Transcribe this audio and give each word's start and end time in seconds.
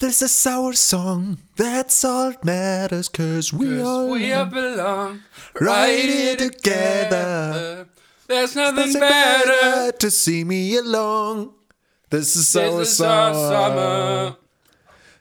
This 0.00 0.22
is 0.22 0.46
our 0.46 0.72
song, 0.72 1.36
that's 1.56 2.04
all 2.06 2.30
that 2.30 2.42
matters, 2.42 3.10
cause 3.10 3.52
we 3.52 3.82
all 3.82 4.08
We 4.10 4.30
belong 4.30 5.20
right 5.60 6.08
here 6.08 6.36
together. 6.36 7.86
There's 8.26 8.56
nothing 8.56 8.94
better. 8.94 9.46
better 9.46 9.92
to 9.98 10.10
see 10.10 10.44
me 10.44 10.74
along. 10.78 11.52
This 12.08 12.34
is 12.34 12.56
our 12.56 12.78
This 12.78 12.92
is 12.92 13.00
our 13.02 13.34
song. 13.34 13.50
summer. 13.50 14.36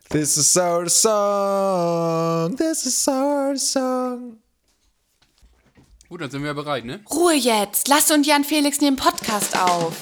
This 0.10 0.38
is 0.38 0.58
our 0.58 0.88
song. 0.88 2.56
This 2.56 2.86
is 2.86 3.08
our 3.10 3.58
song. 3.58 4.38
Gut, 6.10 6.22
dann 6.22 6.32
sind 6.32 6.44
wir 6.44 6.54
bereit, 6.54 6.86
ne? 6.86 7.02
Ruhe 7.12 7.34
jetzt. 7.36 7.90
Lass 7.90 8.10
und 8.12 8.26
Jan 8.26 8.46
Felix 8.46 8.80
nehmen 8.80 8.96
Podcast 8.98 9.58
auf. 9.60 9.94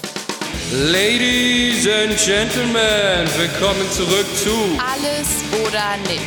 Ladies 0.72 1.88
and 1.88 2.18
Gentlemen, 2.18 3.28
willkommen 3.38 3.90
zurück 3.92 4.26
zu 4.36 4.52
Alles 4.80 5.28
oder 5.66 5.98
nix. 6.08 6.24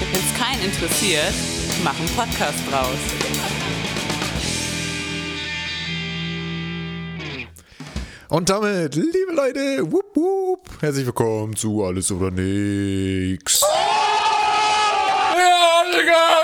Wenn 0.00 0.20
es 0.20 0.34
keinen 0.38 0.64
interessiert, 0.64 1.34
mach 1.82 1.98
einen 1.98 2.08
Podcast 2.10 2.58
draus. 2.70 2.98
Und 8.28 8.48
damit, 8.50 8.94
liebe 8.96 9.32
Leute, 9.32 9.92
wupp, 9.92 10.16
wupp, 10.16 10.68
herzlich 10.80 11.06
willkommen 11.06 11.54
zu 11.54 11.84
Alles 11.84 12.10
oder 12.10 12.30
Nix. 12.30 13.60
Ja, 15.36 15.84
Digga, 15.92 16.43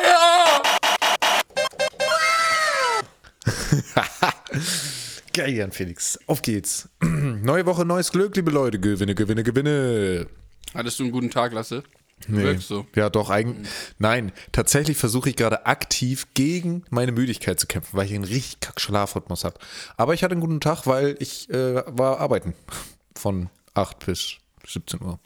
Geil, 5.32 5.54
Jan 5.54 5.70
Felix. 5.70 6.18
Auf 6.26 6.42
geht's. 6.42 6.88
Neue 7.02 7.64
Woche, 7.66 7.84
neues 7.84 8.10
Glück, 8.10 8.34
liebe 8.34 8.50
Leute. 8.50 8.80
Gewinne, 8.80 9.14
gewinne, 9.14 9.44
gewinne. 9.44 10.26
Hattest 10.74 10.98
du 10.98 11.04
einen 11.04 11.12
guten 11.12 11.30
Tag, 11.30 11.52
Lasse? 11.52 11.84
Nee. 12.26 12.56
So. 12.56 12.86
Ja, 12.96 13.08
doch, 13.10 13.30
eigentlich. 13.30 13.68
Nein, 13.98 14.32
tatsächlich 14.52 14.96
versuche 14.96 15.30
ich 15.30 15.36
gerade 15.36 15.66
aktiv 15.66 16.26
gegen 16.34 16.84
meine 16.90 17.12
Müdigkeit 17.12 17.58
zu 17.60 17.66
kämpfen, 17.66 17.96
weil 17.96 18.06
ich 18.06 18.14
einen 18.14 18.24
richtig 18.24 18.60
kack 18.60 18.80
Schlafrhythmus 18.80 19.44
habe. 19.44 19.58
Aber 19.96 20.14
ich 20.14 20.22
hatte 20.22 20.32
einen 20.32 20.40
guten 20.40 20.60
Tag, 20.60 20.86
weil 20.86 21.16
ich 21.20 21.48
äh, 21.50 21.76
war 21.86 22.18
arbeiten. 22.18 22.54
Von 23.14 23.50
8 23.74 24.04
bis 24.04 24.36
17 24.66 25.00
Uhr. 25.00 25.18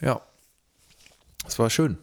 Ja. 0.00 0.20
Es 1.46 1.58
war 1.58 1.70
schön. 1.70 1.98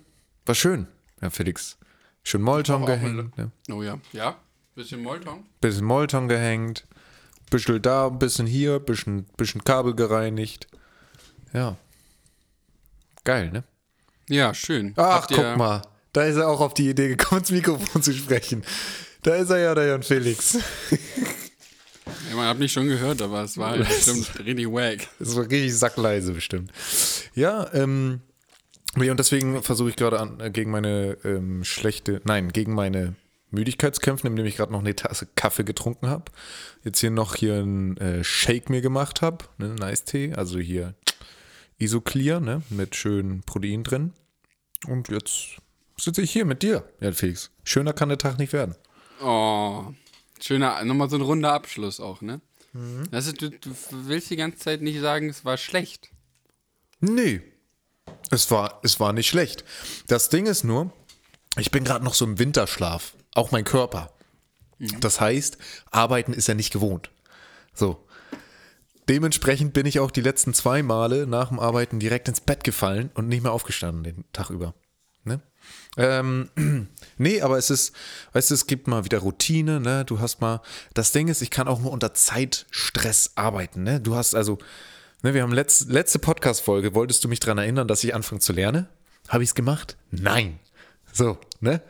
War 0.46 0.56
schön, 0.56 0.88
ja, 1.22 1.30
Felix. 1.30 1.78
Schön 2.24 2.42
Molton 2.42 2.86
gehängt. 2.86 3.38
Ne? 3.38 3.52
Oh 3.72 3.84
ja. 3.84 4.00
Ja? 4.14 4.38
Bisschen 4.82 5.04
Molton? 5.04 5.44
Bisschen 5.62 5.86
Molton 5.86 6.28
gehängt. 6.28 6.88
Bisschen 7.52 7.80
da, 7.84 8.10
bisschen 8.10 8.48
hier, 8.48 8.80
bisschen, 8.80 9.26
bisschen 9.38 9.64
Kabel 9.64 9.94
gereinigt. 9.94 10.68
Ja. 11.54 11.78
Geil, 13.24 13.52
ne? 13.52 13.64
Ja, 14.28 14.56
schön. 14.56 14.94
Ach, 14.96 15.22
Habt 15.22 15.34
guck 15.36 15.56
mal. 15.56 15.84
Da 16.14 16.24
ist 16.24 16.38
er 16.38 16.48
auch 16.48 16.62
auf 16.62 16.74
die 16.74 16.90
Idee 16.90 17.10
gekommen, 17.10 17.42
ins 17.42 17.52
Mikrofon 17.52 18.02
zu 18.02 18.12
sprechen. 18.12 18.64
Da 19.22 19.36
ist 19.36 19.52
er 19.52 19.60
ja, 19.60 19.76
der 19.76 19.86
Jan 19.86 20.04
Felix. 20.04 20.58
Ja, 22.30 22.36
man 22.36 22.48
hat 22.48 22.60
mich 22.60 22.72
schon 22.72 22.88
gehört, 22.88 23.22
aber 23.22 23.44
es 23.44 23.58
war 23.58 23.72
halt 23.72 23.88
bestimmt 23.88 24.40
richtig 24.40 24.68
wack. 24.68 25.08
Das 25.20 25.36
war 25.36 25.44
richtig 25.44 25.78
sackleise 25.78 26.34
bestimmt. 26.34 26.72
Ja, 27.36 27.72
ähm, 27.74 28.22
und 28.96 29.20
deswegen 29.20 29.62
versuche 29.62 29.90
ich 29.90 29.96
gerade 29.96 30.20
an, 30.20 30.40
äh, 30.40 30.50
gegen 30.50 30.72
meine 30.72 31.18
ähm, 31.24 31.64
schlechte, 31.64 32.22
nein, 32.24 32.52
gegen 32.52 32.74
meine 32.74 33.16
Müdigkeitskämpfe, 33.52 34.28
indem 34.28 34.46
ich 34.46 34.58
gerade 34.58 34.72
noch 34.72 34.80
eine 34.80 34.96
Tasse 34.96 35.28
Kaffee 35.36 35.64
getrunken 35.64 36.08
habe. 36.08 36.32
Jetzt 36.84 37.00
hier 37.00 37.12
noch 37.12 37.36
hier 37.36 37.56
einen 37.56 37.98
äh, 37.98 38.24
Shake 38.24 38.70
mir 38.70 38.82
gemacht 38.82 39.22
habe, 39.22 39.46
ne, 39.58 39.76
Nice 39.76 40.06
Tee, 40.06 40.34
also 40.34 40.60
hier 40.60 40.96
Isoclear, 41.78 42.40
ne, 42.40 42.64
mit 42.70 42.96
schön 42.96 43.42
Protein 43.44 43.84
drin. 43.84 44.14
Und 44.88 45.10
jetzt 45.10 45.58
sitze 46.00 46.22
ich 46.22 46.32
hier 46.32 46.46
mit 46.46 46.64
dir, 46.64 46.84
Jan 47.00 47.14
Felix. 47.14 47.52
Schöner 47.64 47.94
kann 47.94 48.10
der 48.10 48.18
Tag 48.18 48.40
nicht 48.40 48.54
werden. 48.54 48.76
Oh, 49.22 49.86
schöner, 50.42 50.84
nochmal 50.84 51.10
so 51.10 51.18
ein 51.18 51.22
runder 51.22 51.54
Abschluss 51.54 52.00
auch, 52.00 52.22
ne? 52.22 52.42
Das 53.12 53.28
ist, 53.28 53.42
du, 53.42 53.50
du 53.50 53.76
willst 53.90 54.30
die 54.30 54.38
ganze 54.38 54.60
Zeit 54.60 54.82
nicht 54.82 55.00
sagen, 55.02 55.30
es 55.30 55.44
war 55.44 55.58
schlecht. 55.58 56.10
Nee. 57.02 57.42
Es 58.30 58.50
war, 58.50 58.80
es 58.84 59.00
war 59.00 59.12
nicht 59.12 59.28
schlecht. 59.28 59.66
Das 60.08 60.30
Ding 60.30 60.46
ist 60.46 60.64
nur, 60.64 60.94
ich 61.58 61.72
bin 61.72 61.84
gerade 61.84 62.06
noch 62.06 62.14
so 62.14 62.24
im 62.24 62.40
Winterschlaf. 62.40 63.14
Auch 63.34 63.52
mein 63.52 63.64
Körper. 63.64 64.12
Das 65.00 65.22
heißt, 65.22 65.58
arbeiten 65.92 66.34
ist 66.34 66.50
er 66.50 66.56
nicht 66.56 66.74
gewohnt. 66.74 67.12
So. 67.74 68.06
Dementsprechend 69.08 69.74
bin 69.74 69.86
ich 69.86 70.00
auch 70.00 70.12
die 70.12 70.22
letzten 70.22 70.54
zwei 70.54 70.84
Male 70.84 71.28
nach 71.28 71.50
dem 71.50 71.60
Arbeiten 71.60 72.00
direkt 72.00 72.28
ins 72.28 72.42
Bett 72.42 72.64
gefallen 72.64 73.12
und 73.14 73.28
nicht 73.28 73.44
mehr 73.44 73.52
aufgestanden 73.52 74.04
den 74.04 74.24
Tag 74.32 74.50
über. 74.50 74.74
Ne? 75.24 75.42
Ähm, 75.98 76.50
nee, 77.18 77.42
aber 77.42 77.58
es 77.58 77.70
ist, 77.70 77.96
weißt 78.34 78.50
du, 78.50 78.54
es 78.54 78.68
gibt 78.68 78.88
mal 78.88 79.06
wieder 79.06 79.20
Routine, 79.20 79.80
ne? 79.80 80.06
Du 80.06 80.20
hast 80.20 80.42
mal, 80.42 80.62
das 80.94 81.12
Ding 81.12 81.28
ist, 81.28 81.42
ich 81.42 81.52
kann 81.52 81.68
auch 81.68 81.80
nur 81.80 81.92
unter 81.92 82.14
Zeitstress 82.14 83.32
arbeiten, 83.36 83.84
ne? 83.84 84.00
Du 84.00 84.16
hast 84.16 84.34
also, 84.34 84.58
ne, 85.22 85.34
wir 85.34 85.44
haben 85.44 85.52
letz, 85.52 85.86
letzte 85.88 86.20
Podcast-Folge, 86.20 86.96
wolltest 86.96 87.24
du 87.24 87.28
mich 87.28 87.40
daran 87.40 87.58
erinnern, 87.58 87.88
dass 87.88 88.04
ich 88.04 88.16
anfange 88.16 88.42
zu 88.42 88.54
lernen? 88.54 88.88
Habe 89.28 89.44
ich 89.44 89.50
es 89.50 89.56
gemacht? 89.56 89.98
Nein. 90.10 90.60
So, 91.14 91.38
ne? 91.60 91.82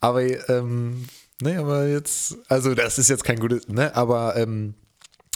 Aber, 0.00 0.22
ähm, 0.48 1.06
ne, 1.42 1.58
aber 1.58 1.86
jetzt, 1.88 2.38
also 2.48 2.74
das 2.74 2.98
ist 2.98 3.08
jetzt 3.08 3.24
kein 3.24 3.40
gutes, 3.40 3.68
ne, 3.68 3.94
aber, 3.94 4.36
ähm, 4.36 4.74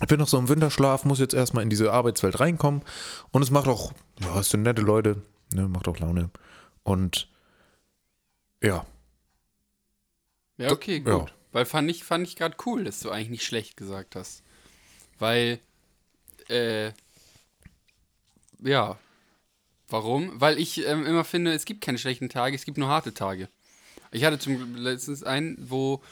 ich 0.02 0.08
bin 0.08 0.18
noch 0.18 0.28
so 0.28 0.38
im 0.38 0.48
Winterschlaf, 0.48 1.04
muss 1.04 1.20
jetzt 1.20 1.34
erstmal 1.34 1.62
in 1.62 1.70
diese 1.70 1.92
Arbeitswelt 1.92 2.40
reinkommen 2.40 2.82
und 3.30 3.42
es 3.42 3.50
macht 3.50 3.68
auch, 3.68 3.92
ja, 4.20 4.40
es 4.40 4.50
sind 4.50 4.62
nette 4.62 4.82
Leute, 4.82 5.22
ne, 5.52 5.68
macht 5.68 5.88
auch 5.88 5.98
Laune 5.98 6.30
und 6.82 7.28
ja, 8.62 8.86
Ja, 10.56 10.70
okay, 10.70 11.00
gut. 11.00 11.30
Ja. 11.30 11.36
Weil 11.52 11.66
fand 11.66 11.90
ich, 11.90 12.04
fand 12.04 12.26
ich 12.26 12.36
gerade 12.36 12.56
cool, 12.66 12.84
dass 12.84 13.00
du 13.00 13.10
eigentlich 13.10 13.30
nicht 13.30 13.44
schlecht 13.44 13.76
gesagt 13.76 14.16
hast. 14.16 14.42
Weil, 15.18 15.60
äh, 16.48 16.92
ja. 18.60 18.98
Warum? 19.88 20.40
Weil 20.40 20.58
ich 20.58 20.86
ähm, 20.86 21.06
immer 21.06 21.24
finde, 21.24 21.52
es 21.52 21.64
gibt 21.64 21.82
keine 21.82 21.98
schlechten 21.98 22.28
Tage, 22.28 22.56
es 22.56 22.64
gibt 22.64 22.78
nur 22.78 22.88
harte 22.88 23.14
Tage. 23.14 23.48
Ich 24.14 24.24
hatte 24.24 24.38
zum 24.38 24.76
letztens 24.76 25.22
einen, 25.24 25.56
wo, 25.68 26.02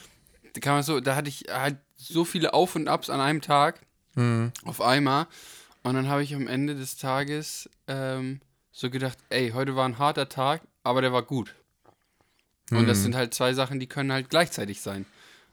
da 0.53 0.59
kann 0.59 0.73
man 0.73 0.83
so, 0.83 0.99
da 0.99 1.15
hatte 1.15 1.29
ich 1.29 1.45
halt 1.49 1.77
so 1.95 2.25
viele 2.25 2.53
Auf 2.53 2.75
und 2.75 2.87
Abs 2.87 3.09
an 3.09 3.21
einem 3.21 3.41
Tag, 3.41 3.79
auf 4.65 4.81
einmal. 4.81 5.27
Und 5.83 5.95
dann 5.95 6.07
habe 6.07 6.21
ich 6.21 6.35
am 6.35 6.47
Ende 6.47 6.75
des 6.75 6.97
Tages 6.97 7.69
ähm, 7.87 8.41
so 8.71 8.89
gedacht, 8.89 9.17
ey, 9.29 9.51
heute 9.51 9.75
war 9.75 9.85
ein 9.87 9.97
harter 9.99 10.29
Tag, 10.29 10.61
aber 10.83 11.01
der 11.01 11.13
war 11.13 11.23
gut. 11.23 11.55
Und 12.71 12.87
das 12.87 13.03
sind 13.03 13.15
halt 13.15 13.33
zwei 13.33 13.53
Sachen, 13.53 13.79
die 13.79 13.87
können 13.87 14.11
halt 14.11 14.29
gleichzeitig 14.29 14.81
sein. 14.81 15.05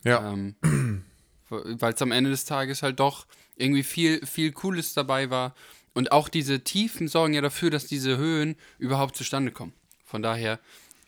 ja, 0.04 0.32
Ähm, 0.32 0.54
Weil 1.48 1.94
es 1.94 2.02
am 2.02 2.12
Ende 2.12 2.30
des 2.30 2.44
Tages 2.44 2.82
halt 2.82 3.00
doch 3.00 3.26
irgendwie 3.56 3.82
viel, 3.82 4.24
viel 4.24 4.52
Cooles 4.52 4.94
dabei 4.94 5.30
war. 5.30 5.54
Und 5.94 6.12
auch 6.12 6.28
diese 6.28 6.60
Tiefen 6.60 7.08
sorgen 7.08 7.34
ja 7.34 7.40
dafür, 7.40 7.70
dass 7.70 7.86
diese 7.86 8.16
Höhen 8.16 8.56
überhaupt 8.78 9.16
zustande 9.16 9.50
kommen. 9.50 9.72
Von 10.04 10.22
daher 10.22 10.60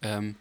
ähm, 0.03 0.35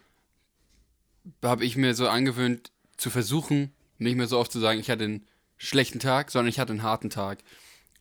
habe 1.43 1.65
ich 1.65 1.77
mir 1.77 1.93
so 1.95 2.07
angewöhnt, 2.07 2.71
zu 2.97 3.09
versuchen, 3.09 3.71
nicht 3.97 4.15
mehr 4.15 4.27
so 4.27 4.37
oft 4.37 4.51
zu 4.51 4.59
sagen, 4.59 4.79
ich 4.79 4.89
hatte 4.89 5.03
einen 5.05 5.25
schlechten 5.57 5.99
Tag, 5.99 6.31
sondern 6.31 6.49
ich 6.49 6.59
hatte 6.59 6.71
einen 6.71 6.83
harten 6.83 7.09
Tag. 7.09 7.39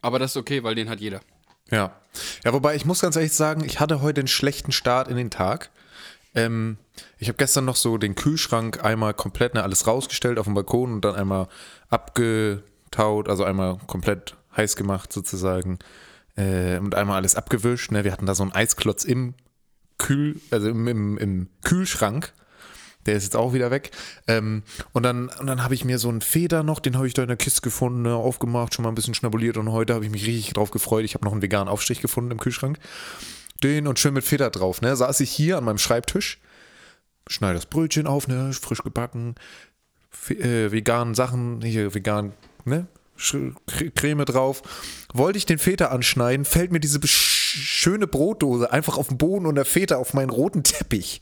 Aber 0.01 0.19
das 0.19 0.31
ist 0.31 0.37
okay, 0.37 0.63
weil 0.63 0.75
den 0.75 0.89
hat 0.89 0.99
jeder. 0.99 1.21
ja. 1.69 1.95
Ja, 2.43 2.51
wobei 2.51 2.75
ich 2.75 2.85
muss 2.85 2.99
ganz 2.99 3.15
ehrlich 3.15 3.33
sagen, 3.33 3.63
ich 3.63 3.79
hatte 3.79 4.01
heute 4.01 4.19
einen 4.19 4.27
schlechten 4.27 4.73
Start 4.73 5.07
in 5.07 5.15
den 5.15 5.29
Tag. 5.29 5.69
Ähm, 6.35 6.77
ich 7.17 7.27
habe 7.27 7.37
gestern 7.37 7.65
noch 7.65 7.75
so 7.75 7.97
den 7.97 8.15
Kühlschrank 8.15 8.83
einmal 8.83 9.13
komplett 9.13 9.53
ne, 9.53 9.63
alles 9.63 9.87
rausgestellt 9.87 10.39
auf 10.39 10.45
dem 10.45 10.53
Balkon 10.53 10.93
und 10.93 11.05
dann 11.05 11.15
einmal 11.15 11.47
abgetaut, 11.89 13.29
also 13.29 13.43
einmal 13.43 13.77
komplett 13.87 14.35
heiß 14.55 14.75
gemacht 14.75 15.13
sozusagen 15.13 15.79
äh, 16.35 16.77
und 16.77 16.95
einmal 16.95 17.17
alles 17.17 17.35
abgewischt. 17.35 17.91
Ne? 17.91 18.03
Wir 18.03 18.11
hatten 18.11 18.25
da 18.25 18.35
so 18.35 18.43
einen 18.43 18.51
Eisklotz 18.53 19.03
im 19.03 19.33
Kühl, 19.97 20.41
also 20.51 20.69
im, 20.69 20.87
im, 20.87 21.17
im 21.17 21.49
Kühlschrank. 21.63 22.33
Der 23.05 23.15
ist 23.15 23.23
jetzt 23.23 23.35
auch 23.35 23.53
wieder 23.53 23.71
weg. 23.71 23.91
Ähm, 24.27 24.63
und 24.93 25.03
dann, 25.03 25.29
und 25.29 25.47
dann 25.47 25.63
habe 25.63 25.73
ich 25.73 25.85
mir 25.85 25.99
so 25.99 26.09
einen 26.09 26.21
Feder 26.21 26.63
noch, 26.63 26.79
den 26.79 26.97
habe 26.97 27.07
ich 27.07 27.13
da 27.13 27.21
in 27.21 27.27
der 27.27 27.37
Kiste 27.37 27.61
gefunden, 27.61 28.03
ne, 28.03 28.15
aufgemacht, 28.15 28.73
schon 28.73 28.83
mal 28.83 28.89
ein 28.89 28.95
bisschen 28.95 29.13
schnabuliert 29.13 29.57
und 29.57 29.71
heute 29.71 29.93
habe 29.93 30.05
ich 30.05 30.11
mich 30.11 30.25
richtig 30.25 30.53
drauf 30.53 30.71
gefreut. 30.71 31.05
Ich 31.05 31.15
habe 31.15 31.25
noch 31.25 31.31
einen 31.31 31.41
veganen 31.41 31.67
Aufstrich 31.67 32.01
gefunden 32.01 32.31
im 32.31 32.39
Kühlschrank. 32.39 32.77
Den 33.63 33.87
und 33.87 33.99
schön 33.99 34.13
mit 34.13 34.23
Feder 34.23 34.49
drauf, 34.49 34.81
ne? 34.81 34.95
Saß 34.95 35.19
ich 35.19 35.31
hier 35.31 35.57
an 35.57 35.63
meinem 35.63 35.77
Schreibtisch, 35.77 36.39
schneide 37.27 37.55
das 37.55 37.67
Brötchen 37.67 38.07
auf, 38.07 38.27
ne? 38.27 38.51
Frisch 38.53 38.83
gebacken, 38.83 39.35
äh, 40.29 40.71
veganen 40.71 41.13
Sachen, 41.13 41.61
hier 41.61 41.93
vegan, 41.93 42.33
ne? 42.65 42.87
Creme 43.95 44.25
drauf. 44.25 44.63
Wollte 45.13 45.37
ich 45.37 45.45
den 45.45 45.59
Feta 45.59 45.87
anschneiden, 45.87 46.43
fällt 46.43 46.71
mir 46.71 46.79
diese 46.79 46.99
schöne 47.05 48.07
Brotdose 48.07 48.71
einfach 48.71 48.97
auf 48.97 49.09
den 49.09 49.17
Boden 49.17 49.45
und 49.45 49.55
der 49.55 49.65
Feta 49.65 49.97
auf 49.97 50.13
meinen 50.13 50.29
roten 50.31 50.63
Teppich. 50.63 51.21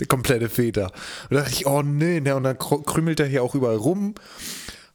Der 0.00 0.06
komplette 0.06 0.48
Feta. 0.48 0.86
Und 1.30 1.36
da 1.36 1.40
dachte 1.40 1.52
ich, 1.52 1.66
oh 1.66 1.82
nee, 1.82 2.20
ne? 2.20 2.36
Und 2.36 2.44
dann 2.44 2.56
kr- 2.56 2.84
krümelt 2.84 3.20
er 3.20 3.26
hier 3.26 3.42
auch 3.42 3.54
überall 3.54 3.76
rum. 3.76 4.14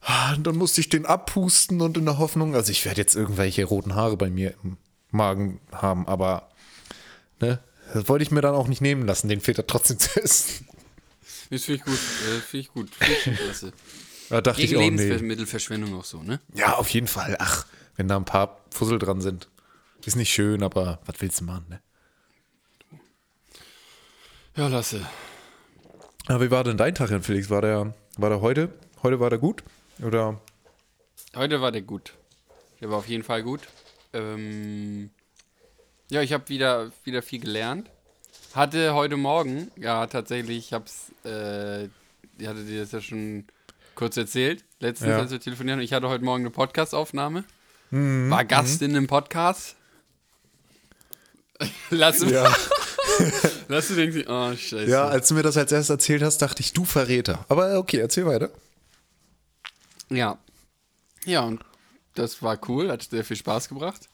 Ah, 0.00 0.34
Und 0.34 0.46
dann 0.46 0.56
musste 0.56 0.80
ich 0.80 0.88
den 0.88 1.06
abpusten 1.06 1.80
und 1.80 1.96
in 1.96 2.04
der 2.04 2.18
Hoffnung, 2.18 2.54
also 2.54 2.70
ich 2.70 2.84
werde 2.84 3.00
jetzt 3.00 3.14
irgendwelche 3.16 3.64
roten 3.64 3.94
Haare 3.94 4.16
bei 4.16 4.28
mir 4.30 4.54
im 4.62 4.76
Magen 5.10 5.60
haben, 5.72 6.06
aber 6.06 6.50
ne, 7.40 7.58
das 7.92 8.08
wollte 8.08 8.22
ich 8.22 8.30
mir 8.30 8.40
dann 8.42 8.54
auch 8.54 8.68
nicht 8.68 8.80
nehmen 8.82 9.06
lassen, 9.06 9.28
den 9.28 9.40
Filter 9.40 9.66
trotzdem 9.66 9.98
zu 9.98 10.20
essen. 10.22 10.66
Das 11.50 11.64
finde 11.64 11.78
ich 11.80 11.84
gut. 11.84 11.94
Äh, 11.94 12.40
finde 12.40 12.58
ich 12.60 12.68
gut. 12.72 12.90
Finde 12.94 13.14
ich 13.32 13.40
klasse. 13.40 13.72
Da 14.30 14.40
dachte 14.40 14.60
Gegen 14.60 14.72
ich 14.72 14.76
auch, 14.78 14.90
nee. 14.90 15.02
Lebensmittelverschwendung 15.04 15.94
auch 15.94 16.04
so, 16.04 16.22
ne? 16.22 16.40
Ja, 16.54 16.74
auf 16.76 16.88
jeden 16.90 17.06
Fall. 17.06 17.36
Ach, 17.38 17.66
wenn 17.96 18.08
da 18.08 18.16
ein 18.16 18.24
paar 18.24 18.60
Fussel 18.70 18.98
dran 18.98 19.20
sind. 19.20 19.48
Ist 20.04 20.16
nicht 20.16 20.32
schön, 20.34 20.62
aber 20.62 20.98
was 21.06 21.16
willst 21.20 21.40
du 21.40 21.44
machen, 21.44 21.64
ne? 21.70 21.80
Ja, 24.56 24.68
Lasse. 24.68 25.00
Aber 26.26 26.44
wie 26.44 26.50
war 26.50 26.64
denn 26.64 26.76
dein 26.76 26.94
Tag, 26.94 27.10
Herr 27.10 27.20
Felix? 27.22 27.50
War 27.50 27.60
der, 27.62 27.94
war 28.16 28.30
der 28.30 28.40
heute? 28.40 28.70
Heute 29.02 29.20
war 29.20 29.30
der 29.30 29.38
gut? 29.38 29.62
Oder? 30.02 30.40
Heute 31.34 31.60
war 31.60 31.72
der 31.72 31.82
gut. 31.82 32.14
Der 32.80 32.90
war 32.90 32.98
auf 32.98 33.08
jeden 33.08 33.24
Fall 33.24 33.42
gut. 33.42 33.60
Ähm, 34.12 35.10
ja, 36.10 36.22
ich 36.22 36.32
habe 36.32 36.48
wieder, 36.48 36.92
wieder 37.02 37.22
viel 37.22 37.40
gelernt. 37.40 37.90
Hatte 38.54 38.94
heute 38.94 39.16
Morgen, 39.16 39.70
ja, 39.76 40.06
tatsächlich, 40.06 40.58
ich 40.58 40.72
hab's, 40.72 41.10
äh, 41.24 41.84
ich 42.38 42.46
hatte 42.46 42.64
dir 42.64 42.80
das 42.82 42.92
ja 42.92 43.00
schon 43.00 43.46
kurz 43.96 44.16
erzählt, 44.16 44.64
letztens, 44.78 45.10
Ja. 45.10 45.18
als 45.18 45.32
wir 45.32 45.40
telefonieren. 45.40 45.80
Ich 45.80 45.92
hatte 45.92 46.08
heute 46.08 46.24
Morgen 46.24 46.42
eine 46.44 46.50
Podcastaufnahme. 46.50 47.44
Mhm, 47.90 48.30
War 48.30 48.44
Gast 48.44 48.82
in 48.82 48.92
einem 48.92 49.08
Podcast. 49.08 49.74
Lass, 51.90 52.20
Ja. 52.22 52.54
lass 53.68 53.88
du 53.88 53.94
denken, 53.94 54.24
oh, 54.28 54.50
scheiße. 54.54 54.86
ja, 54.90 55.06
als 55.06 55.28
du 55.28 55.34
mir 55.34 55.42
das 55.42 55.56
als 55.56 55.72
erstes 55.72 55.90
erzählt 55.90 56.22
hast, 56.22 56.38
dachte 56.38 56.60
ich, 56.60 56.72
du 56.72 56.84
Verräter. 56.84 57.44
Aber 57.48 57.78
okay, 57.78 57.98
erzähl 57.98 58.26
weiter. 58.26 58.50
Ja. 60.10 60.38
Ja, 61.24 61.40
und 61.42 61.64
das 62.14 62.42
war 62.42 62.58
cool, 62.68 62.90
hat 62.90 63.02
sehr 63.02 63.24
viel 63.24 63.36
Spaß 63.36 63.68
gebracht. 63.68 64.08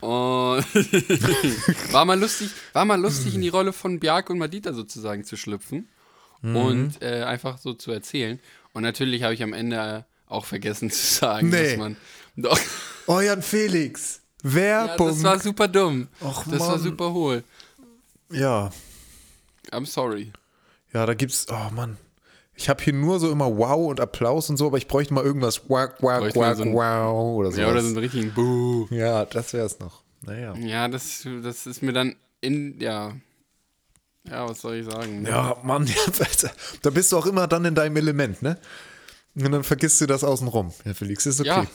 Und 0.00 0.64
war 1.92 2.04
mal 2.04 2.18
lustig, 2.18 2.50
war 2.72 2.84
mal 2.84 3.00
lustig 3.00 3.34
in 3.34 3.42
die 3.42 3.48
Rolle 3.48 3.72
von 3.72 3.98
Bjark 4.00 4.30
und 4.30 4.38
Madita 4.38 4.72
sozusagen 4.72 5.24
zu 5.24 5.36
schlüpfen 5.36 5.88
und 6.42 7.02
äh, 7.02 7.22
einfach 7.24 7.58
so 7.58 7.74
zu 7.74 7.90
erzählen. 7.92 8.40
Und 8.72 8.82
natürlich 8.82 9.22
habe 9.24 9.34
ich 9.34 9.42
am 9.42 9.52
Ende 9.52 10.06
auch 10.26 10.46
vergessen 10.46 10.90
zu 10.90 11.04
sagen, 11.14 11.50
Nee. 11.50 11.70
dass 11.70 11.76
man 11.76 11.96
doch 12.36 12.58
Jan 13.20 13.42
Felix. 13.42 14.20
ja, 14.42 14.54
Werbung. 14.54 15.08
das 15.08 15.22
war 15.22 15.38
super 15.38 15.68
dumm. 15.68 16.08
Och, 16.22 16.44
das 16.48 16.60
war 16.60 16.70
Mann. 16.70 16.80
super 16.82 17.12
hohl. 17.12 17.44
Ja. 18.30 18.70
I'm 19.70 19.86
sorry. 19.86 20.32
Ja, 20.92 21.06
da 21.06 21.14
gibt's, 21.14 21.46
oh 21.50 21.70
Mann. 21.74 21.96
Ich 22.54 22.68
habe 22.68 22.82
hier 22.82 22.92
nur 22.92 23.18
so 23.20 23.30
immer 23.30 23.56
Wow 23.56 23.88
und 23.88 24.00
Applaus 24.00 24.50
und 24.50 24.56
so, 24.56 24.66
aber 24.66 24.76
ich 24.76 24.86
bräuchte 24.86 25.14
mal 25.14 25.24
irgendwas 25.24 25.70
Wack, 25.70 26.02
Wack, 26.02 26.34
Wack, 26.36 26.56
so 26.56 26.62
ein- 26.62 26.74
Wow 26.74 27.36
oder 27.38 27.52
so. 27.52 27.60
Ja, 27.60 27.70
oder 27.70 27.80
so 27.80 27.86
einen 27.88 27.96
richtigen 27.96 28.34
Buh. 28.34 28.86
Ja, 28.90 29.24
das 29.24 29.52
wär's 29.54 29.78
noch. 29.78 30.02
Naja. 30.22 30.54
Ja, 30.56 30.88
das, 30.88 31.26
das 31.42 31.66
ist 31.66 31.82
mir 31.82 31.92
dann 31.92 32.16
in, 32.40 32.78
ja. 32.80 33.14
Ja, 34.28 34.48
was 34.48 34.60
soll 34.60 34.76
ich 34.76 34.84
sagen? 34.84 35.24
Ja, 35.24 35.56
Mann, 35.62 35.86
ja, 35.86 35.94
da 36.82 36.90
bist 36.90 37.12
du 37.12 37.16
auch 37.16 37.26
immer 37.26 37.46
dann 37.46 37.64
in 37.64 37.74
deinem 37.74 37.96
Element, 37.96 38.42
ne? 38.42 38.58
Und 39.34 39.50
dann 39.52 39.64
vergisst 39.64 40.00
du 40.00 40.06
das 40.06 40.24
außenrum. 40.24 40.74
Ja, 40.84 40.92
Felix, 40.92 41.24
ist 41.24 41.40
okay. 41.40 41.48
Ja. 41.48 41.66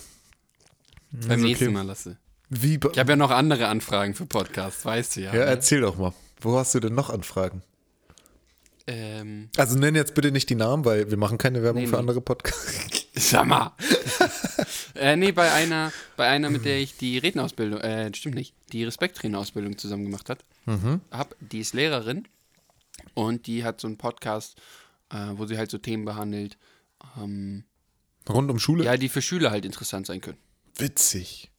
Beim 1.11 1.31
okay. 1.31 1.41
nächsten 1.41 1.73
Mal 1.73 1.85
lasse. 1.85 2.17
Wie, 2.49 2.75
Ich 2.75 2.99
habe 2.99 3.11
ja 3.11 3.15
noch 3.15 3.31
andere 3.31 3.67
Anfragen 3.67 4.13
für 4.13 4.25
Podcasts, 4.27 4.85
weißt 4.85 5.15
du 5.15 5.21
ja. 5.21 5.33
ja, 5.33 5.45
ne? 5.45 5.45
erzähl 5.45 5.81
doch 5.81 5.97
mal. 5.97 6.13
Wo 6.41 6.57
hast 6.57 6.73
du 6.75 6.79
denn 6.79 6.93
noch 6.95 7.09
Anfragen? 7.09 7.61
ähm, 8.87 9.49
Also 9.57 9.77
nenn 9.77 9.95
jetzt 9.95 10.13
bitte 10.15 10.31
nicht 10.31 10.49
die 10.49 10.55
Namen, 10.55 10.85
weil 10.85 11.09
wir 11.09 11.17
machen 11.17 11.37
keine 11.37 11.63
Werbung 11.63 11.81
Nee, 11.83 11.87
für 11.87 11.93
nee. 11.95 11.99
andere 11.99 12.21
Podcasts. 12.21 13.07
sag 13.15 13.45
mal. 13.47 13.71
äh, 14.95 15.15
nee, 15.15 15.31
bei 15.31 15.51
einer, 15.51 15.91
bei 16.17 16.27
einer, 16.27 16.49
mit 16.49 16.65
der 16.65 16.79
ich 16.79 16.97
die 16.97 17.17
Rednerausbildung, 17.17 17.79
äh, 17.81 18.13
stimmt 18.13 18.35
nicht, 18.35 18.53
die 18.71 18.83
Respekttrainerausbildung 18.83 19.77
zusammen 19.77 20.05
gemacht 20.05 20.29
hat, 20.29 20.43
hab, 21.11 21.35
die 21.39 21.59
ist 21.59 21.73
Lehrerin 21.73 22.27
und 23.13 23.47
die 23.47 23.63
hat 23.63 23.79
so 23.81 23.87
einen 23.87 23.97
Podcast, 23.97 24.59
äh, 25.11 25.15
wo 25.33 25.45
sie 25.45 25.57
halt 25.57 25.71
so 25.71 25.77
Themen 25.77 26.05
behandelt, 26.05 26.57
ähm, 27.17 27.63
Rund 28.27 28.49
um 28.49 28.59
Schule? 28.59 28.83
ja, 28.83 28.97
die 28.97 29.09
für 29.09 29.21
Schüler 29.21 29.51
halt 29.51 29.65
interessant 29.65 30.07
sein 30.07 30.21
können. 30.21 30.37
Witzig. 30.77 31.51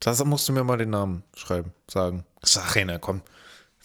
Das 0.00 0.24
musst 0.24 0.48
du 0.48 0.52
mir 0.52 0.62
mal 0.64 0.78
den 0.78 0.90
Namen 0.90 1.24
schreiben, 1.34 1.72
sagen. 1.90 2.24
Sag 2.42 2.76
einer, 2.76 2.98
komm. 2.98 3.22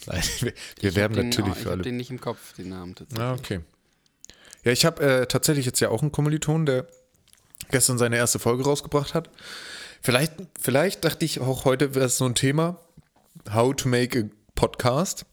Wir, 0.06 0.52
Ich 0.80 0.94
werben 0.96 1.14
den, 1.14 1.28
natürlich 1.28 1.52
ich 1.56 1.62
für 1.62 1.70
alle. 1.70 1.82
den 1.82 1.96
nicht 1.96 2.10
im 2.10 2.20
Kopf, 2.20 2.52
den 2.54 2.70
Namen 2.70 2.94
tatsächlich. 2.94 3.18
Ja, 3.18 3.32
okay. 3.32 3.60
Ja, 4.64 4.72
ich 4.72 4.84
habe 4.84 5.02
äh, 5.02 5.26
tatsächlich 5.26 5.66
jetzt 5.66 5.80
ja 5.80 5.88
auch 5.88 6.02
einen 6.02 6.12
Kommiliton, 6.12 6.66
der 6.66 6.86
gestern 7.70 7.98
seine 7.98 8.16
erste 8.16 8.38
Folge 8.38 8.64
rausgebracht 8.64 9.14
hat. 9.14 9.30
Vielleicht, 10.00 10.34
vielleicht 10.60 11.04
dachte 11.04 11.24
ich 11.24 11.40
auch 11.40 11.64
heute 11.64 11.94
wäre 11.94 12.06
es 12.06 12.16
so 12.18 12.26
ein 12.26 12.34
Thema, 12.34 12.80
how 13.52 13.74
to 13.74 13.88
make 13.88 14.18
a 14.18 14.24
podcast. 14.54 15.26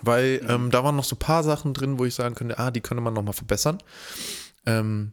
Weil 0.00 0.44
ähm, 0.48 0.70
da 0.70 0.82
waren 0.82 0.96
noch 0.96 1.04
so 1.04 1.14
ein 1.16 1.20
paar 1.20 1.44
Sachen 1.44 1.74
drin, 1.74 1.98
wo 1.98 2.04
ich 2.04 2.14
sagen 2.14 2.34
könnte, 2.34 2.58
ah, 2.58 2.70
die 2.70 2.80
könnte 2.80 3.02
man 3.02 3.14
nochmal 3.14 3.34
verbessern. 3.34 3.78
Ähm, 4.66 5.12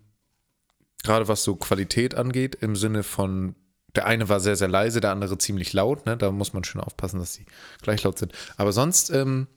Gerade 1.04 1.28
was 1.28 1.44
so 1.44 1.56
Qualität 1.56 2.16
angeht, 2.16 2.56
im 2.56 2.76
Sinne 2.76 3.04
von, 3.04 3.56
der 3.96 4.06
eine 4.06 4.30
war 4.30 4.40
sehr, 4.40 4.56
sehr 4.56 4.68
leise, 4.68 5.02
der 5.02 5.12
andere 5.12 5.38
ziemlich 5.38 5.74
laut. 5.74 6.06
Ne? 6.06 6.18
Da 6.18 6.32
muss 6.32 6.54
man 6.54 6.64
schön 6.64 6.82
aufpassen, 6.82 7.20
dass 7.20 7.34
sie 7.34 7.46
gleich 7.82 8.04
laut 8.04 8.20
sind. 8.20 8.34
Aber 8.58 8.72
sonst, 8.72 9.10
ähm, 9.10 9.48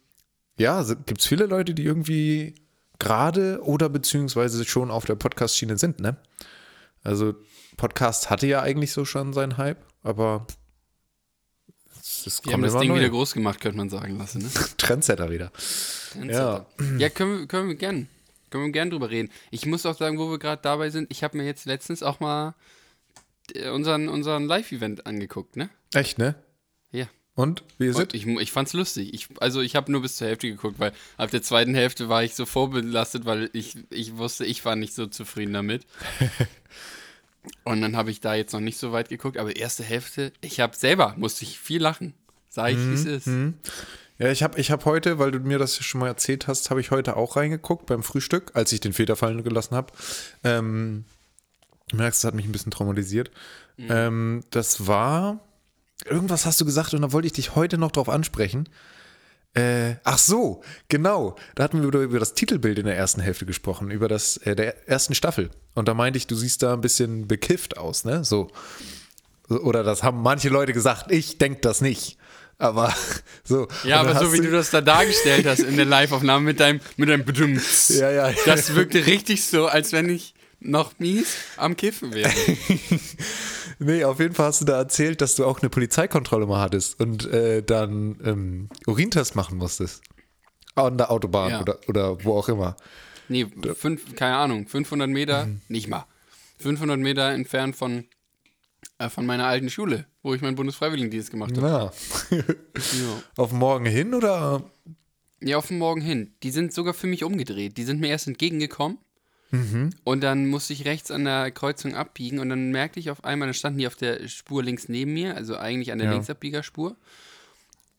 ja, 0.58 0.82
gibt 1.06 1.20
es 1.20 1.26
viele 1.26 1.46
Leute, 1.46 1.74
die 1.74 1.84
irgendwie 1.84 2.54
gerade 2.98 3.60
oder 3.62 3.88
beziehungsweise 3.88 4.64
schon 4.64 4.90
auf 4.90 5.04
der 5.04 5.16
Podcast-Schiene 5.16 5.76
sind, 5.76 6.00
ne? 6.00 6.16
Also 7.02 7.34
Podcast 7.76 8.30
hatte 8.30 8.46
ja 8.46 8.62
eigentlich 8.62 8.92
so 8.92 9.04
schon 9.04 9.32
seinen 9.32 9.56
Hype, 9.56 9.84
aber 10.04 10.46
es 12.00 12.40
Die 12.46 12.52
haben 12.52 12.62
das 12.62 12.76
Ding 12.78 12.88
neue. 12.90 13.00
wieder 13.00 13.10
groß 13.10 13.32
gemacht, 13.34 13.60
könnte 13.60 13.78
man 13.78 13.90
sagen 13.90 14.18
lassen. 14.18 14.42
Ne? 14.42 14.50
Trendsetter 14.76 15.30
wieder. 15.30 15.50
Ja. 16.28 16.66
ja, 16.98 17.08
können 17.08 17.40
wir, 17.40 17.46
können 17.46 17.68
wir 17.68 17.74
gern. 17.74 18.08
Können 18.50 18.64
wir 18.66 18.72
gern 18.72 18.90
drüber 18.90 19.10
reden. 19.10 19.30
Ich 19.50 19.66
muss 19.66 19.86
auch 19.86 19.96
sagen, 19.96 20.18
wo 20.18 20.30
wir 20.30 20.38
gerade 20.38 20.60
dabei 20.62 20.90
sind, 20.90 21.10
ich 21.10 21.24
habe 21.24 21.38
mir 21.38 21.44
jetzt 21.44 21.64
letztens 21.64 22.02
auch 22.02 22.20
mal 22.20 22.54
unseren, 23.72 24.08
unseren 24.08 24.46
Live-Event 24.46 25.06
angeguckt, 25.06 25.56
ne? 25.56 25.70
Echt, 25.94 26.18
ne? 26.18 26.34
Ja. 26.90 27.06
Und 27.34 27.64
wie 27.78 27.86
ist 27.86 27.98
es? 27.98 28.08
Ich, 28.12 28.26
ich 28.26 28.52
fand's 28.52 28.74
lustig. 28.74 29.14
Ich, 29.14 29.28
also 29.40 29.60
ich 29.60 29.74
habe 29.74 29.90
nur 29.90 30.02
bis 30.02 30.16
zur 30.16 30.28
Hälfte 30.28 30.48
geguckt, 30.48 30.78
weil 30.78 30.92
ab 31.16 31.30
der 31.30 31.42
zweiten 31.42 31.74
Hälfte 31.74 32.08
war 32.08 32.22
ich 32.22 32.34
so 32.34 32.44
vorbelastet, 32.44 33.24
weil 33.24 33.48
ich, 33.52 33.76
ich 33.90 34.16
wusste, 34.16 34.44
ich 34.44 34.64
war 34.64 34.76
nicht 34.76 34.94
so 34.94 35.06
zufrieden 35.06 35.54
damit. 35.54 35.86
Und 37.64 37.80
dann 37.80 37.96
habe 37.96 38.10
ich 38.10 38.20
da 38.20 38.34
jetzt 38.34 38.52
noch 38.52 38.60
nicht 38.60 38.78
so 38.78 38.92
weit 38.92 39.08
geguckt, 39.08 39.36
aber 39.36 39.56
erste 39.56 39.82
Hälfte, 39.82 40.32
ich 40.42 40.60
habe 40.60 40.76
selber, 40.76 41.14
musste 41.16 41.44
ich 41.44 41.58
viel 41.58 41.80
lachen. 41.80 42.14
Sag 42.48 42.72
ich, 42.72 42.78
wie 42.78 42.92
es 42.92 43.06
ist. 43.06 43.28
Ja, 44.18 44.30
ich 44.30 44.42
habe 44.42 44.60
ich 44.60 44.70
hab 44.70 44.84
heute, 44.84 45.18
weil 45.18 45.30
du 45.30 45.40
mir 45.40 45.58
das 45.58 45.82
schon 45.82 46.00
mal 46.00 46.06
erzählt 46.06 46.46
hast, 46.46 46.70
habe 46.70 46.80
ich 46.80 46.90
heute 46.90 47.16
auch 47.16 47.36
reingeguckt 47.36 47.86
beim 47.86 48.02
Frühstück, 48.02 48.52
als 48.54 48.70
ich 48.72 48.80
den 48.80 48.92
Feder 48.92 49.16
fallen 49.16 49.42
gelassen 49.42 49.74
habe. 49.74 49.92
Ähm, 50.44 51.04
du 51.88 51.96
merkst, 51.96 52.22
das 52.22 52.28
hat 52.28 52.34
mich 52.34 52.46
ein 52.46 52.52
bisschen 52.52 52.72
traumatisiert. 52.72 53.30
Ähm, 53.78 54.44
das 54.50 54.86
war, 54.86 55.40
irgendwas 56.04 56.46
hast 56.46 56.60
du 56.60 56.64
gesagt 56.64 56.94
und 56.94 57.02
da 57.02 57.12
wollte 57.12 57.26
ich 57.26 57.32
dich 57.32 57.54
heute 57.54 57.78
noch 57.78 57.90
drauf 57.90 58.08
ansprechen. 58.08 58.68
Äh, 59.54 59.96
ach 60.04 60.18
so, 60.18 60.62
genau. 60.88 61.36
Da 61.54 61.64
hatten 61.64 61.80
wir 61.80 61.88
über, 61.88 62.00
über 62.00 62.18
das 62.18 62.34
Titelbild 62.34 62.78
in 62.78 62.86
der 62.86 62.96
ersten 62.96 63.20
Hälfte 63.20 63.44
gesprochen, 63.44 63.90
über 63.90 64.08
das 64.08 64.38
äh, 64.38 64.56
der 64.56 64.88
ersten 64.88 65.14
Staffel. 65.14 65.50
Und 65.74 65.88
da 65.88 65.94
meinte 65.94 66.16
ich, 66.16 66.26
du 66.26 66.34
siehst 66.34 66.62
da 66.62 66.72
ein 66.72 66.80
bisschen 66.80 67.28
bekifft 67.28 67.76
aus, 67.76 68.04
ne? 68.04 68.24
So. 68.24 68.50
Oder 69.48 69.82
das 69.82 70.02
haben 70.02 70.22
manche 70.22 70.48
Leute 70.48 70.72
gesagt. 70.72 71.12
Ich 71.12 71.36
denke 71.36 71.60
das 71.60 71.82
nicht. 71.82 72.16
Aber 72.56 72.94
so. 73.44 73.68
Ja, 73.84 74.00
aber 74.00 74.18
so 74.18 74.32
wie 74.32 74.40
du 74.40 74.50
das 74.50 74.70
da 74.70 74.80
dargestellt 74.80 75.46
hast 75.46 75.60
in 75.60 75.76
der 75.76 75.84
Live-Aufnahme 75.84 76.46
mit 76.46 76.60
deinem, 76.60 76.80
mit 76.96 77.10
deinem 77.10 77.24
Bedumms. 77.24 77.90
Ja, 77.90 78.10
ja. 78.10 78.32
Das 78.46 78.74
wirkte 78.74 79.04
richtig 79.04 79.44
so, 79.44 79.66
als 79.66 79.92
wenn 79.92 80.08
ich 80.08 80.34
noch 80.64 80.98
mies 80.98 81.36
am 81.56 81.76
Kiffen 81.76 82.12
wäre. 82.14 82.30
Nee, 83.78 84.04
auf 84.04 84.20
jeden 84.20 84.34
Fall 84.34 84.46
hast 84.46 84.60
du 84.60 84.64
da 84.64 84.76
erzählt, 84.78 85.20
dass 85.20 85.34
du 85.34 85.44
auch 85.44 85.60
eine 85.60 85.68
Polizeikontrolle 85.70 86.46
mal 86.46 86.60
hattest 86.60 87.00
und 87.00 87.26
äh, 87.32 87.62
dann 87.64 88.16
ähm, 88.24 88.68
Urintest 88.86 89.34
machen 89.34 89.58
musstest. 89.58 90.02
An 90.76 90.98
der 90.98 91.10
Autobahn 91.10 91.50
Ja. 91.50 91.60
oder, 91.62 91.78
oder 91.88 92.24
wo 92.24 92.36
auch 92.38 92.48
immer. 92.48 92.76
Nee, 93.28 93.46
fünf, 93.74 94.14
keine 94.14 94.36
Ahnung, 94.36 94.68
500 94.68 95.08
Meter, 95.08 95.46
Mhm. 95.46 95.60
nicht 95.68 95.88
mal. 95.88 96.06
500 96.58 96.98
Meter 96.98 97.30
entfernt 97.32 97.74
von, 97.74 98.04
äh, 98.98 99.08
von 99.08 99.26
meiner 99.26 99.46
alten 99.46 99.68
Schule, 99.70 100.06
wo 100.22 100.32
ich 100.34 100.42
meinen 100.42 100.54
Bundesfreiwilligendienst 100.54 101.30
gemacht 101.30 101.56
habe. 101.56 101.92
Na. 102.30 102.36
Ja. 102.78 103.22
Auf 103.36 103.52
morgen 103.52 103.86
hin 103.86 104.14
oder? 104.14 104.62
ja, 105.40 105.56
auf 105.56 105.66
den 105.68 105.78
Morgen 105.78 106.00
hin. 106.02 106.34
Die 106.44 106.50
sind 106.52 106.72
sogar 106.72 106.94
für 106.94 107.08
mich 107.08 107.24
umgedreht. 107.24 107.76
Die 107.78 107.84
sind 107.84 108.00
mir 108.00 108.08
erst 108.08 108.28
entgegengekommen. 108.28 108.98
Mhm. 109.52 109.90
Und 110.02 110.22
dann 110.22 110.46
musste 110.48 110.72
ich 110.72 110.84
rechts 110.86 111.10
an 111.10 111.24
der 111.24 111.50
Kreuzung 111.50 111.94
abbiegen 111.94 112.38
und 112.40 112.48
dann 112.48 112.70
merkte 112.72 112.98
ich 112.98 113.10
auf 113.10 113.22
einmal, 113.24 113.46
dann 113.48 113.54
standen 113.54 113.78
die 113.78 113.86
auf 113.86 113.94
der 113.96 114.26
Spur 114.28 114.62
links 114.64 114.88
neben 114.88 115.12
mir, 115.12 115.36
also 115.36 115.56
eigentlich 115.56 115.92
an 115.92 115.98
der 115.98 116.08
Ja. 116.08 116.12
Linksabbiegerspur. 116.14 116.96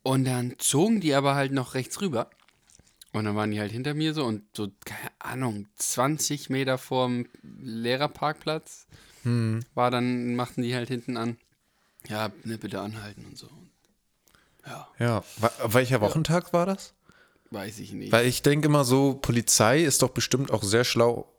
Und 0.01 0.25
dann 0.25 0.55
zogen 0.57 0.99
die 0.99 1.13
aber 1.13 1.35
halt 1.35 1.51
noch 1.53 1.75
rechts 1.75 2.01
rüber. 2.01 2.29
Und 3.13 3.25
dann 3.25 3.35
waren 3.35 3.51
die 3.51 3.59
halt 3.59 3.71
hinter 3.71 3.93
mir 3.93 4.13
so 4.15 4.25
und 4.25 4.41
so, 4.53 4.69
keine 4.83 5.11
Ahnung, 5.19 5.67
20 5.77 6.49
Meter 6.49 6.77
vorm 6.77 7.27
Lehrerparkplatz 7.61 8.87
Hm. 9.21 9.61
war 9.75 9.91
dann, 9.91 10.35
machten 10.35 10.63
die 10.63 10.75
halt 10.75 10.89
hinten 10.89 11.15
an. 11.15 11.37
Ja, 12.09 12.31
ne, 12.43 12.57
bitte 12.57 12.81
anhalten 12.81 13.23
und 13.25 13.37
so. 13.37 13.47
Ja, 14.65 14.87
Ja. 14.99 15.23
Welcher 15.67 16.01
Wochentag 16.01 16.51
war 16.53 16.65
das? 16.65 16.93
weiß 17.51 17.77
ich 17.79 17.93
nicht. 17.93 18.11
Weil 18.11 18.25
ich 18.25 18.41
denke 18.41 18.67
immer 18.67 18.83
so, 18.83 19.13
Polizei 19.13 19.83
ist 19.83 20.01
doch 20.01 20.09
bestimmt 20.09 20.49
auch 20.49 20.63
sehr 20.63 20.83
schlau, 20.83 21.31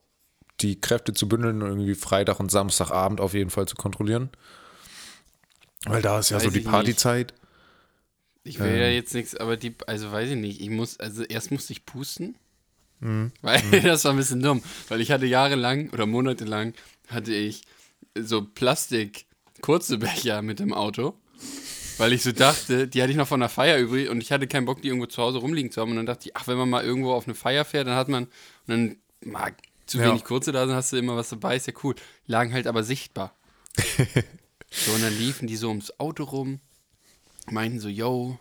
die 0.60 0.80
Kräfte 0.80 1.12
zu 1.12 1.28
bündeln 1.28 1.62
und 1.62 1.68
irgendwie 1.68 1.94
Freitag 1.94 2.40
und 2.40 2.50
Samstagabend 2.50 3.20
auf 3.20 3.34
jeden 3.34 3.50
Fall 3.50 3.66
zu 3.66 3.76
kontrollieren. 3.76 4.30
Weil 5.86 6.02
da 6.02 6.18
ist 6.18 6.30
ja 6.30 6.36
Weiß 6.36 6.44
so 6.44 6.50
die 6.50 6.58
nicht. 6.58 6.70
Partyzeit. 6.70 7.34
Ich 8.44 8.58
will 8.58 8.76
ja 8.76 8.88
jetzt 8.88 9.14
nichts, 9.14 9.34
aber 9.34 9.56
die, 9.56 9.74
also 9.86 10.12
weiß 10.12 10.30
ich 10.30 10.36
nicht. 10.36 10.60
Ich 10.60 10.70
muss, 10.70 11.00
also 11.00 11.24
erst 11.24 11.50
musste 11.50 11.72
ich 11.72 11.86
pusten. 11.86 12.36
Weil 13.00 13.62
das 13.82 14.04
war 14.04 14.12
ein 14.12 14.16
bisschen 14.16 14.42
dumm. 14.42 14.62
Weil 14.88 15.00
ich 15.00 15.10
hatte 15.10 15.26
jahrelang 15.26 15.90
oder 15.90 16.06
monatelang 16.06 16.74
hatte 17.08 17.34
ich 17.34 17.62
so 18.18 18.42
Plastik 18.42 19.26
kurze 19.60 19.98
Becher 19.98 20.42
mit 20.42 20.58
dem 20.60 20.72
Auto. 20.72 21.14
Weil 21.98 22.12
ich 22.12 22.22
so 22.22 22.32
dachte, 22.32 22.88
die 22.88 23.02
hatte 23.02 23.12
ich 23.12 23.16
noch 23.16 23.28
von 23.28 23.40
der 23.40 23.48
Feier 23.48 23.78
übrig 23.78 24.08
und 24.08 24.20
ich 24.20 24.32
hatte 24.32 24.46
keinen 24.46 24.64
Bock, 24.64 24.82
die 24.82 24.88
irgendwo 24.88 25.06
zu 25.06 25.22
Hause 25.22 25.38
rumliegen 25.38 25.70
zu 25.70 25.80
haben. 25.80 25.90
Und 25.90 25.96
dann 25.96 26.06
dachte 26.06 26.28
ich, 26.28 26.36
ach, 26.36 26.46
wenn 26.48 26.56
man 26.56 26.68
mal 26.68 26.84
irgendwo 26.84 27.12
auf 27.12 27.26
eine 27.26 27.34
Feier 27.34 27.64
fährt, 27.64 27.86
dann 27.86 27.96
hat 27.96 28.08
man, 28.08 28.24
und 28.24 28.30
dann 28.66 28.96
mag 29.24 29.54
zu 29.86 29.98
Ja. 29.98 30.08
wenig 30.08 30.24
kurze 30.24 30.52
da 30.52 30.66
sind, 30.66 30.74
hast 30.74 30.92
du 30.92 30.96
immer 30.96 31.16
was 31.16 31.28
dabei, 31.30 31.56
ist 31.56 31.66
ja 31.66 31.72
cool. 31.82 31.94
Lagen 32.26 32.52
halt 32.52 32.66
aber 32.66 32.82
sichtbar. 32.84 33.34
so, 34.70 34.92
und 34.92 35.02
dann 35.02 35.16
liefen 35.18 35.46
die 35.46 35.56
so 35.56 35.68
ums 35.68 35.98
Auto 35.98 36.24
rum, 36.24 36.60
meinten 37.50 37.80
so, 37.80 37.88
yo, 37.88 38.38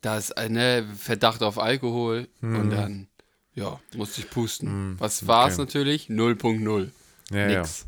da 0.00 0.16
ist 0.16 0.36
eine 0.36 0.86
Verdacht 0.96 1.42
auf 1.42 1.58
Alkohol 1.58 2.28
und 2.40 2.70
dann, 2.70 3.08
ja, 3.54 3.80
musste 3.96 4.20
ich 4.20 4.30
pusten. 4.30 4.94
Was 5.00 5.26
war's 5.26 5.54
okay. 5.54 5.62
natürlich? 5.62 6.06
0.0. 6.06 6.90
Ja, 7.30 7.46
Nix. 7.46 7.86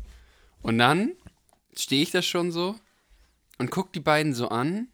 Und 0.61 0.77
dann 0.77 1.13
stehe 1.75 2.03
ich 2.03 2.11
da 2.11 2.21
schon 2.21 2.51
so 2.51 2.75
und 3.57 3.71
guck 3.71 3.93
die 3.93 4.01
beiden 4.01 4.33
so 4.33 4.49
an 4.49 4.89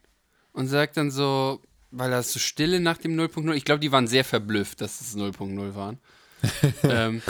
und 0.53 0.67
sag 0.67 0.93
dann 0.93 1.09
so, 1.11 1.61
weil 1.91 2.11
da 2.11 2.19
ist 2.19 2.31
so 2.33 2.39
Stille 2.39 2.79
nach 2.79 2.97
dem 2.97 3.19
0.0, 3.19 3.51
ich 3.53 3.65
glaube, 3.65 3.79
die 3.79 3.91
waren 3.91 4.07
sehr 4.07 4.23
verblüfft, 4.23 4.81
dass 4.81 5.01
es 5.01 5.15
0.0 5.17 5.73
waren. 5.75 5.99
ähm, 6.83 7.21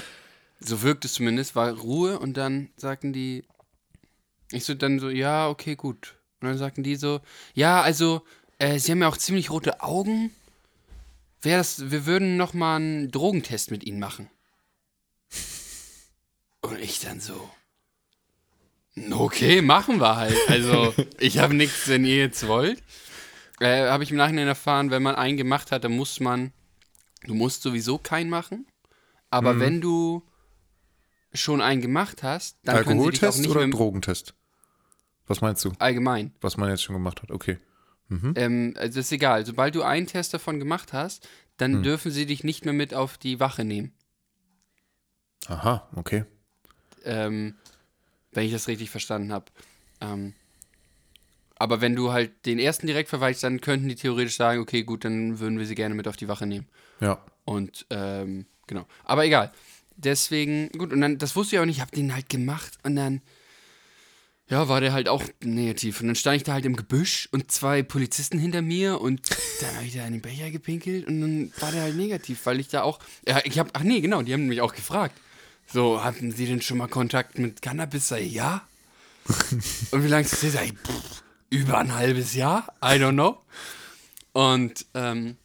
so 0.60 0.82
wirkt 0.82 1.06
es 1.06 1.14
zumindest, 1.14 1.56
war 1.56 1.72
Ruhe 1.72 2.20
und 2.20 2.36
dann 2.36 2.70
sagten 2.78 3.14
die, 3.14 3.44
ich 4.52 4.66
so 4.66 4.74
dann 4.74 5.00
so, 5.00 5.10
ja, 5.10 5.50
okay, 5.50 5.76
gut. 5.76 6.16
Und 6.42 6.50
dann 6.50 6.58
sagten 6.58 6.84
die 6.84 6.96
so, 6.96 7.22
ja, 7.54 7.82
also, 7.82 8.24
äh, 8.60 8.80
sie 8.80 8.92
haben 8.92 9.02
ja 9.02 9.08
auch 9.08 9.18
ziemlich 9.18 9.50
rote 9.50 9.82
Augen. 9.82 10.32
Wäre 11.42 11.60
das, 11.60 11.92
wir 11.92 12.06
würden 12.06 12.38
noch 12.38 12.54
mal 12.54 12.78
einen 12.78 13.12
Drogentest 13.12 13.72
mit 13.72 13.84
ihnen 13.84 14.00
machen. 14.00 14.30
Und 16.62 16.80
ich 16.80 17.00
dann 17.00 17.20
so, 17.20 17.50
okay, 19.12 19.62
machen 19.62 20.00
wir 20.00 20.16
halt. 20.16 20.38
Also, 20.48 20.94
ich 21.20 21.40
habe 21.40 21.54
nichts, 21.54 21.88
wenn 21.88 22.06
ihr 22.06 22.18
jetzt 22.18 22.48
wollt. 22.48 22.82
Äh, 23.60 23.88
habe 23.90 24.04
ich 24.04 24.12
im 24.12 24.18
Nachhinein 24.18 24.48
erfahren, 24.48 24.92
wenn 24.92 25.04
man 25.04 25.16
einen 25.16 25.38
gemacht 25.38 25.72
hat, 25.72 25.84
dann 25.84 25.96
muss 25.96 26.20
man, 26.20 26.52
du 27.24 27.34
musst 27.34 27.64
sowieso 27.64 27.98
keinen 27.98 28.30
machen. 28.30 28.68
Aber 29.30 29.54
Mhm. 29.54 29.60
wenn 29.60 29.82
du 29.82 30.24
schon 31.34 31.62
einen 31.62 31.82
gemacht 31.82 32.24
hast, 32.24 32.58
dann 32.64 32.84
können 32.84 33.00
sie 33.02 33.12
dich 33.12 33.20
auch 33.22 33.26
Alkoholtest 33.26 33.42
nicht 33.42 33.52
oder 33.52 33.68
Drogentest? 33.68 34.34
Was 35.28 35.42
meinst 35.42 35.64
du? 35.66 35.74
allgemein. 35.80 36.32
Was 36.42 36.58
man 36.58 36.70
jetzt 36.70 36.84
schon 36.84 36.96
gemacht 36.96 37.22
hat? 37.22 37.32
Okay. 37.32 37.60
Ähm, 38.36 38.74
also 38.78 39.02
ist 39.02 39.12
egal. 39.12 39.46
Sobald 39.46 39.76
du 39.76 39.84
einen 39.84 40.08
Test 40.08 40.34
davon 40.34 40.60
gemacht 40.60 40.94
hast, 40.94 41.28
dann 41.58 41.74
Hm. 41.74 41.84
dürfen 41.84 42.12
sie 42.12 42.26
dich 42.26 42.46
nicht 42.46 42.64
mehr 42.64 42.74
mit 42.74 42.94
auf 42.94 43.18
die 43.18 43.40
Wache 43.42 43.66
nehmen. 43.66 43.92
Aha, 45.48 45.88
okay. 45.96 46.24
Ähm, 47.04 47.56
wenn 48.32 48.46
ich 48.46 48.52
das 48.54 48.68
richtig 48.70 48.90
verstanden 48.90 49.34
habe. 49.34 49.46
Ähm, 50.02 50.34
aber 51.56 51.82
wenn 51.82 51.96
du 51.96 52.12
halt 52.12 52.46
den 52.46 52.60
ersten 52.60 52.88
direkt 52.88 53.10
verweichst, 53.10 53.44
dann 53.44 53.60
könnten 53.62 53.90
die 53.90 53.96
theoretisch 53.96 54.38
sagen, 54.38 54.62
okay, 54.62 54.84
gut, 54.84 55.04
dann 55.04 55.40
würden 55.40 55.58
wir 55.60 55.66
sie 55.66 55.76
gerne 55.76 55.96
mit 55.96 56.08
auf 56.08 56.16
die 56.18 56.28
Wache 56.28 56.46
nehmen. 56.46 56.68
Ja. 57.02 57.22
Und 57.46 57.86
ähm, 57.90 58.46
genau. 58.68 58.86
Aber 59.04 59.26
egal. 59.26 59.52
Deswegen, 59.96 60.70
gut, 60.78 60.94
und 60.94 61.02
dann, 61.02 61.18
das 61.18 61.36
wusste 61.36 61.56
ich 61.56 61.60
auch 61.60 61.66
nicht, 61.66 61.78
ich 61.78 61.82
habe 61.82 61.96
den 61.96 62.14
halt 62.14 62.30
gemacht 62.30 62.78
und 62.84 62.96
dann, 62.96 63.22
ja, 64.48 64.70
war 64.70 64.80
der 64.80 64.94
halt 64.94 65.10
auch 65.10 65.24
negativ. 65.42 66.00
Und 66.00 66.08
dann 66.08 66.16
stand 66.16 66.38
ich 66.38 66.44
da 66.44 66.54
halt 66.54 66.66
im 66.66 66.76
Gebüsch 66.76 67.28
und 67.32 67.52
zwei 67.52 67.82
Polizisten 67.82 68.38
hinter 68.38 68.62
mir 68.62 69.02
und 69.02 69.22
dann 69.60 69.76
habe 69.76 69.86
ich 69.86 69.96
da 69.96 70.06
in 70.06 70.14
den 70.14 70.22
Becher 70.22 70.52
gepinkelt 70.52 71.08
und 71.08 71.20
dann 71.20 71.52
war 71.60 71.72
der 71.72 71.82
halt 71.82 71.96
negativ, 71.96 72.46
weil 72.46 72.60
ich 72.60 72.68
da 72.68 72.84
auch, 72.84 73.00
ja, 73.28 73.42
ich 73.44 73.58
habe, 73.58 73.72
ach 73.74 73.82
nee, 73.82 74.00
genau, 74.00 74.22
die 74.22 74.34
haben 74.34 74.46
mich 74.46 74.62
auch 74.62 74.76
gefragt. 74.76 75.20
So, 75.66 76.04
hatten 76.04 76.32
Sie 76.32 76.46
denn 76.46 76.62
schon 76.62 76.78
mal 76.78 76.88
Kontakt 76.88 77.40
mit 77.40 77.62
Cannabis? 77.62 78.14
Ja. 78.22 78.66
und 79.92 80.04
wie 80.04 80.08
lange 80.08 80.24
ist 80.24 80.42
das? 80.42 80.54
Sag 80.54 80.66
ich, 80.66 80.74
pff, 80.74 81.24
über 81.50 81.80
ein 81.80 81.94
halbes 81.94 82.36
Jahr? 82.36 82.74
I 82.82 83.00
don't 83.00 83.14
know. 83.14 83.42
Und, 84.32 84.86
ähm, 84.94 85.38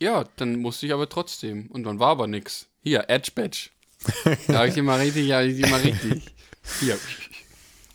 ja, 0.00 0.24
dann 0.36 0.56
musste 0.56 0.86
ich 0.86 0.92
aber 0.92 1.08
trotzdem. 1.08 1.66
Und 1.68 1.84
dann 1.84 1.98
war 1.98 2.08
aber 2.08 2.26
nix. 2.26 2.66
Hier, 2.82 3.08
Edge 3.08 3.30
Badge. 3.34 3.70
Da 4.48 4.54
habe 4.58 4.68
ich 4.68 4.74
die 4.74 4.82
mal 4.82 5.00
richtig, 5.00 5.26
ja, 5.26 5.42
die 5.42 5.60
mal 5.62 5.80
richtig. 5.80 6.22
Hier. 6.80 6.98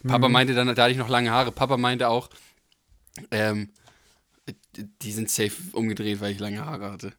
Papa 0.08 0.30
meinte 0.30 0.54
dann, 0.54 0.74
da 0.74 0.84
hatte 0.84 0.92
ich 0.92 0.98
noch 0.98 1.10
lange 1.10 1.32
Haare. 1.32 1.52
Papa 1.52 1.78
meinte 1.78 2.08
auch, 2.08 2.30
ähm, 3.32 3.70
die 4.76 5.12
sind 5.12 5.30
safe 5.30 5.54
umgedreht, 5.74 6.22
weil 6.22 6.32
ich 6.32 6.40
lange 6.40 6.66
Haare 6.66 6.92
hatte. 6.92 7.14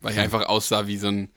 Weil 0.00 0.14
ich 0.14 0.18
einfach 0.18 0.46
aussah 0.46 0.86
wie 0.86 0.96
so 0.96 1.08
ein, 1.08 1.30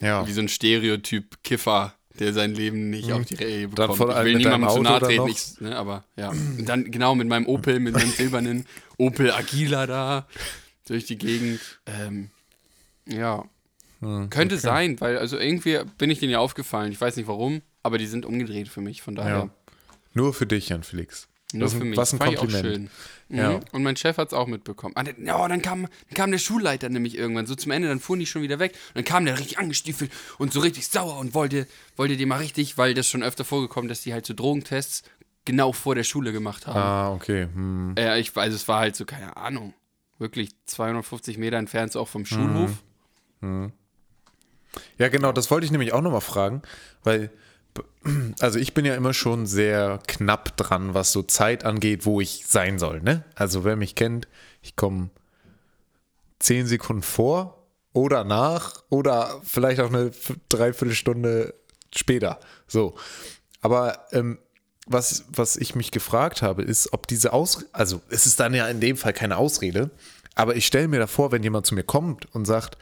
Ja. 0.00 0.26
wie 0.26 0.32
so 0.32 0.40
ein 0.40 0.48
Stereotyp 0.48 1.42
Kiffer, 1.42 1.94
der 2.18 2.32
sein 2.32 2.54
Leben 2.54 2.90
nicht 2.90 3.10
auf 3.12 3.24
die 3.24 3.34
Reihe 3.34 3.68
bekommt. 3.68 3.78
Dann 3.78 3.96
vor 3.96 4.18
ich 4.18 4.24
will 4.24 4.36
niemandem 4.36 4.70
zu 4.70 4.82
nahe 4.82 5.00
treten, 5.00 5.28
ich, 5.28 5.60
ne, 5.60 5.76
aber 5.76 6.04
ja. 6.16 6.28
Und 6.28 6.66
dann 6.66 6.90
genau 6.90 7.14
mit 7.14 7.26
meinem 7.28 7.46
Opel, 7.46 7.80
mit 7.80 7.94
meinem 7.94 8.10
silbernen 8.10 8.66
Opel 8.98 9.32
Agila 9.32 9.86
da 9.86 10.28
durch 10.86 11.04
die 11.06 11.18
Gegend. 11.18 11.60
Ähm, 11.86 12.30
ja. 13.06 13.44
Hm, 14.00 14.30
Könnte 14.30 14.58
sein, 14.58 15.00
weil 15.00 15.18
also 15.18 15.38
irgendwie 15.38 15.78
bin 15.98 16.10
ich 16.10 16.18
denen 16.18 16.32
ja 16.32 16.38
aufgefallen. 16.38 16.90
Ich 16.92 17.00
weiß 17.00 17.16
nicht 17.16 17.28
warum, 17.28 17.62
aber 17.82 17.98
die 17.98 18.06
sind 18.06 18.26
umgedreht 18.26 18.68
für 18.68 18.80
mich. 18.80 19.02
Von 19.02 19.14
daher 19.14 19.36
ja. 19.36 19.48
Nur 20.14 20.34
für 20.34 20.46
dich, 20.46 20.68
Jan 20.68 20.82
Felix. 20.82 21.28
nur 21.54 21.66
was, 21.66 21.74
für 21.74 21.80
ein- 21.82 21.88
mich. 21.90 21.96
Was 21.96 22.12
ein 22.12 22.18
Fand 22.18 22.36
Kompliment. 22.36 22.66
Auch 22.66 22.70
schön. 22.70 22.90
Mhm. 23.28 23.38
Ja. 23.38 23.60
Und 23.72 23.82
mein 23.82 23.96
Chef 23.96 24.18
hat 24.18 24.28
es 24.28 24.34
auch 24.34 24.46
mitbekommen. 24.46 24.94
Ah, 24.96 25.04
Ja, 25.22 25.48
dann 25.48 25.62
kam, 25.62 25.82
dann 25.82 26.14
kam 26.14 26.30
der 26.30 26.38
Schulleiter 26.38 26.88
nämlich 26.90 27.16
irgendwann, 27.16 27.46
so 27.46 27.54
zum 27.54 27.72
Ende, 27.72 27.88
dann 27.88 28.00
fuhren 28.00 28.20
die 28.20 28.26
schon 28.26 28.42
wieder 28.42 28.58
weg. 28.58 28.72
Und 28.88 28.96
dann 28.96 29.04
kam 29.04 29.24
der 29.24 29.38
richtig 29.38 29.58
angestiefelt 29.58 30.10
und 30.38 30.52
so 30.52 30.60
richtig 30.60 30.86
sauer 30.88 31.16
und 31.18 31.32
wollte, 31.34 31.66
wollte 31.96 32.16
die 32.16 32.26
mal 32.26 32.36
richtig, 32.38 32.76
weil 32.76 32.92
das 32.94 33.08
schon 33.08 33.22
öfter 33.22 33.44
vorgekommen, 33.44 33.88
dass 33.88 34.02
die 34.02 34.12
halt 34.12 34.26
so 34.26 34.34
Drogentests 34.34 35.02
genau 35.46 35.72
vor 35.72 35.94
der 35.94 36.04
Schule 36.04 36.32
gemacht 36.32 36.66
haben. 36.66 36.78
Ah, 36.78 37.12
okay. 37.12 37.44
Hm. 37.54 37.94
Äh, 37.96 38.18
ich 38.20 38.34
weiß, 38.36 38.52
es 38.52 38.68
war 38.68 38.80
halt 38.80 38.94
so, 38.96 39.04
keine 39.06 39.36
Ahnung, 39.36 39.72
wirklich 40.18 40.50
250 40.66 41.38
Meter 41.38 41.56
entfernt, 41.56 41.92
so 41.92 42.00
auch 42.00 42.08
vom 42.08 42.24
Schulhof. 42.24 42.70
Ja, 44.98 45.08
genau, 45.08 45.32
das 45.32 45.50
wollte 45.50 45.64
ich 45.66 45.72
nämlich 45.72 45.92
auch 45.92 46.00
nochmal 46.00 46.20
fragen, 46.20 46.62
weil, 47.02 47.30
also 48.40 48.58
ich 48.58 48.74
bin 48.74 48.84
ja 48.84 48.94
immer 48.94 49.14
schon 49.14 49.46
sehr 49.46 49.98
knapp 50.06 50.56
dran, 50.56 50.94
was 50.94 51.12
so 51.12 51.22
Zeit 51.22 51.64
angeht, 51.64 52.06
wo 52.06 52.20
ich 52.20 52.44
sein 52.46 52.78
soll, 52.78 53.02
ne? 53.02 53.24
Also 53.34 53.64
wer 53.64 53.76
mich 53.76 53.94
kennt, 53.94 54.28
ich 54.62 54.76
komme 54.76 55.10
zehn 56.38 56.66
Sekunden 56.66 57.02
vor 57.02 57.66
oder 57.92 58.24
nach 58.24 58.82
oder 58.88 59.40
vielleicht 59.44 59.80
auch 59.80 59.92
eine 59.92 60.10
Dreiviertelstunde 60.48 61.54
später. 61.94 62.40
So. 62.66 62.94
Aber 63.60 64.06
ähm, 64.12 64.38
was, 64.92 65.24
was 65.28 65.56
ich 65.56 65.74
mich 65.74 65.90
gefragt 65.90 66.42
habe, 66.42 66.62
ist, 66.62 66.92
ob 66.92 67.06
diese 67.06 67.32
Ausrede, 67.32 67.68
also 67.72 68.02
es 68.08 68.26
ist 68.26 68.40
dann 68.40 68.54
ja 68.54 68.66
in 68.68 68.80
dem 68.80 68.96
Fall 68.96 69.12
keine 69.12 69.36
Ausrede, 69.36 69.90
aber 70.34 70.56
ich 70.56 70.66
stelle 70.66 70.88
mir 70.88 70.98
davor, 70.98 71.32
wenn 71.32 71.42
jemand 71.42 71.66
zu 71.66 71.74
mir 71.74 71.84
kommt 71.84 72.32
und 72.34 72.44
sagt, 72.44 72.78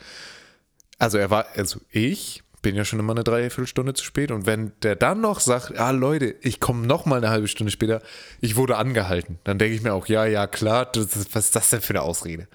also 0.99 1.19
er 1.19 1.31
war, 1.31 1.47
also 1.57 1.81
ich 1.91 2.43
bin 2.63 2.77
ja 2.77 2.85
schon 2.85 2.99
immer 2.99 3.13
eine 3.13 3.25
Dreiviertelstunde 3.25 3.95
zu 3.95 4.05
spät 4.05 4.31
und 4.31 4.47
wenn 4.47 4.73
der 4.83 4.97
dann 4.97 5.21
noch 5.21 5.41
sagt, 5.41 5.79
ah 5.79 5.91
Leute, 5.91 6.37
ich 6.43 6.61
komme 6.61 6.87
noch 6.87 7.07
mal 7.07 7.17
eine 7.17 7.31
halbe 7.31 7.49
Stunde 7.49 7.71
später, 7.71 8.03
ich 8.41 8.57
wurde 8.57 8.77
angehalten, 8.77 9.39
dann 9.45 9.59
denke 9.59 9.75
ich 9.75 9.83
mir 9.83 9.95
auch, 9.95 10.07
ja, 10.07 10.27
ja, 10.27 10.47
klar, 10.47 10.87
das 10.87 11.35
was 11.35 11.47
ist 11.47 11.57
das 11.57 11.71
denn 11.71 11.81
für 11.81 11.95
eine 11.95 12.03
Ausrede? 12.03 12.49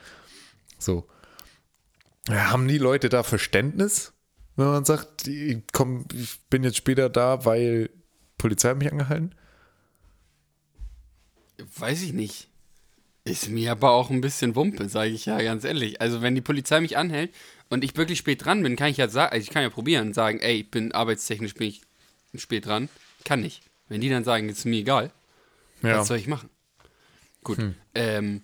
So. 0.78 1.08
Haben 2.30 2.68
die 2.68 2.78
Leute 2.78 3.10
da 3.10 3.24
Verständnis, 3.24 4.14
wenn 4.56 4.66
man 4.66 4.86
sagt, 4.86 5.28
ich, 5.28 5.62
komm, 5.74 6.06
ich 6.14 6.40
bin 6.50 6.64
jetzt 6.64 6.78
später 6.78 7.10
da, 7.10 7.46
weil 7.46 7.90
Polizei 8.38 8.74
mich 8.74 8.92
angehalten? 8.92 9.36
Weiß 11.78 12.02
ich 12.02 12.14
nicht. 12.14 12.48
Ist 13.24 13.50
mir 13.50 13.72
aber 13.72 13.92
auch 13.92 14.10
ein 14.12 14.22
bisschen 14.22 14.56
Wumpe, 14.56 14.88
sage 14.88 15.10
ich 15.12 15.26
ja 15.26 15.42
ganz 15.42 15.64
ehrlich. 15.64 16.00
Also 16.00 16.22
wenn 16.22 16.36
die 16.36 16.42
Polizei 16.42 16.80
mich 16.80 16.96
anhält 16.98 17.34
und 17.70 17.84
ich 17.84 17.96
wirklich 17.98 18.20
spät 18.20 18.46
dran 18.46 18.62
bin, 18.62 18.76
kann 18.76 18.90
ich 18.90 18.98
ja 18.98 19.08
sagen, 19.10 19.32
also 19.34 19.44
ich 19.44 19.50
kann 19.50 19.64
ja 19.64 19.70
probieren 19.70 20.10
und 20.10 20.14
sagen, 20.14 20.40
ey, 20.40 20.58
ich 20.62 20.70
bin 20.70 20.92
arbeitstechnisch 20.92 21.56
bin 21.56 21.68
ich 21.70 21.82
spät 22.36 22.68
dran. 22.68 22.88
Kann 23.24 23.42
nicht. 23.42 23.64
Wenn 23.90 24.02
die 24.02 24.10
dann 24.10 24.24
sagen, 24.24 24.48
ist 24.50 24.66
mir 24.66 24.78
egal, 24.80 25.12
Ja. 25.82 25.98
was 26.00 26.08
soll 26.08 26.18
ich 26.18 26.28
machen? 26.28 26.50
Gut. 27.44 27.58
Ähm, 27.96 28.44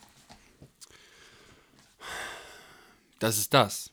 das 3.20 3.38
ist 3.38 3.53
das. 3.53 3.91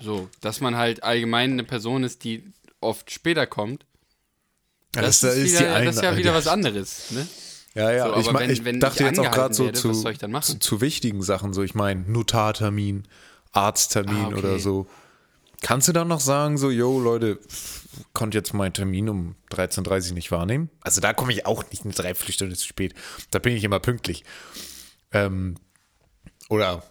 So, 0.00 0.28
dass 0.40 0.60
man 0.60 0.76
halt 0.76 1.02
allgemein 1.02 1.52
eine 1.52 1.64
Person 1.64 2.04
ist, 2.04 2.24
die 2.24 2.44
oft 2.80 3.10
später 3.10 3.46
kommt. 3.46 3.84
Das, 4.92 5.22
ist, 5.22 5.36
wieder, 5.60 5.84
das 5.84 5.96
ist 5.96 6.02
ja 6.02 6.16
wieder 6.16 6.34
was 6.34 6.46
anderes, 6.46 7.10
ne? 7.10 7.26
Ja, 7.74 7.92
ja, 7.92 8.08
So, 8.14 8.20
ich, 8.20 8.32
mein, 8.32 8.42
wenn- 8.42 8.50
ich 8.50 8.64
wenn 8.64 8.74
ich 8.76 8.80
dachte 8.80 9.04
jetzt 9.04 9.18
auch 9.20 9.30
gerade 9.30 9.54
so 9.54 9.70
zu, 9.70 9.90
ich 10.08 10.18
zu, 10.42 10.58
zu 10.58 10.80
wichtigen 10.80 11.22
Sachen, 11.22 11.52
so 11.52 11.62
ich 11.62 11.74
meine 11.74 12.00
Notartermin, 12.02 13.04
Arzttermin 13.52 14.16
Ah, 14.16 14.26
okay. 14.28 14.38
oder 14.38 14.58
so. 14.58 14.86
Kannst 15.62 15.88
du 15.88 15.92
dann 15.92 16.08
noch 16.08 16.20
sagen, 16.20 16.56
so, 16.56 16.70
yo, 16.70 16.98
Leute, 17.00 17.38
konnte 18.14 18.38
jetzt 18.38 18.54
meinen 18.54 18.72
Termin 18.72 19.08
um 19.10 19.34
13.30 19.52 20.08
Uhr 20.08 20.14
nicht 20.14 20.30
wahrnehmen? 20.32 20.70
Also 20.80 21.00
da 21.02 21.12
komme 21.12 21.32
ich 21.32 21.44
auch 21.46 21.62
nicht 21.70 21.84
eine 21.84 21.92
Dreiviertelstunde 21.92 22.56
zu 22.56 22.66
spät. 22.66 22.94
Da 23.30 23.38
bin 23.40 23.54
ich 23.54 23.62
immer 23.62 23.78
pünktlich. 23.78 24.24
Ähm, 25.12 25.56
oder 26.48 26.82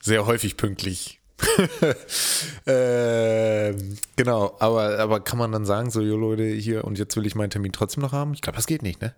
sehr 0.00 0.26
häufig 0.26 0.56
pünktlich. 0.56 1.18
ähm, 2.66 3.98
genau, 4.16 4.56
aber, 4.60 4.98
aber 4.98 5.20
kann 5.20 5.38
man 5.38 5.52
dann 5.52 5.64
sagen, 5.64 5.90
so, 5.90 6.00
jo 6.00 6.16
Leute, 6.16 6.44
hier 6.44 6.84
und 6.84 6.98
jetzt 6.98 7.16
will 7.16 7.26
ich 7.26 7.34
meinen 7.34 7.50
Termin 7.50 7.72
trotzdem 7.72 8.02
noch 8.02 8.12
haben? 8.12 8.34
Ich 8.34 8.40
glaube, 8.42 8.56
das 8.56 8.66
geht 8.66 8.82
nicht, 8.82 9.00
ne? 9.02 9.14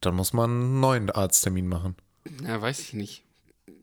Dann 0.00 0.14
muss 0.14 0.32
man 0.32 0.50
einen 0.50 0.80
neuen 0.80 1.10
Arzttermin 1.10 1.66
machen. 1.68 1.96
Ja, 2.44 2.60
weiß 2.60 2.80
ich 2.80 2.92
nicht. 2.92 3.22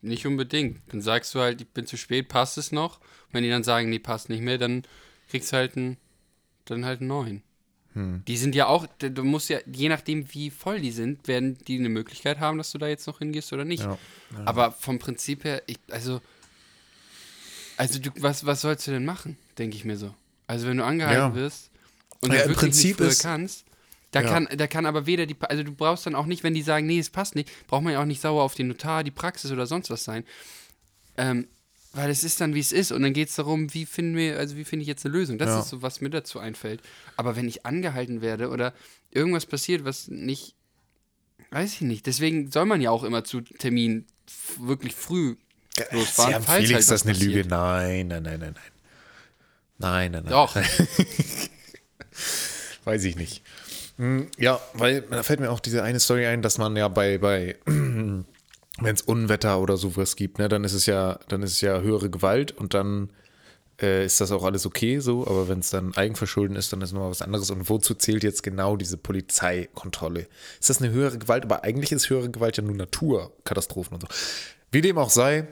Nicht 0.02 0.26
unbedingt. 0.28 0.82
Dann 0.92 1.02
sagst 1.02 1.34
du 1.34 1.40
halt, 1.40 1.62
ich 1.62 1.68
bin 1.68 1.86
zu 1.88 1.98
spät, 1.98 2.28
passt 2.30 2.58
es 2.58 2.72
noch? 2.72 3.00
Und 3.00 3.34
wenn 3.34 3.44
die 3.44 3.50
dann 3.50 3.64
sagen, 3.64 3.90
nee, 3.90 4.00
passt 4.00 4.30
nicht 4.30 4.42
mehr, 4.42 4.58
dann 4.58 4.84
kriegst 5.30 5.52
du 5.52 5.58
halt 5.58 5.76
einen, 5.78 5.98
dann 6.66 6.86
halt 6.86 7.00
einen 7.00 7.08
neuen. 7.08 7.44
Hm. 7.94 8.24
Die 8.28 8.38
sind 8.38 8.56
ja 8.56 8.68
auch, 8.68 8.88
du 9.00 9.24
musst 9.24 9.50
ja, 9.50 9.60
je 9.72 9.88
nachdem 9.90 10.34
wie 10.34 10.50
voll 10.50 10.80
die 10.82 10.92
sind, 10.92 11.28
werden 11.28 11.58
die 11.68 11.78
eine 11.78 11.90
Möglichkeit 11.90 12.40
haben, 12.40 12.58
dass 12.58 12.72
du 12.72 12.78
da 12.80 12.88
jetzt 12.88 13.08
noch 13.08 13.20
hingehst 13.20 13.54
oder 13.54 13.66
nicht. 13.66 13.84
Ja, 13.84 13.98
Aber 14.46 14.72
vom 14.72 15.00
Prinzip 15.00 15.44
her, 15.44 15.62
ich, 15.68 15.78
also, 15.92 16.20
also 17.78 18.00
du, 18.00 18.10
was, 18.20 18.46
was 18.46 18.62
sollst 18.62 18.88
du 18.88 18.92
denn 18.92 19.06
machen, 19.06 19.38
denke 19.58 19.76
ich 19.78 19.86
mir 19.86 19.98
so. 19.98 20.14
Also 20.48 20.68
wenn 20.68 20.78
du 20.78 20.86
angehalten 20.86 21.36
Ja. 21.36 21.36
wirst 21.36 21.70
und 22.22 22.34
Ja, 22.34 22.44
du 22.44 22.50
im 22.50 22.56
Prinzip 22.56 23.00
nicht 23.00 23.10
ist- 23.12 23.22
kannst, 23.24 23.66
da 24.14 24.22
Ja. 24.22 24.30
kann, 24.30 24.48
da 24.56 24.68
kann 24.68 24.86
aber 24.86 25.06
weder 25.06 25.26
die, 25.26 25.36
also 25.42 25.64
du 25.64 25.74
brauchst 25.74 26.06
dann 26.06 26.16
auch 26.16 26.26
nicht, 26.26 26.44
wenn 26.44 26.54
die 26.54 26.62
sagen, 26.62 26.86
nee, 26.88 27.00
es 27.00 27.10
passt 27.10 27.36
nicht, 27.36 27.50
braucht 27.68 27.84
man 27.84 27.92
ja 27.94 28.02
auch 28.02 28.06
nicht 28.06 28.22
sauer 28.22 28.44
auf 28.44 28.56
den 28.56 28.68
Notar, 28.70 29.04
die 29.04 29.12
Praxis 29.12 29.52
oder 29.52 29.68
sonst 29.68 29.90
was 29.90 30.04
sein. 30.06 30.24
Ähm, 31.18 31.48
weil 31.96 32.10
es 32.10 32.24
ist 32.24 32.42
dann, 32.42 32.56
wie 32.56 32.60
es 32.60 32.72
ist. 32.72 32.92
Und 32.92 33.04
dann 33.04 33.14
geht 33.14 33.30
es 33.30 33.36
darum, 33.36 33.72
wie 33.74 33.86
finden 33.86 34.16
wir, 34.18 34.40
also 34.40 34.56
wie 34.56 34.64
finde 34.64 34.82
ich 34.82 34.88
jetzt 34.88 35.06
eine 35.06 35.14
Lösung? 35.14 35.38
Das 35.38 35.50
Ja. 35.50 35.60
ist 35.60 35.70
so, 35.70 35.82
was 35.84 36.02
mir 36.02 36.10
dazu 36.10 36.40
einfällt. 36.40 36.82
Aber 37.18 37.36
wenn 37.36 37.48
ich 37.48 37.66
angehalten 37.68 38.22
werde 38.22 38.50
oder 38.50 38.74
irgendwas 39.12 39.46
passiert, 39.46 39.86
was 39.86 40.08
nicht, 40.08 40.56
weiß 41.52 41.74
ich 41.74 41.82
nicht. 41.82 42.08
Deswegen 42.08 42.50
soll 42.50 42.66
man 42.66 42.82
ja 42.82 42.90
auch 42.90 43.04
immer 43.04 43.24
zu 43.24 43.42
Termin 43.42 44.08
f- 44.28 44.58
wirklich 44.60 44.96
früh 44.96 45.36
losfahren. 45.92 46.32
Ja, 46.32 46.42
falls 46.42 46.66
Felix, 46.68 46.74
halt 46.74 46.92
das 46.92 47.02
ist 47.02 47.06
eine 47.06 47.14
passiert. 47.14 47.34
Lüge. 47.34 47.48
Nein, 47.50 48.08
nein, 48.08 48.24
nein, 48.24 48.40
nein, 48.40 48.54
nein. 48.56 48.72
Nein, 49.78 50.12
nein, 50.14 50.24
nein. 50.24 50.32
Doch. 50.32 50.56
Weiß 52.86 53.04
ich 53.04 53.16
nicht. 53.16 53.44
Hm, 53.98 54.28
Ja, 54.38 54.60
weil 54.74 55.02
da 55.02 55.24
fällt 55.24 55.40
mir 55.40 55.52
auch 55.52 55.60
diese 55.60 55.84
eine 55.84 56.00
Story 56.00 56.26
ein, 56.26 56.42
dass 56.42 56.58
man 56.58 56.76
ja 56.76 56.88
bei, 56.88 57.18
bei 57.18 57.56
wenn 57.66 58.26
es 58.82 59.02
Unwetter 59.04 59.60
oder 59.60 59.78
sowas 59.78 60.16
gibt, 60.16 60.40
ne, 60.40 60.50
dann 60.50 60.64
ist 60.64 60.74
es 60.74 60.86
ja, 60.86 61.20
dann 61.28 61.44
ist 61.44 61.52
es 61.54 61.62
ja 61.62 61.80
höhere 61.82 62.10
Gewalt 62.10 62.52
und 62.52 62.74
dann 62.74 63.12
äh, 63.82 64.06
ist 64.06 64.20
das 64.22 64.32
auch 64.32 64.44
alles 64.44 64.66
okay 64.66 65.00
so, 65.00 65.28
aber 65.28 65.48
wenn 65.48 65.60
es 65.60 65.70
dann 65.70 65.96
Eigenverschulden 65.96 66.56
ist, 66.58 66.74
dann 66.74 66.82
ist 66.82 66.92
nochmal 66.94 67.12
was 67.12 67.22
anderes. 67.22 67.50
Und 67.52 67.70
wozu 67.70 67.94
zählt 67.96 68.24
jetzt 68.24 68.44
genau 68.44 68.78
diese 68.78 68.98
Polizeikontrolle? 68.98 70.28
Ist 70.60 70.70
das 70.70 70.82
eine 70.82 70.92
höhere 70.92 71.18
Gewalt? 71.18 71.44
Aber 71.44 71.64
eigentlich 71.64 71.92
ist 71.92 72.10
höhere 72.10 72.30
Gewalt 72.30 72.58
ja 72.58 72.64
nur 72.64 72.76
Naturkatastrophen 72.76 73.96
und 73.96 74.02
so. 74.02 74.08
Wie 74.72 74.82
dem 74.82 74.98
auch 74.98 75.10
sei, 75.10 75.48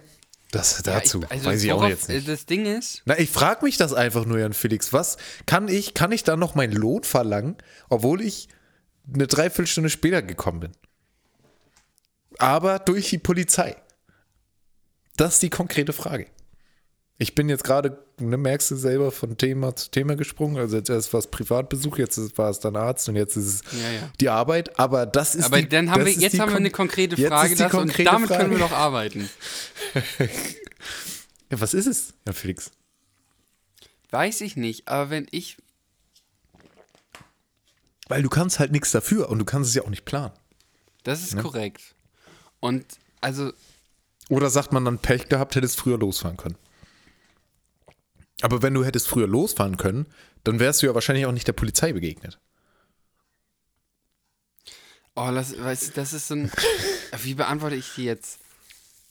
das 0.51 0.81
dazu, 0.83 1.21
Ja, 1.21 1.25
ich, 1.25 1.31
also 1.31 1.45
weiß 1.45 1.63
ich 1.63 1.71
auch 1.71 1.87
jetzt 1.87 2.09
nicht. 2.09 2.27
Das 2.27 2.45
Ding 2.45 2.65
ist, 2.65 3.01
Na, 3.05 3.17
ich 3.17 3.29
frage 3.29 3.65
mich 3.65 3.77
das 3.77 3.93
einfach 3.93 4.25
nur, 4.25 4.39
Jan 4.39 4.53
Felix. 4.53 4.93
Was 4.93 5.17
kann 5.45 5.67
ich, 5.67 5.93
kann 5.93 6.11
ich 6.11 6.23
da 6.23 6.35
noch 6.35 6.55
meinen 6.55 6.73
Lohn 6.73 7.03
verlangen, 7.03 7.57
obwohl 7.89 8.21
ich 8.21 8.49
eine 9.13 9.27
Dreiviertelstunde 9.27 9.89
später 9.89 10.21
gekommen 10.21 10.59
bin? 10.59 10.71
Aber 12.37 12.79
durch 12.79 13.09
die 13.09 13.17
Polizei. 13.17 13.75
Das 15.17 15.35
ist 15.35 15.43
die 15.43 15.49
konkrete 15.49 15.93
Frage. 15.93 16.27
Ich 17.17 17.35
bin 17.35 17.49
jetzt 17.49 17.63
gerade, 17.63 17.99
ne, 18.19 18.35
merkst 18.35 18.71
du 18.71 18.75
selber, 18.75 19.11
von 19.11 19.37
Thema 19.37 19.75
zu 19.75 19.91
Thema 19.91 20.15
gesprungen. 20.15 20.57
Also 20.57 20.77
jetzt 20.77 20.89
erst 20.89 21.13
war 21.13 21.19
es 21.19 21.27
Privatbesuch, 21.27 21.99
jetzt 21.99 22.37
war 22.37 22.49
es 22.49 22.59
dann 22.59 22.75
Arzt 22.75 23.07
und 23.09 23.15
jetzt 23.15 23.37
ist 23.37 23.45
es 23.45 23.61
Ja, 23.79 23.91
ja. 23.91 24.11
die 24.19 24.29
Arbeit. 24.29 24.79
Aber 24.79 25.05
das 25.05 25.35
ist 25.35 25.45
aber 25.45 25.61
die, 25.61 25.69
dann 25.69 25.91
haben 25.91 26.03
wir, 26.05 26.11
jetzt 26.13 26.39
haben 26.39 26.49
wir 26.49 26.57
eine 26.57 26.71
konkrete 26.71 27.15
Frage 27.17 27.55
das, 27.55 27.71
und 27.73 27.79
konkrete 27.79 28.09
damit 28.09 28.29
können 28.29 28.51
wir 28.51 28.57
Frage. 28.57 28.71
doch 28.71 28.77
arbeiten. 28.77 29.29
Ja, 31.51 31.59
was 31.59 31.73
ist 31.73 31.85
es, 31.85 32.13
Jan 32.25 32.33
Felix? 32.33 32.71
Weiß 34.09 34.39
ich 34.39 34.55
nicht, 34.55 34.87
aber 34.87 35.09
wenn 35.09 35.27
ich, 35.31 35.57
Weil 38.07 38.23
du 38.23 38.29
kannst 38.29 38.59
halt 38.59 38.71
nichts 38.71 38.91
dafür 38.91 39.29
und 39.29 39.39
du 39.39 39.43
kannst 39.45 39.69
es 39.69 39.75
ja 39.75 39.83
auch 39.83 39.89
nicht 39.89 40.05
planen. 40.05 40.31
das 41.03 41.21
ist 41.23 41.37
korrekt. 41.37 41.81
Und 42.61 42.85
also, 43.19 43.51
Oder 44.29 44.49
sagt 44.49 44.71
man 44.71 44.85
dann 44.85 44.97
Pech 44.99 45.27
gehabt, 45.27 45.55
hättest 45.55 45.77
früher 45.77 45.97
losfahren 45.97 46.37
können. 46.37 46.55
Aber 48.41 48.61
wenn 48.61 48.73
du 48.73 48.83
hättest 48.83 49.07
früher 49.07 49.27
losfahren 49.27 49.77
können, 49.77 50.07
dann 50.43 50.59
wärst 50.59 50.81
du 50.81 50.87
ja 50.87 50.93
wahrscheinlich 50.95 51.25
auch 51.25 51.31
nicht 51.31 51.47
der 51.47 51.53
Polizei 51.53 51.93
begegnet. 51.93 52.39
oh, 55.15 55.29
das, 55.33 55.57
weißt, 55.61 55.97
das 55.97 56.13
ist 56.13 56.27
so 56.27 56.35
ein, 56.35 56.51
wie 57.23 57.33
beantworte 57.33 57.75
ich 57.75 57.89
die 57.95 58.05
jetzt? 58.05 58.39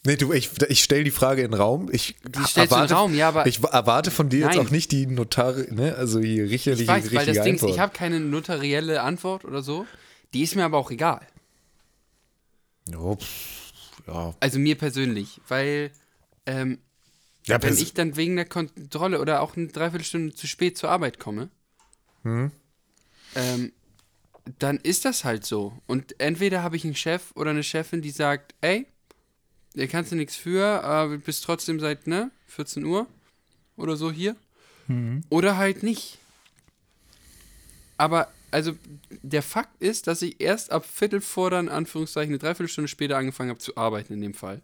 Nee, 0.03 0.17
du, 0.17 0.33
ich, 0.33 0.51
ich 0.69 0.83
stelle 0.83 1.05
die 1.05 1.11
Frage 1.11 1.43
in 1.43 1.51
den 1.51 1.61
Raum. 1.61 1.91
Ich 1.93 2.17
Die 2.27 2.43
stellst 2.45 2.73
du 2.73 2.77
in 2.77 2.87
den 2.87 2.97
Raum, 2.97 3.15
ja, 3.15 3.29
aber- 3.29 3.47
Ich 3.47 3.63
erwarte 3.63 4.11
von 4.11 4.31
dir 4.31 4.41
jetzt 4.41 4.57
Nein. 4.57 4.67
auch 4.67 4.71
nicht 4.71 4.93
die 4.93 5.07
Notare, 5.07 5.67
ne, 5.75 5.95
also 5.95 6.21
die 6.21 6.41
richtige, 6.41 6.75
Ich 6.77 6.89
weiß, 6.89 7.13
weil 7.13 7.27
das 7.27 7.45
Ding 7.45 7.57
ist, 7.57 7.63
ich 7.65 7.79
habe 7.79 7.93
keine 7.93 8.19
notarielle 8.19 9.03
Antwort 9.03 9.45
oder 9.45 9.63
so. 9.63 9.87
Die 10.33 10.43
ist 10.43 10.57
mir 10.57 10.65
aber 10.65 10.79
auch 10.79 10.91
egal. 10.91 11.21
ja, 12.89 13.15
pff, 13.15 13.73
ja, 14.07 14.35
Also 14.41 14.59
mir 14.59 14.79
persönlich, 14.79 15.39
weil 15.49 15.91
ähm, 16.47 16.79
ja, 17.47 17.63
wenn 17.63 17.75
pers- 17.75 17.83
ich 17.83 17.95
dann 17.95 18.17
wegen 18.17 18.37
der 18.37 18.45
Kontrolle 18.45 19.21
oder 19.21 19.41
auch 19.43 19.57
eine 19.57 19.69
Dreiviertelstunde 19.69 20.35
zu 20.35 20.47
spät 20.47 20.77
zur 20.79 20.91
Arbeit 20.91 21.19
komme, 21.19 21.49
Hm? 22.23 22.51
ähm, 23.35 23.73
dann 24.59 24.79
ist 24.79 25.05
das 25.05 25.25
halt 25.25 25.45
so. 25.47 25.73
Und 25.87 26.21
entweder 26.21 26.63
habe 26.63 26.77
ich 26.77 26.85
einen 26.85 26.97
Chef 26.97 27.33
oder 27.35 27.51
eine 27.51 27.63
Chefin, 27.63 28.03
die 28.03 28.11
sagt, 28.11 28.55
ey, 28.61 28.87
da 29.75 29.87
kannst 29.87 30.11
du 30.13 30.17
nichts 30.17 30.37
für, 30.37 30.83
aber 30.83 31.13
du 31.17 31.19
bist 31.21 31.45
trotzdem 31.45 31.79
seit, 31.81 32.07
ne, 32.07 32.31
14 32.49 32.85
Uhr 32.85 33.07
oder 33.77 33.97
so 33.97 34.11
hier. 34.11 34.37
Hm. 34.87 35.23
Oder 35.31 35.57
halt 35.57 35.83
nicht. 35.83 36.19
Aber, 37.97 38.33
also, 38.51 38.73
der 39.23 39.43
Fakt 39.43 39.81
ist, 39.81 40.07
dass 40.07 40.23
ich 40.23 40.41
erst 40.41 40.73
ab 40.73 40.85
Viertel 40.87 41.21
vor 41.21 41.51
dann, 41.51 41.69
Anführungszeichen, 41.69 42.31
eine 42.33 42.39
Dreiviertelstunde 42.39 42.89
später 42.89 43.17
angefangen 43.17 43.51
habe 43.51 43.61
zu 43.61 43.77
arbeiten 43.77 44.13
in 44.15 44.21
dem 44.23 44.35
Fall. 44.35 44.63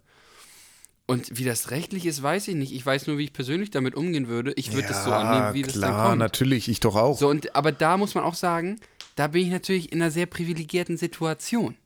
Und 1.09 1.37
wie 1.37 1.45
das 1.45 1.71
rechtlich 1.71 2.05
ist, 2.05 2.21
weiß 2.21 2.49
ich 2.49 2.55
nicht. 2.55 2.73
Ich 2.73 2.85
weiß 2.85 3.07
nur, 3.07 3.17
wie 3.17 3.23
ich 3.23 3.31
persönlich 3.33 3.71
damit 3.71 3.95
umgehen 3.95 4.27
würde. 4.27 4.51
Ich 4.57 4.73
würde 4.73 4.89
das 4.89 5.05
so 5.05 5.11
annehmen, 5.11 5.53
wie 5.53 5.61
das 5.61 5.73
dann 5.73 5.81
klar, 5.93 6.09
kommt. 6.09 6.19
natürlich, 6.19 6.67
ich 6.67 6.81
doch 6.81 6.95
auch. 6.95 7.17
So, 7.17 7.29
und, 7.29 7.55
aber 7.55 7.71
da 7.71 7.95
muss 7.95 8.13
man 8.13 8.25
auch 8.25 8.33
sagen, 8.35 8.79
da 9.15 9.27
bin 9.27 9.43
ich 9.43 9.49
natürlich 9.49 9.91
in 9.93 10.01
einer 10.01 10.11
sehr 10.11 10.25
privilegierten 10.25 10.97
Situation. 10.97 11.77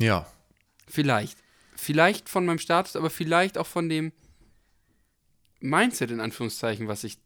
Ja. 0.00 0.26
Vielleicht. 0.88 1.36
Vielleicht 1.76 2.30
von 2.30 2.46
meinem 2.46 2.58
Status, 2.58 2.96
aber 2.96 3.10
vielleicht 3.10 3.58
auch 3.58 3.66
von 3.66 3.88
dem 3.90 4.12
Mindset, 5.60 6.10
in 6.10 6.20
Anführungszeichen, 6.20 6.88
was 6.88 7.04
ich 7.04 7.18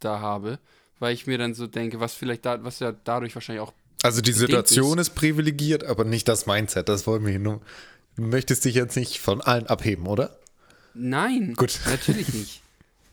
da 0.00 0.20
habe. 0.20 0.58
Weil 0.98 1.14
ich 1.14 1.26
mir 1.26 1.38
dann 1.38 1.54
so 1.54 1.66
denke, 1.66 1.98
was 1.98 2.14
vielleicht 2.14 2.44
da, 2.44 2.62
was 2.62 2.78
ja 2.78 2.92
dadurch 2.92 3.34
wahrscheinlich 3.34 3.62
auch. 3.62 3.72
Also 4.02 4.20
die 4.20 4.32
Situation 4.32 4.98
ist- 4.98 5.08
ist 5.08 5.14
privilegiert, 5.14 5.82
aber 5.84 6.04
nicht 6.04 6.28
das 6.28 6.46
Mindset. 6.46 6.88
Das 6.88 7.06
wollen 7.06 7.24
wir 7.24 7.30
hier 7.30 7.40
nur. 7.40 7.60
Du 8.16 8.22
möchtest 8.22 8.64
dich 8.66 8.74
jetzt 8.74 8.96
nicht 8.96 9.18
von 9.20 9.40
allen 9.40 9.66
abheben, 9.66 10.06
oder? 10.06 10.38
Nein, 10.94 11.54
Gut. 11.54 11.78
natürlich 11.86 12.28
nicht. 12.34 12.62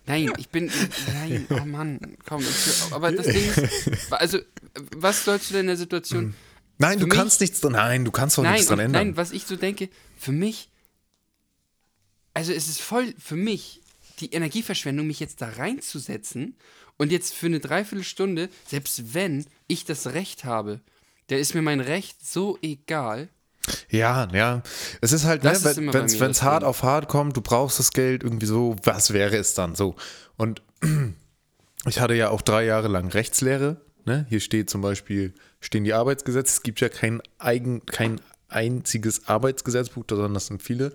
Nein, 0.06 0.32
ich 0.38 0.50
bin. 0.50 0.72
Nein, 1.14 1.46
oh 1.52 1.66
Mann, 1.66 2.00
komm. 2.26 2.42
Ich, 2.42 2.92
aber 2.94 3.12
das 3.12 3.28
Ding 3.28 3.48
ist. 3.54 4.12
Also, 4.12 4.40
was 4.96 5.24
sollst 5.26 5.50
du 5.50 5.54
denn 5.54 5.62
in 5.62 5.68
der 5.68 5.78
Situation. 5.78 6.34
Nein, 6.80 6.94
Für 6.94 7.00
du 7.02 7.08
mich- 7.08 7.16
kannst 7.18 7.42
nichts. 7.42 7.62
Nein, 7.62 8.06
du 8.06 8.12
kannst 8.12 8.38
doch 8.38 8.44
Nein, 8.44 8.54
nichts 8.54 8.68
dran 8.70 8.80
ändern. 8.80 9.08
nein, 9.10 9.18
was 9.18 9.32
ich 9.32 9.44
so 9.46 9.56
denke, 9.56 9.90
für 10.18 10.32
mich, 10.32 10.70
also 12.34 12.54
es 12.54 12.68
ist 12.68 12.82
voll 12.82 13.14
für 13.20 13.36
mich 13.36 13.82
die 14.20 14.32
Energieverschwendung, 14.32 15.06
mich 15.08 15.20
jetzt 15.20 15.42
da 15.42 15.50
reinzusetzen 15.50 16.56
und 16.98 17.12
jetzt 17.12 17.34
für 17.34 17.46
eine 17.48 17.60
Dreiviertelstunde, 17.60 18.50
selbst 18.68 19.14
wenn 19.14 19.46
ich 19.68 19.86
das 19.86 20.08
Recht 20.08 20.44
habe, 20.46 20.80
da 21.28 21.36
ist 21.36 21.54
mir 21.54 21.62
mein 21.62 21.80
Recht 21.82 22.26
so 22.26 22.58
egal. 22.62 23.30
Ja, 23.90 24.28
ja. 24.34 24.62
Es 25.02 25.12
ist 25.12 25.26
halt, 25.26 25.44
Das 25.44 25.64
ne, 25.64 25.72
immer 25.72 25.92
bei 25.92 26.00
wenn 26.00 26.06
es 26.06 26.18
das 26.18 26.44
hart 26.44 26.64
auf 26.64 26.84
hart 26.84 27.08
kommt, 27.08 27.36
du 27.38 27.42
brauchst 27.42 27.80
das 27.80 27.92
Geld 27.92 28.24
irgendwie 28.24 28.46
so, 28.46 28.76
was 28.84 29.14
wäre 29.14 29.38
es 29.38 29.54
dann 29.54 29.76
so? 29.76 29.96
Und 30.38 30.62
ich 31.86 32.00
hatte 32.00 32.14
ja 32.14 32.30
auch 32.30 32.42
drei 32.42 32.66
Jahre 32.66 32.88
lang 32.88 33.10
Rechtslehre. 33.10 33.78
Ne? 34.06 34.26
Hier 34.30 34.40
steht 34.40 34.70
zum 34.70 34.82
Beispiel, 34.82 35.34
stehen 35.60 35.84
die 35.84 35.94
Arbeitsgesetze. 35.94 36.54
Es 36.54 36.64
gibt 36.64 36.82
ja 36.82 36.90
kein, 36.90 37.22
eigen, 37.38 37.86
kein 37.86 38.22
einziges 38.50 39.28
Arbeitsgesetzbuch, 39.28 40.04
sondern 40.10 40.34
das 40.34 40.48
sind 40.48 40.62
viele. 40.62 40.94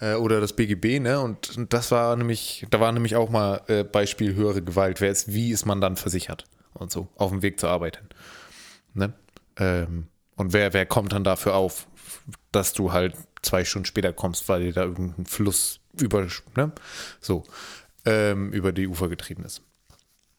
Äh, 0.00 0.14
oder 0.14 0.40
das 0.40 0.54
BGB, 0.54 1.00
ne? 1.00 1.20
Und, 1.20 1.56
und 1.56 1.72
das 1.72 1.90
war 1.90 2.16
nämlich, 2.16 2.66
da 2.70 2.80
war 2.80 2.92
nämlich 2.92 3.16
auch 3.16 3.30
mal 3.30 3.60
äh, 3.68 3.84
Beispiel 3.84 4.34
höhere 4.34 4.62
Gewalt. 4.62 5.00
Wer 5.00 5.10
ist, 5.10 5.32
wie 5.32 5.50
ist 5.50 5.66
man 5.66 5.80
dann 5.80 5.96
versichert? 5.96 6.44
Und 6.72 6.90
so, 6.90 7.08
auf 7.16 7.30
dem 7.30 7.42
Weg 7.42 7.60
zur 7.60 7.70
Arbeit 7.70 7.98
hin. 7.98 8.08
Ne? 8.94 9.12
Ähm, 9.58 10.06
und 10.36 10.52
wer, 10.52 10.72
wer 10.72 10.86
kommt 10.86 11.12
dann 11.12 11.22
dafür 11.22 11.54
auf? 11.54 11.86
Dass 12.54 12.72
du 12.72 12.92
halt 12.92 13.14
zwei 13.42 13.64
Stunden 13.64 13.86
später 13.86 14.12
kommst, 14.12 14.48
weil 14.48 14.62
dir 14.62 14.72
da 14.72 14.82
irgendein 14.82 15.26
Fluss 15.26 15.80
über, 16.00 16.26
ne? 16.56 16.72
so, 17.20 17.44
ähm, 18.04 18.52
über 18.52 18.72
die 18.72 18.88
Ufer 18.88 19.08
getrieben 19.08 19.44
ist. 19.44 19.62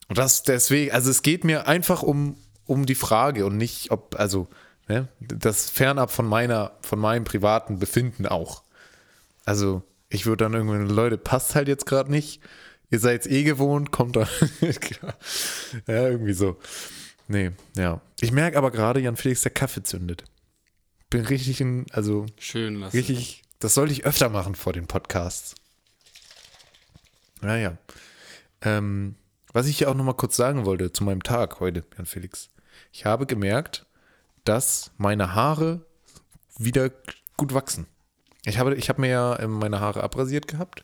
Und 0.07 0.17
das 0.17 0.43
deswegen, 0.43 0.91
also 0.91 1.09
es 1.09 1.21
geht 1.21 1.43
mir 1.43 1.67
einfach 1.67 2.03
um, 2.03 2.37
um 2.65 2.85
die 2.85 2.95
Frage 2.95 3.45
und 3.45 3.57
nicht, 3.57 3.91
ob, 3.91 4.19
also, 4.19 4.47
ne, 4.87 5.07
das 5.19 5.69
fernab 5.69 6.11
von 6.11 6.27
meiner, 6.27 6.73
von 6.81 6.99
meinem 6.99 7.23
privaten 7.23 7.79
Befinden 7.79 8.27
auch. 8.27 8.63
Also, 9.45 9.83
ich 10.09 10.25
würde 10.25 10.43
dann 10.45 10.53
irgendwann, 10.53 10.89
Leute, 10.89 11.17
passt 11.17 11.55
halt 11.55 11.67
jetzt 11.67 11.85
gerade 11.85 12.11
nicht. 12.11 12.41
Ihr 12.91 12.99
seid 12.99 13.25
eh 13.25 13.43
gewohnt, 13.43 13.91
kommt 13.91 14.15
dann. 14.15 14.27
ja, 15.87 16.07
irgendwie 16.07 16.33
so. 16.33 16.57
Nee, 17.27 17.51
ja. 17.75 18.01
Ich 18.21 18.31
merke 18.31 18.57
aber 18.57 18.71
gerade, 18.71 18.99
Jan 18.99 19.15
Felix, 19.15 19.41
der 19.41 19.51
Kaffee 19.51 19.83
zündet. 19.83 20.23
Bin 21.09 21.25
richtig 21.25 21.61
in, 21.61 21.85
also 21.91 22.25
Schön, 22.37 22.75
lasse. 22.75 22.97
richtig, 22.97 23.43
das 23.59 23.73
sollte 23.73 23.93
ich 23.93 24.05
öfter 24.05 24.29
machen 24.29 24.55
vor 24.55 24.73
den 24.73 24.87
Podcasts. 24.87 25.55
Naja. 27.41 27.77
Ähm, 28.61 29.15
was 29.53 29.67
ich 29.67 29.77
hier 29.77 29.89
auch 29.89 29.95
nochmal 29.95 30.15
kurz 30.15 30.35
sagen 30.35 30.65
wollte 30.65 30.91
zu 30.91 31.03
meinem 31.03 31.23
Tag 31.23 31.59
heute, 31.59 31.83
Jan 31.97 32.05
Felix. 32.05 32.49
Ich 32.91 33.05
habe 33.05 33.25
gemerkt, 33.25 33.85
dass 34.43 34.91
meine 34.97 35.35
Haare 35.35 35.85
wieder 36.57 36.91
gut 37.37 37.53
wachsen. 37.53 37.87
Ich 38.45 38.57
habe, 38.59 38.75
ich 38.75 38.89
habe 38.89 39.01
mir 39.01 39.09
ja 39.09 39.39
ähm, 39.39 39.53
meine 39.53 39.79
Haare 39.79 40.03
abrasiert 40.03 40.47
gehabt, 40.47 40.83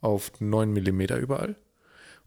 auf 0.00 0.32
9 0.40 0.72
mm 0.72 1.00
überall. 1.18 1.56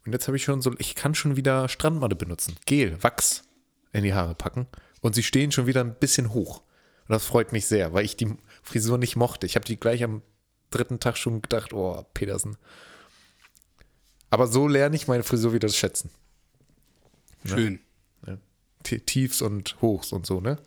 Und 0.06 0.14
jetzt 0.14 0.28
habe 0.28 0.38
ich 0.38 0.44
schon 0.44 0.62
so, 0.62 0.74
ich 0.78 0.96
kann 0.96 1.16
schon 1.16 1.36
wieder 1.36 1.68
Strandmatte 1.68 2.16
benutzen. 2.16 2.56
Gel, 2.66 3.02
Wachs 3.04 3.44
in 3.92 4.04
die 4.04 4.14
Haare 4.14 4.36
packen. 4.36 4.68
Und 5.02 5.16
sie 5.16 5.24
stehen 5.24 5.52
schon 5.52 5.68
wieder 5.68 5.82
ein 5.82 5.96
bisschen 5.96 6.34
hoch. 6.34 6.62
Und 7.10 7.14
das 7.14 7.26
freut 7.26 7.52
mich 7.52 7.66
sehr, 7.66 7.92
weil 7.92 8.06
ich 8.06 8.16
die 8.16 8.36
Frisur 8.62 9.00
nicht 9.00 9.16
mochte. 9.16 9.48
Ich 9.48 9.56
habe 9.56 9.66
die 9.66 9.80
gleich 9.80 10.04
am 10.04 10.22
dritten 10.70 11.00
Tag 11.00 11.18
schon 11.18 11.42
gedacht, 11.42 11.74
oh, 11.74 12.06
Petersen. 12.14 12.56
Aber 14.30 14.46
so 14.46 14.68
lerne 14.68 14.96
ich 14.96 15.08
meine 15.08 15.24
Frisur 15.24 15.52
wieder 15.52 15.68
schätzen. 15.70 16.12
Schön. 17.44 17.80
T- 18.84 19.00
Tiefs 19.00 19.42
und 19.42 19.82
Hochs 19.82 20.12
und 20.14 20.26
so, 20.26 20.40
ne? 20.40 20.58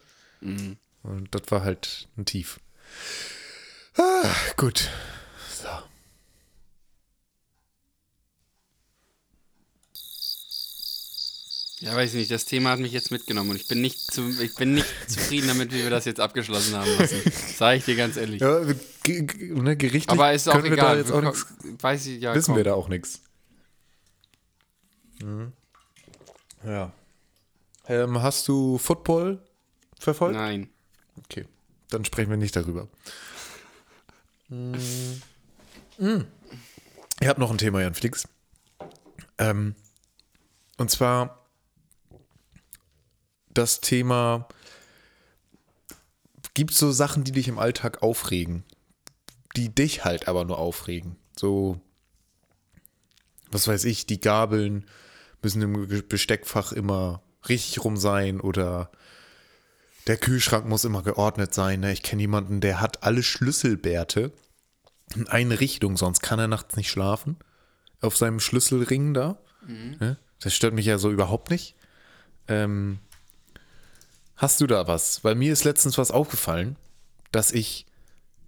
Und 1.05 1.28
das 1.31 1.42
war 1.48 1.62
halt 1.62 2.09
ein 2.18 2.24
Tief. 2.24 2.59
Ah, 3.96 4.35
gut. 4.57 4.90
Ja, 11.83 11.97
weiß 11.97 12.11
ich 12.11 12.21
nicht, 12.21 12.31
das 12.31 12.45
Thema 12.45 12.71
hat 12.71 12.79
mich 12.79 12.92
jetzt 12.92 13.11
mitgenommen 13.11 13.51
und 13.51 13.57
ich 13.57 13.66
bin 13.66 13.81
nicht, 13.81 13.99
zu, 13.99 14.29
ich 14.40 14.55
bin 14.55 14.75
nicht 14.75 14.87
zufrieden 15.09 15.49
damit, 15.49 15.73
wie 15.73 15.83
wir 15.83 15.90
das 15.90 16.05
jetzt 16.05 16.21
abgeschlossen 16.21 16.77
haben 16.77 16.88
lassen. 16.97 17.21
Sage 17.57 17.79
ich 17.79 17.85
dir 17.85 17.97
ganz 17.97 18.16
ehrlich. 18.16 18.40
Ja, 18.40 18.61
ne, 18.61 19.77
gerichtlich 19.77 20.09
Aber 20.09 20.33
ist 20.33 20.49
auch 20.49 20.53
können 20.53 20.71
wir 20.71 20.77
da 20.77 20.92
egal. 20.92 20.99
jetzt 20.99 21.11
auch 21.11 21.21
nix, 21.21 21.45
weiß 21.81 22.07
ich, 22.07 22.23
ja, 22.23 22.37
wissen 22.37 22.53
komm. 22.53 22.57
wir 22.59 22.64
da 22.64 22.75
auch 22.75 22.88
nichts. 22.88 23.21
Ja. 26.64 26.92
Ähm, 27.88 28.23
hast 28.23 28.47
du 28.47 28.79
Football 28.79 29.42
verfolgt? 29.99 30.37
Nein. 30.37 30.68
Okay, 31.25 31.47
dann 31.90 32.05
sprechen 32.05 32.31
wir 32.31 32.37
nicht 32.37 32.55
darüber. 32.55 32.87
Mm. 34.49 34.75
Ich 37.21 37.27
habe 37.27 37.40
noch 37.40 37.51
ein 37.51 37.59
Thema, 37.59 37.81
Jan 37.83 37.95
Flix. 37.95 38.29
Ähm, 39.38 39.75
und 40.79 40.88
zwar 40.88 41.41
das 43.55 43.81
Thema, 43.81 44.49
gibt 46.55 46.73
es 46.73 46.79
so 46.79 46.93
Sachen, 46.93 47.25
die 47.25 47.33
dich 47.33 47.49
im 47.49 47.59
Alltag 47.59 48.03
aufregen, 48.03 48.65
die 49.57 49.75
dich 49.75 50.05
halt 50.05 50.29
aber 50.29 50.45
nur 50.45 50.59
aufregen? 50.59 51.17
So, 51.37 51.81
was 53.51 53.69
weiß 53.69 53.85
ich, 53.85 54.07
die 54.07 54.21
Gabeln 54.21 54.87
müssen 55.43 55.62
im 55.62 56.05
Besteckfach 56.09 56.73
immer 56.73 57.23
richtig 57.49 57.85
rum 57.85 57.97
sein 57.97 58.41
oder 58.41 58.91
der 60.07 60.17
Kühlschrank 60.17 60.67
muss 60.67 60.85
immer 60.85 61.03
geordnet 61.03 61.55
sein. 61.55 61.81
Ne? 61.81 61.93
Ich 61.93 62.03
kenne 62.03 62.23
jemanden, 62.23 62.61
der 62.61 62.81
hat 62.81 63.03
alle 63.03 63.23
Schlüsselbärte 63.23 64.33
in 65.15 65.29
eine 65.29 65.61
Richtung, 65.61 65.97
sonst 65.97 66.21
kann 66.21 66.38
er 66.38 66.49
nachts 66.49 66.77
nicht 66.77 66.91
schlafen. 66.91 67.37
Auf 68.01 68.17
seinem 68.17 68.41
Schlüsselring 68.41 69.15
da. 69.15 69.38
Ne? 70.01 70.19
Das 70.41 70.55
stört 70.55 70.75
mich 70.75 70.87
ja 70.87 70.99
so 70.99 71.11
überhaupt 71.11 71.51
nicht. 71.51 71.77
Ähm, 72.49 72.99
hast 74.37 74.61
du 74.61 74.66
da 74.66 74.87
was? 74.87 75.25
Weil 75.25 75.35
mir 75.35 75.53
ist 75.53 75.64
letztens 75.64 75.99
was 75.99 76.11
aufgefallen, 76.11 76.77
dass 77.31 77.53
ich 77.53 77.87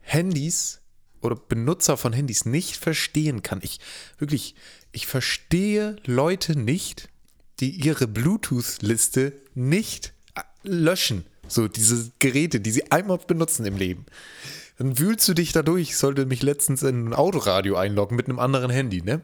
Handys 0.00 0.80
oder 1.20 1.36
Benutzer 1.36 1.96
von 1.96 2.12
Handys 2.12 2.44
nicht 2.44 2.76
verstehen 2.76 3.42
kann. 3.42 3.60
Ich 3.62 3.80
wirklich, 4.18 4.54
ich 4.92 5.06
verstehe 5.06 5.96
Leute 6.04 6.58
nicht, 6.58 7.08
die 7.60 7.70
ihre 7.70 8.06
Bluetooth-Liste 8.06 9.32
nicht 9.54 10.12
äh, 10.34 10.42
löschen. 10.62 11.24
So 11.48 11.68
diese 11.68 12.10
Geräte, 12.18 12.60
die 12.60 12.70
sie 12.70 12.90
einmal 12.90 13.18
benutzen 13.18 13.64
im 13.66 13.76
Leben. 13.76 14.06
Dann 14.78 14.98
wühlst 14.98 15.28
du 15.28 15.34
dich 15.34 15.52
dadurch. 15.52 15.90
Ich 15.90 15.96
sollte 15.96 16.26
mich 16.26 16.42
letztens 16.42 16.82
in 16.82 17.08
ein 17.08 17.14
Autoradio 17.14 17.76
einloggen 17.76 18.16
mit 18.16 18.28
einem 18.28 18.38
anderen 18.38 18.70
Handy, 18.70 19.02
ne? 19.02 19.20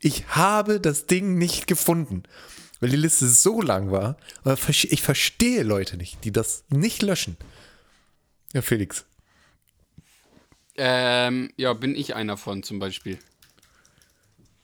Ich 0.00 0.26
habe 0.28 0.80
das 0.80 1.06
Ding 1.06 1.38
nicht 1.38 1.66
gefunden, 1.66 2.24
weil 2.84 2.90
die 2.90 2.96
Liste 2.96 3.26
so 3.26 3.62
lang 3.62 3.90
war. 3.90 4.18
Ich 4.68 5.00
verstehe 5.00 5.62
Leute 5.62 5.96
nicht, 5.96 6.22
die 6.22 6.32
das 6.32 6.64
nicht 6.68 7.00
löschen. 7.00 7.38
Ja, 8.52 8.60
Felix. 8.60 9.06
Ähm, 10.76 11.50
ja, 11.56 11.72
bin 11.72 11.96
ich 11.96 12.14
einer 12.14 12.36
von 12.36 12.62
zum 12.62 12.80
Beispiel. 12.80 13.18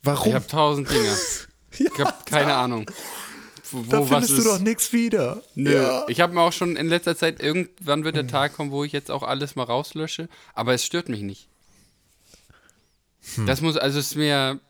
Warum? 0.03 0.29
Ich 0.29 0.35
habe 0.35 0.47
tausend 0.47 0.91
Dinge. 0.91 1.17
Ich 1.79 1.99
habe 1.99 2.13
keine 2.27 2.57
Ahnung. 2.57 2.91
Wo, 3.71 3.83
da 3.85 4.03
findest 4.03 4.37
du 4.37 4.43
doch 4.43 4.59
nichts 4.59 4.93
wieder. 4.93 5.43
Nö. 5.55 5.73
Ja. 5.73 6.05
Ich 6.09 6.21
habe 6.21 6.35
mir 6.35 6.43
auch 6.43 6.53
schon 6.53 6.77
in 6.77 6.89
letzter 6.89 7.17
Zeit, 7.17 7.41
irgendwann 7.41 8.05
wird 8.05 8.17
der 8.17 8.27
Tag 8.27 8.53
kommen, 8.55 8.71
wo 8.71 8.85
ich 8.85 8.93
jetzt 8.93 9.11
auch 9.11 9.23
alles 9.23 9.55
mal 9.55 9.63
rauslösche, 9.63 10.29
aber 10.53 10.75
es 10.75 10.85
stört 10.85 11.09
mich 11.09 11.23
nicht. 11.23 11.49
Hm. 13.37 13.47
Das 13.47 13.63
muss, 13.63 13.79
also 13.79 13.99
es 13.99 14.09
ist 14.09 14.17
mir 14.17 14.61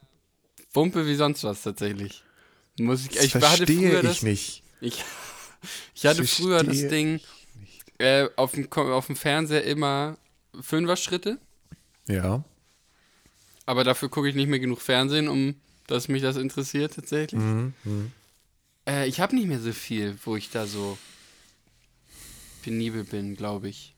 Wumpe 0.72 1.06
wie 1.06 1.16
sonst 1.16 1.42
was 1.42 1.62
tatsächlich. 1.62 2.22
Muss 2.78 3.02
ich, 3.06 3.12
Das 3.12 3.24
ich 3.24 3.34
hatte 3.34 3.46
verstehe 3.46 3.90
früher 3.90 3.98
ich 4.00 4.06
das, 4.06 4.22
nicht. 4.22 4.62
Ich, 4.80 5.04
ich 5.94 6.06
hatte 6.06 6.22
Ich 6.22 6.32
früher 6.32 6.62
das 6.64 6.76
Ding 6.88 7.20
äh, 7.98 8.28
auf, 8.36 8.52
dem, 8.52 8.70
auf 8.72 9.06
dem 9.06 9.16
Fernseher 9.16 9.64
immer 9.64 10.16
Fünfer-Schritte, 10.60 11.38
Ja. 12.08 12.42
aber 13.66 13.84
dafür 13.84 14.08
gucke 14.08 14.28
ich 14.28 14.34
nicht 14.34 14.48
mehr 14.48 14.58
genug 14.60 14.80
Fernsehen, 14.80 15.28
um 15.28 15.54
dass 15.86 16.06
mich 16.08 16.22
das 16.22 16.36
interessiert 16.36 16.94
tatsächlich. 16.94 17.42
Äh, 18.88 19.08
ich 19.08 19.20
habe 19.20 19.34
nicht 19.34 19.48
mehr 19.48 19.58
so 19.60 19.72
viel, 19.72 20.16
wo 20.24 20.36
ich 20.36 20.48
da 20.50 20.66
so 20.66 20.96
penibel 22.62 23.02
bin, 23.04 23.34
glaube 23.36 23.68
ich. 23.68 23.94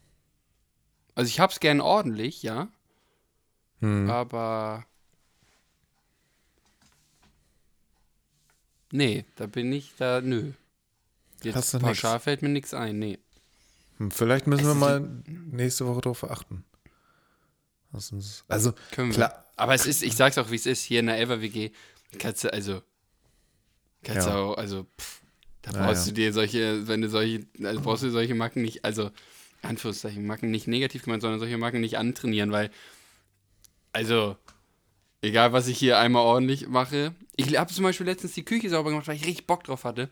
Also 1.15 1.29
ich 1.29 1.39
hab's 1.39 1.61
gern 1.61 1.81
ordentlich, 1.83 2.43
ja. 2.43 2.69
Aber 3.83 4.87
nee, 8.93 9.25
da 9.37 9.47
bin 9.47 9.73
ich 9.73 9.93
da 9.99 10.21
nö. 10.21 10.53
Jetzt 11.43 11.57
Hast 11.57 11.75
du 11.75 11.79
pauschal 11.81 12.13
nix? 12.15 12.25
fällt 12.25 12.43
mir 12.43 12.49
nichts 12.51 12.73
ein, 12.73 12.99
nee. 13.01 13.19
Hm, 13.99 14.11
Vielleicht 14.13 14.47
müssen 14.47 14.63
Es 14.63 14.69
wir 14.69 14.75
mal 14.77 15.23
nächste 15.27 15.87
Woche 15.87 16.01
darauf 16.03 16.23
achten. 16.31 16.65
Also, 18.49 18.73
Können 18.93 19.09
wir. 19.11 19.15
klar, 19.15 19.45
Aber 19.57 19.75
es 19.75 19.85
ist, 19.87 20.03
ich 20.03 20.17
sag's 20.17 20.39
auch, 20.39 20.51
wie 20.51 20.57
es 20.57 20.67
ist, 20.67 20.83
hier 20.83 21.01
in 21.01 21.07
der 21.07 21.21
Ever 21.21 21.43
WG, 21.43 21.71
kannst 22.19 22.45
du, 22.45 22.53
also, 22.53 22.81
kannst 24.03 24.27
Ja. 24.29 24.37
auch, 24.37 24.55
also, 24.57 24.87
pff, 24.99 25.21
da 25.63 25.73
brauchst 25.73 26.07
ja. 26.07 26.13
du 26.13 26.15
dir 26.17 26.33
solche, 26.33 26.89
wenn 26.89 27.03
du 27.03 27.09
solche, 27.11 27.47
also 27.63 27.81
brauchst 27.83 28.03
du 28.03 28.11
solche 28.11 28.35
Macken 28.35 28.63
nicht, 28.63 28.85
also, 28.85 29.11
Anführungszeichen, 29.63 30.25
Macken 30.27 30.51
nicht 30.51 30.67
negativ 30.69 31.05
gemeint, 31.05 31.21
sondern 31.23 31.39
solche 31.39 31.59
Macken 31.59 31.81
nicht 31.83 31.99
antrainieren, 31.99 32.51
weil, 32.51 32.71
also, 33.93 34.37
egal 35.23 35.53
was 35.53 35.69
ich 35.69 35.79
hier 35.79 35.99
einmal 35.99 36.23
ordentlich 36.23 36.69
mache, 36.69 37.15
ich 37.37 37.57
habe 37.57 37.73
zum 37.73 37.85
Beispiel 37.85 38.07
letztens 38.07 38.35
die 38.35 38.45
Küche 38.45 38.69
sauber 38.69 38.91
gemacht, 38.91 39.09
weil 39.09 39.17
ich 39.17 39.25
richtig 39.27 39.47
Bock 39.47 39.65
drauf 39.65 39.85
hatte. 39.85 40.11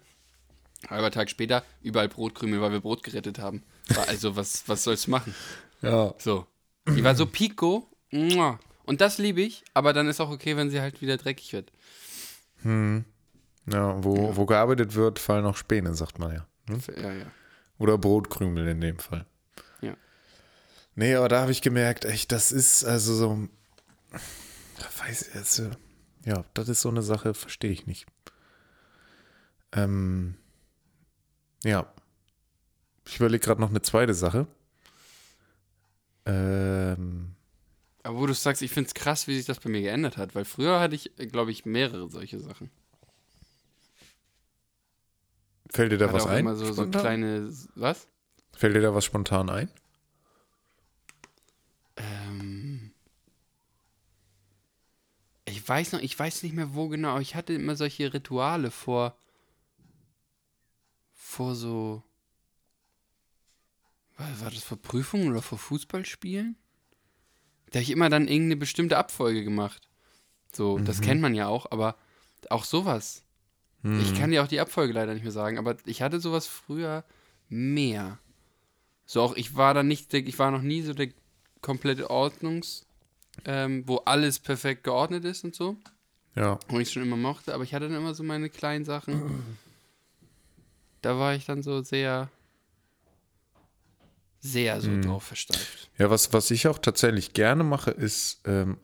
Halber 0.88 1.11
Tag 1.11 1.29
später, 1.29 1.62
überall 1.83 2.09
Brotkrümel, 2.09 2.61
weil 2.62 2.73
wir 2.73 2.81
Brot 2.81 3.03
gerettet 3.03 3.38
haben. 3.38 3.62
Also, 4.07 4.35
was, 4.35 4.66
was 4.66 4.83
sollst 4.83 5.07
du 5.07 5.11
machen? 5.11 5.35
ja. 5.83 6.14
So. 6.16 6.46
Die 6.88 7.05
war 7.05 7.14
so 7.14 7.27
pico. 7.27 7.87
Und 8.11 9.01
das 9.01 9.18
liebe 9.18 9.42
ich, 9.42 9.62
aber 9.75 9.92
dann 9.92 10.09
ist 10.09 10.20
auch 10.20 10.31
okay, 10.31 10.57
wenn 10.57 10.70
sie 10.70 10.81
halt 10.81 11.03
wieder 11.03 11.18
dreckig 11.18 11.53
wird. 11.53 11.70
Ja, 12.64 14.03
wo, 14.03 14.37
wo 14.37 14.46
gearbeitet 14.46 14.94
wird, 14.94 15.18
fallen 15.18 15.44
auch 15.44 15.57
Späne, 15.57 15.94
sagt 15.94 16.18
man 16.18 16.35
ja. 16.35 16.46
Hm? 16.68 16.81
Ja, 16.96 17.12
ja. 17.12 17.27
Oder 17.79 17.99
Brotkrümel 17.99 18.68
in 18.68 18.81
dem 18.81 18.99
Fall. 18.99 19.27
Ja. 19.81 19.94
Nee, 20.94 21.14
aber 21.14 21.29
da 21.29 21.40
habe 21.42 21.53
ich 21.53 21.62
gemerkt, 21.62 22.05
echt, 22.05 22.33
das 22.33 22.53
ist 22.53 22.85
also 22.85 23.14
so. 23.14 23.49
Weiß 24.99 25.31
also, 25.35 25.71
ja, 26.25 26.45
das 26.55 26.69
ist 26.69 26.83
so 26.83 26.88
eine 26.90 27.03
Sache, 27.03 27.33
verstehe 27.35 27.71
ich 27.71 27.87
nicht. 27.87 28.07
Ähm, 29.73 30.37
ja. 31.64 31.93
Ich 33.07 33.16
überlege 33.16 33.45
gerade 33.45 33.61
noch 33.61 33.71
eine 33.71 33.83
zweite 33.83 34.14
Sache. 34.14 34.47
Ähm, 36.27 37.35
Aber 38.03 38.19
wo 38.19 38.27
du 38.27 38.35
sagst, 38.35 38.62
ich 38.62 38.71
finde 38.71 38.88
es 38.88 38.95
krass, 38.95 39.27
wie 39.27 39.37
sich 39.37 39.47
das 39.47 39.61
bei 39.61 39.71
mir 39.71 39.81
geändert 39.81 40.16
hat, 40.16 40.35
weil 40.35 40.45
früher 40.45 40.81
hatte 40.81 40.95
ich, 40.95 41.11
glaube 41.33 41.51
ich, 41.51 41.64
mehrere 41.64 42.09
solche 42.11 42.38
Sachen. 42.40 42.71
fällt 45.71 45.93
dir 45.93 45.99
da 45.99 46.07
Hatte 46.07 46.14
was 46.16 46.27
ein? 46.27 46.40
immer 46.40 46.57
so, 46.57 46.66
so 46.66 46.75
spontan? 46.75 47.01
kleine, 47.01 47.53
was? 47.75 48.07
Fällt 48.55 48.77
dir 48.77 48.83
da 48.83 48.95
was 48.95 49.05
spontan 49.05 49.49
ein? 49.49 49.71
Ich 55.61 55.68
weiß 55.68 55.92
noch, 55.92 56.01
ich 56.01 56.18
weiß 56.18 56.42
nicht 56.42 56.55
mehr 56.55 56.75
wo 56.75 56.88
genau, 56.88 57.18
ich 57.18 57.35
hatte 57.35 57.53
immer 57.53 57.77
solche 57.77 58.14
Rituale 58.14 58.70
vor, 58.70 59.14
vor 61.12 61.55
so, 61.55 62.03
war, 64.16 64.40
war 64.40 64.51
das 64.51 64.64
vor 64.64 64.79
Prüfungen 64.79 65.31
oder 65.31 65.42
vor 65.42 65.59
Fußballspielen? 65.59 66.57
Da 67.66 67.77
habe 67.77 67.83
ich 67.83 67.90
immer 67.90 68.09
dann 68.09 68.27
irgendeine 68.27 68.57
bestimmte 68.57 68.96
Abfolge 68.96 69.44
gemacht. 69.44 69.88
So, 70.51 70.79
das 70.79 71.03
kennt 71.03 71.20
man 71.20 71.35
ja 71.35 71.46
auch, 71.46 71.70
aber 71.70 71.96
auch 72.49 72.64
sowas. 72.64 73.23
Ich 73.83 74.14
kann 74.18 74.31
dir 74.31 74.42
auch 74.42 74.49
die 74.49 74.61
Abfolge 74.61 74.94
leider 74.94 75.12
nicht 75.14 75.23
mehr 75.23 75.33
sagen, 75.33 75.59
aber 75.59 75.77
ich 75.85 76.03
hatte 76.03 76.20
sowas 76.20 76.46
früher 76.46 77.05
mehr. 77.49 78.18
So 79.05 79.23
auch, 79.23 79.37
ich 79.37 79.57
war 79.57 79.75
da 79.75 79.83
nicht, 79.83 80.12
der, 80.12 80.27
ich 80.27 80.38
war 80.38 80.51
noch 80.51 80.62
nie 80.62 80.83
so 80.83 80.94
der 80.94 81.11
komplette 81.61 82.11
Ordnungs, 82.11 82.87
ähm, 83.45 83.85
wo 83.87 83.97
alles 83.99 84.38
perfekt 84.38 84.85
geordnet 84.85 85.25
ist 85.25 85.45
und 85.45 85.55
so. 85.55 85.77
Ja. 86.37 86.59
Und 86.69 86.81
ich 86.81 86.90
schon 86.90 87.03
immer 87.03 87.16
mochte, 87.16 87.55
aber 87.55 87.64
ich 87.64 87.75
hatte 87.75 87.88
dann 87.88 87.97
immer 87.97 88.14
so 88.14 88.23
meine 88.23 88.49
kleinen 88.51 88.85
Sachen. 88.85 89.45
Da 91.03 91.19
war 91.19 91.35
ich 91.35 91.47
dann 91.47 91.62
so 91.62 91.81
sehr, 91.81 92.29
sehr 94.38 94.83
so 94.83 95.01
drauf 95.01 95.23
versteift. 95.23 95.90
Ja, 95.97 96.11
was, 96.11 96.35
was 96.35 96.51
ich 96.51 96.69
auch 96.69 96.79
tatsächlich 96.79 97.33
gerne 97.33 97.64
mache, 97.64 97.90
ist 97.90 98.43
ähm, 98.45 98.77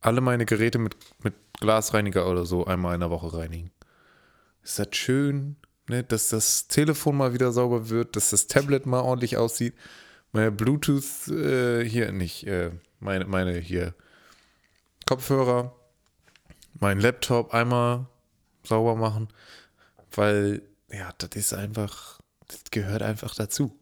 alle 0.00 0.20
meine 0.20 0.44
Geräte 0.44 0.78
mit, 0.78 0.96
mit 1.22 1.34
Glasreiniger 1.60 2.28
oder 2.28 2.44
so 2.44 2.66
einmal 2.66 2.94
in 2.94 3.00
der 3.00 3.10
Woche 3.10 3.32
reinigen. 3.32 3.70
Ist 4.64 4.80
das 4.80 4.88
schön, 4.92 5.56
ne, 5.88 6.02
dass 6.02 6.28
das 6.28 6.68
Telefon 6.68 7.16
mal 7.16 7.32
wieder 7.32 7.52
sauber 7.52 7.88
wird, 7.88 8.16
dass 8.16 8.30
das 8.30 8.46
Tablet 8.46 8.86
mal 8.86 9.00
ordentlich 9.00 9.36
aussieht. 9.36 9.74
Meine 10.32 10.50
Bluetooth 10.50 11.28
äh, 11.28 11.84
hier 11.84 12.12
nicht, 12.12 12.46
äh, 12.46 12.70
meine, 13.02 13.26
meine 13.26 13.58
hier 13.58 13.94
Kopfhörer, 15.06 15.74
mein 16.74 17.00
Laptop 17.00 17.52
einmal 17.52 18.06
sauber 18.64 18.96
machen, 18.96 19.28
weil 20.12 20.62
ja, 20.90 21.12
das 21.18 21.30
ist 21.34 21.54
einfach, 21.54 22.20
das 22.48 22.62
gehört 22.70 23.02
einfach 23.02 23.34
dazu. 23.34 23.78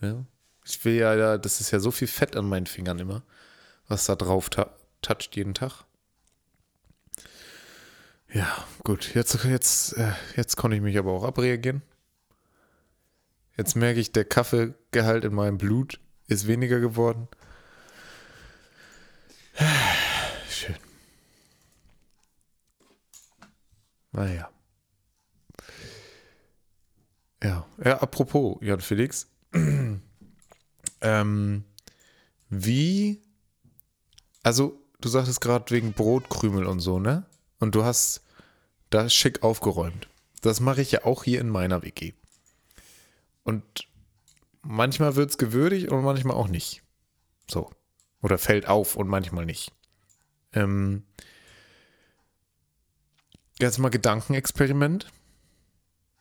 Ja? 0.00 0.24
Ich 0.64 0.84
will 0.84 0.94
ja, 0.94 1.38
das 1.38 1.60
ist 1.60 1.70
ja 1.70 1.78
so 1.78 1.90
viel 1.90 2.08
Fett 2.08 2.36
an 2.36 2.48
meinen 2.48 2.66
Fingern 2.66 2.98
immer, 2.98 3.22
was 3.86 4.06
da 4.06 4.16
drauf 4.16 4.50
toucht 4.50 5.36
jeden 5.36 5.54
Tag. 5.54 5.84
Ja, 8.32 8.64
gut, 8.82 9.14
jetzt, 9.14 9.44
jetzt, 9.44 9.92
äh, 9.96 10.12
jetzt 10.34 10.56
konnte 10.56 10.76
ich 10.76 10.82
mich 10.82 10.98
aber 10.98 11.12
auch 11.12 11.22
abreagieren. 11.22 11.82
Jetzt 13.56 13.76
merke 13.76 14.00
ich, 14.00 14.10
der 14.10 14.24
Kaffeegehalt 14.24 15.24
in 15.24 15.34
meinem 15.34 15.58
Blut 15.58 16.00
ist 16.26 16.48
weniger 16.48 16.80
geworden. 16.80 17.28
Schön. 20.48 20.76
Naja. 24.12 24.50
Ja, 27.42 27.66
ja 27.84 27.98
apropos, 28.00 28.58
Jan 28.60 28.80
Felix. 28.80 29.28
ähm, 31.00 31.64
wie, 32.48 33.22
also 34.42 34.80
du 35.00 35.08
sagtest 35.08 35.40
gerade 35.40 35.70
wegen 35.70 35.92
Brotkrümel 35.92 36.66
und 36.66 36.80
so, 36.80 36.98
ne? 36.98 37.26
Und 37.58 37.74
du 37.74 37.84
hast 37.84 38.22
da 38.90 39.08
schick 39.08 39.42
aufgeräumt. 39.42 40.08
Das 40.40 40.60
mache 40.60 40.82
ich 40.82 40.92
ja 40.92 41.04
auch 41.04 41.24
hier 41.24 41.40
in 41.40 41.48
meiner 41.48 41.82
WG. 41.82 42.12
Und 43.42 43.88
manchmal 44.62 45.16
wird 45.16 45.30
es 45.30 45.38
gewürdigt 45.38 45.90
und 45.90 46.02
manchmal 46.02 46.36
auch 46.36 46.48
nicht. 46.48 46.82
So. 47.48 47.70
Oder 48.24 48.38
fällt 48.38 48.66
auf 48.68 48.96
und 48.96 49.06
manchmal 49.06 49.44
nicht. 49.44 49.70
Ähm, 50.54 51.02
jetzt 53.60 53.76
mal 53.76 53.90
Gedankenexperiment. 53.90 55.12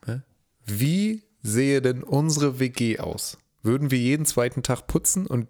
Ne? 0.06 0.22
Wie 0.66 1.24
sehe 1.44 1.82
denn 1.82 2.04
unsere 2.04 2.60
WG 2.60 3.00
aus? 3.00 3.38
Würden 3.62 3.90
wir 3.90 4.00
jeden 4.00 4.26
zweiten 4.26 4.64
Tag 4.64 4.86
putzen 4.86 5.26
und 5.26 5.48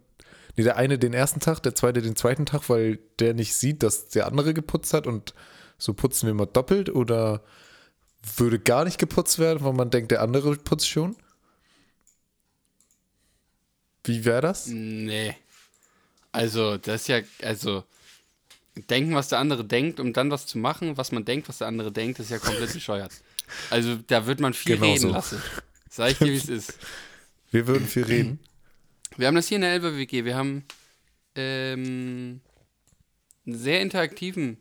nee, 0.56 0.64
der 0.64 0.78
eine 0.78 1.00
den 1.00 1.16
ersten 1.16 1.40
Tag, 1.40 1.64
der 1.64 1.74
zweite 1.74 2.04
den 2.04 2.16
zweiten 2.16 2.46
Tag, 2.46 2.70
weil 2.70 3.00
der 3.18 3.34
nicht 3.34 3.56
sieht, 3.56 3.82
dass 3.82 4.10
der 4.10 4.28
andere 4.28 4.54
geputzt 4.54 4.94
hat 4.94 5.08
und 5.08 5.34
so 5.80 5.96
putzen 5.96 6.28
wir 6.28 6.36
mal 6.36 6.46
doppelt 6.46 6.92
oder 6.92 7.42
würde 8.38 8.60
gar 8.60 8.86
nicht 8.86 9.00
geputzt 9.00 9.40
werden, 9.40 9.64
weil 9.64 9.74
man 9.74 9.90
denkt, 9.90 10.12
der 10.12 10.22
andere 10.22 10.56
putzt 10.58 10.88
schon? 10.88 11.16
Wie 14.04 14.24
wäre 14.24 14.42
das? 14.42 14.68
Nee. 14.68 15.36
Also, 16.34 16.78
das 16.78 17.02
ist 17.02 17.08
ja, 17.08 17.22
also, 17.42 17.84
denken, 18.90 19.16
was 19.16 19.30
der 19.30 19.40
andere 19.40 19.64
denkt, 19.64 20.00
um 20.00 20.12
dann 20.12 20.30
was 20.32 20.46
zu 20.46 20.58
machen, 20.58 20.98
was 20.98 21.12
man 21.12 21.24
denkt, 21.24 21.48
was 21.48 21.60
der 21.60 21.68
andere 21.68 21.92
denkt, 21.92 22.20
ist 22.20 22.32
ja 22.32 22.40
komplett 22.40 22.74
bescheuert. 22.74 23.14
Also, 23.70 23.96
da 23.96 24.26
wird 24.26 24.42
man 24.42 24.54
viel 24.54 24.76
Genau 24.76 24.88
reden 24.88 25.02
so. 25.02 25.10
lassen. 25.10 25.42
Sag 25.90 26.12
ich 26.12 26.18
dir, 26.18 26.26
wie 26.26 26.36
es 26.36 26.50
ist. 26.50 26.78
Wir 27.52 27.68
würden 27.68 27.88
viel 27.88 28.04
reden. 28.04 28.40
Wir 29.16 29.28
haben 29.28 29.36
das 29.36 29.48
hier 29.48 29.58
in 29.58 29.62
der 29.62 29.74
Elber 29.74 29.96
WG. 29.96 30.26
Wir 30.26 30.36
haben 30.36 30.64
ähm, 31.36 32.42
einen 33.46 33.56
sehr 33.56 33.80
interaktiven 33.80 34.58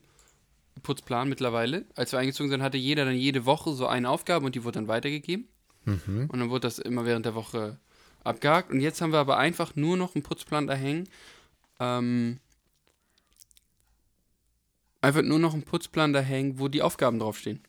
Putzplan 0.82 1.26
mittlerweile. 1.26 1.86
Als 1.94 2.12
wir 2.12 2.18
eingezogen 2.18 2.50
sind, 2.50 2.62
hatte 2.62 2.76
jeder 2.76 3.06
dann 3.06 3.14
jede 3.14 3.46
Woche 3.46 3.72
so 3.72 3.86
eine 3.86 4.10
Aufgabe 4.10 4.44
und 4.44 4.54
die 4.54 4.62
wurde 4.62 4.74
dann 4.74 4.88
weitergegeben. 4.88 5.48
Und 5.86 6.38
dann 6.38 6.50
wurde 6.50 6.66
das 6.66 6.78
immer 6.78 7.06
während 7.06 7.24
der 7.24 7.34
Woche 7.34 7.78
abgehakt. 8.24 8.70
Und 8.70 8.80
jetzt 8.80 9.00
haben 9.00 9.12
wir 9.12 9.18
aber 9.18 9.38
einfach 9.38 9.74
nur 9.74 9.96
noch 9.96 10.14
einen 10.14 10.22
Putzplan 10.22 10.66
da 10.66 10.74
hängen. 10.74 11.08
Ähm, 11.82 12.38
einfach 15.00 15.22
nur 15.22 15.38
noch 15.38 15.52
einen 15.52 15.64
Putzplan 15.64 16.12
da 16.12 16.20
hängen, 16.20 16.58
wo 16.58 16.68
die 16.68 16.82
Aufgaben 16.82 17.18
draufstehen. 17.18 17.60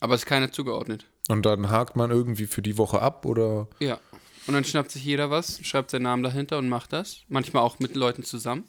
Aber 0.00 0.14
es 0.14 0.22
ist 0.22 0.26
keiner 0.26 0.52
zugeordnet. 0.52 1.06
Und 1.28 1.46
dann 1.46 1.70
hakt 1.70 1.96
man 1.96 2.10
irgendwie 2.10 2.46
für 2.46 2.62
die 2.62 2.76
Woche 2.78 3.00
ab 3.00 3.24
oder. 3.24 3.68
Ja. 3.80 3.98
Und 4.46 4.54
dann 4.54 4.64
schnappt 4.64 4.90
sich 4.92 5.04
jeder 5.04 5.30
was, 5.30 5.64
schreibt 5.66 5.90
seinen 5.90 6.02
Namen 6.02 6.22
dahinter 6.22 6.58
und 6.58 6.68
macht 6.68 6.92
das. 6.92 7.22
Manchmal 7.28 7.62
auch 7.62 7.78
mit 7.78 7.96
Leuten 7.96 8.22
zusammen. 8.22 8.64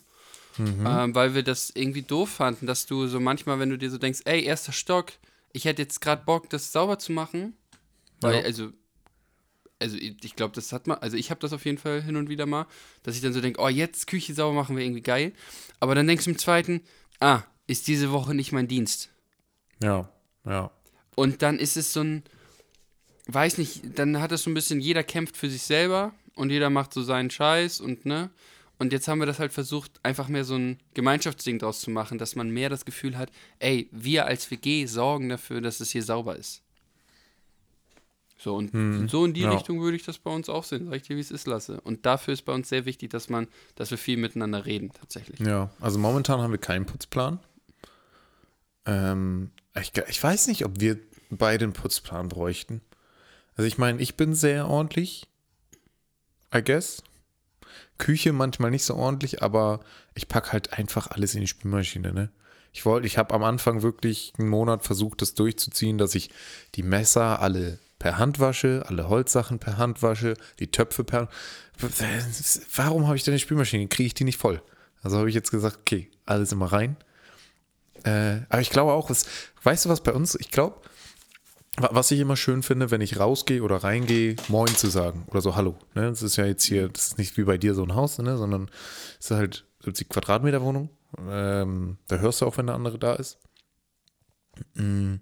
Ähm, 0.60 1.14
weil 1.14 1.36
wir 1.36 1.44
das 1.44 1.70
irgendwie 1.70 2.02
doof 2.02 2.30
fanden, 2.30 2.66
dass 2.66 2.88
du 2.88 3.06
so 3.06 3.20
manchmal, 3.20 3.60
wenn 3.60 3.70
du 3.70 3.78
dir 3.78 3.92
so 3.92 4.00
denkst, 4.00 4.22
ey, 4.26 4.44
erster 4.44 4.72
Stock, 4.72 5.12
ich 5.54 5.66
hätte 5.66 5.84
jetzt 5.84 6.02
gerade 6.02 6.24
Bock, 6.26 6.50
das 6.50 6.72
sauber 6.72 6.98
zu 6.98 7.12
machen. 7.12 7.56
Weil, 8.22 8.38
Ja. 8.38 8.42
also, 8.42 8.72
also 9.80 9.98
ich, 9.98 10.36
glaube, 10.36 10.56
das 10.56 10.72
hat 10.72 10.88
man, 10.88 10.98
also 11.00 11.18
ich 11.18 11.30
habe 11.30 11.40
das 11.40 11.54
auf 11.54 11.66
jeden 11.66 11.78
Fall 11.78 12.02
hin 12.02 12.16
und 12.16 12.30
wieder 12.30 12.46
mal, 12.46 12.66
dass 13.04 13.16
ich 13.16 13.22
dann 13.22 13.34
so 13.34 13.42
denke, 13.42 13.62
oh, 13.62 13.68
jetzt 13.68 14.08
Küche 14.08 14.34
sauber 14.34 14.56
machen 14.56 14.76
wir 14.76 14.84
irgendwie 14.84 15.02
geil. 15.02 15.34
Aber 15.80 15.96
dann 15.96 16.08
denkst 16.08 16.26
du 16.26 16.32
im 16.32 16.38
zweiten, 16.38 16.82
ah, 17.20 17.44
ist 17.68 17.88
diese 17.88 18.12
Woche 18.12 18.34
nicht 18.34 18.52
mein 18.52 18.68
Dienst. 18.68 19.10
Ja, 19.82 20.10
ja. 20.46 20.72
Und 21.16 21.42
dann 21.42 21.60
ist 21.60 21.78
es 21.78 21.94
so 21.94 22.02
ein, 22.02 22.24
weiß 23.28 23.58
nicht, 23.58 23.82
dann 23.98 24.20
hat 24.20 24.32
es 24.32 24.44
so 24.44 24.50
ein 24.50 24.54
bisschen, 24.54 24.80
jeder 24.80 25.04
kämpft 25.04 25.38
für 25.38 25.50
sich 25.50 25.64
selber 25.64 26.14
und 26.36 26.50
jeder 26.50 26.70
macht 26.70 26.94
so 26.94 27.04
seinen 27.04 27.30
Scheiß 27.30 27.80
und 27.80 28.06
ne. 28.06 28.30
Und 28.80 28.94
jetzt 28.94 29.08
haben 29.08 29.20
wir 29.20 29.26
das 29.26 29.40
halt 29.40 29.54
versucht, 29.54 30.00
einfach 30.04 30.28
mehr 30.28 30.44
so 30.44 30.56
ein 30.56 30.80
Gemeinschaftsding 30.94 31.58
draus 31.58 31.82
zu 31.82 31.90
machen, 31.90 32.20
dass 32.20 32.36
man 32.36 32.52
mehr 32.52 32.70
das 32.70 32.86
Gefühl 32.86 33.18
hat, 33.18 33.32
ey, 33.58 33.90
wir 33.92 34.28
als 34.28 34.52
WG 34.52 34.86
sorgen 34.86 35.30
dafür, 35.30 35.62
dass 35.62 35.80
es 35.80 35.90
hier 35.90 36.04
sauber 36.04 36.36
ist. 36.36 36.62
So, 38.40 38.56
und 38.56 39.08
so 39.10 39.26
in 39.26 39.34
die 39.34 39.42
ja. 39.42 39.52
Richtung 39.52 39.82
würde 39.82 39.98
ich 39.98 40.06
das 40.06 40.20
bei 40.20 40.30
uns 40.30 40.48
auch 40.48 40.64
sehen, 40.64 40.86
sag 40.86 40.96
ich 40.98 41.04
dir, 41.04 41.16
wie 41.16 41.22
es 41.22 41.32
ist, 41.32 41.48
lasse. 41.48 41.82
Und 41.82 42.06
dafür 42.06 42.36
ist 42.36 42.44
bei 42.44 42.54
uns 42.54 42.70
sehr 42.70 42.86
wichtig, 42.86 43.10
dass 43.10 43.30
man, 43.30 43.48
dass 43.76 43.90
wir 43.90 43.98
viel 43.98 44.18
miteinander 44.18 44.66
reden, 44.68 44.92
tatsächlich. 44.94 45.40
Ja, 45.40 45.72
also 45.80 45.98
momentan 45.98 46.40
haben 46.40 46.52
wir 46.52 46.60
keinen 46.60 46.86
Putzplan. 46.86 47.40
Ähm, 48.86 49.50
ich, 49.82 49.92
ich 50.08 50.22
weiß 50.22 50.48
nicht, 50.48 50.66
ob 50.66 50.80
wir 50.80 51.00
beide 51.32 51.66
einen 51.66 51.74
Putzplan 51.74 52.30
bräuchten. 52.30 52.82
Also 53.56 53.68
ich 53.68 53.80
meine, 53.80 54.00
ich 54.02 54.16
bin 54.16 54.36
sehr 54.36 54.68
ordentlich, 54.68 55.28
I 56.54 56.64
guess. 56.64 57.02
Küche 57.98 58.34
manchmal 58.34 58.70
nicht 58.70 58.86
so 58.86 58.96
ordentlich, 58.96 59.42
aber 59.42 59.80
ich 60.14 60.28
packe 60.28 60.52
halt 60.52 60.74
einfach 60.74 61.08
alles 61.08 61.34
in 61.34 61.42
die 61.42 61.48
Spülmaschine, 61.48 62.14
ne? 62.14 62.30
Ich 62.72 62.86
wollte, 62.86 63.08
ich 63.08 63.18
habe 63.18 63.34
am 63.34 63.44
Anfang 63.44 63.82
wirklich 63.82 64.34
einen 64.38 64.50
Monat 64.50 64.84
versucht, 64.84 65.24
das 65.24 65.34
durchzuziehen, 65.34 65.98
dass 65.98 66.14
ich 66.14 66.30
die 66.76 66.84
Messer 66.84 67.42
alle 67.42 67.80
per 68.00 68.18
Hand 68.18 68.40
wasche, 68.40 68.84
alle 68.88 69.10
Holzsachen 69.10 69.60
per 69.60 69.78
Hand 69.78 70.02
wasche, 70.04 70.36
die 70.60 70.70
Töpfe 70.72 71.04
per 71.04 71.30
Warum 72.76 73.06
habe 73.08 73.16
ich 73.18 73.24
denn 73.24 73.34
eine 73.34 73.40
Spülmaschine? 73.40 73.88
Kriege 73.88 74.08
ich 74.08 74.14
die 74.14 74.24
nicht 74.24 74.38
voll? 74.40 74.62
Also 75.04 75.18
habe 75.18 75.30
ich 75.30 75.36
jetzt 75.36 75.52
gesagt, 75.52 75.78
okay, 75.82 76.10
alles 76.26 76.52
immer 76.52 76.72
rein. 76.72 76.98
Äh, 78.04 78.42
aber 78.50 78.62
ich 78.62 78.70
glaube 78.70 78.94
auch, 78.94 79.10
was, 79.10 79.26
weißt 79.64 79.86
du 79.86 79.90
was 79.90 80.02
bei 80.02 80.14
uns? 80.14 80.36
Ich 80.36 80.52
glaube, 80.52 80.82
Wa- 81.80 81.90
Was 81.92 82.10
ich 82.10 82.20
immer 82.20 82.36
schön 82.36 82.64
finde, 82.64 82.90
wenn 82.90 83.02
ich 83.02 83.20
rausgehe 83.20 83.62
oder 83.62 83.78
reingehe, 83.84 84.36
Moin 84.48 84.74
zu 84.76 84.88
sagen 84.88 85.26
oder 85.28 85.42
so 85.42 85.56
Hallo. 85.56 85.78
Ne? 85.94 86.10
Das 86.10 86.24
ist 86.24 86.36
ja 86.36 86.46
jetzt 86.46 86.64
hier, 86.64 86.90
das 86.90 87.08
ist 87.10 87.18
nicht 87.20 87.38
wie 87.38 87.44
bei 87.44 87.60
dir 87.60 87.76
so 87.76 87.84
ein 87.84 87.94
Haus, 87.94 88.18
ne? 88.18 88.36
sondern 88.38 88.70
es 89.20 89.30
ist 89.30 89.38
halt 89.38 89.66
70 89.84 90.10
Quadratmeter 90.10 90.64
Wohnung. 90.64 90.90
Ähm, 91.30 91.98
da 92.08 92.18
hörst 92.18 92.42
du 92.42 92.48
auch, 92.48 92.58
wenn 92.58 92.66
der 92.66 92.76
andere 92.76 92.98
da 92.98 93.14
ist. 93.14 93.38
Mm. 94.74 95.16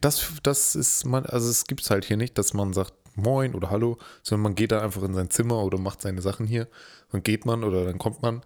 Das, 0.00 0.32
das 0.42 0.74
ist 0.74 1.04
man, 1.06 1.26
also 1.26 1.48
es 1.48 1.66
gibt 1.66 1.82
es 1.82 1.90
halt 1.90 2.04
hier 2.04 2.16
nicht, 2.16 2.38
dass 2.38 2.54
man 2.54 2.72
sagt 2.72 2.94
Moin 3.16 3.54
oder 3.54 3.70
Hallo, 3.70 3.98
sondern 4.22 4.42
man 4.42 4.54
geht 4.54 4.72
da 4.72 4.80
einfach 4.80 5.02
in 5.02 5.14
sein 5.14 5.30
Zimmer 5.30 5.62
oder 5.62 5.78
macht 5.78 6.02
seine 6.02 6.22
Sachen 6.22 6.46
hier. 6.46 6.68
Dann 7.10 7.22
geht 7.22 7.44
man 7.44 7.64
oder 7.64 7.84
dann 7.84 7.98
kommt 7.98 8.22
man. 8.22 8.42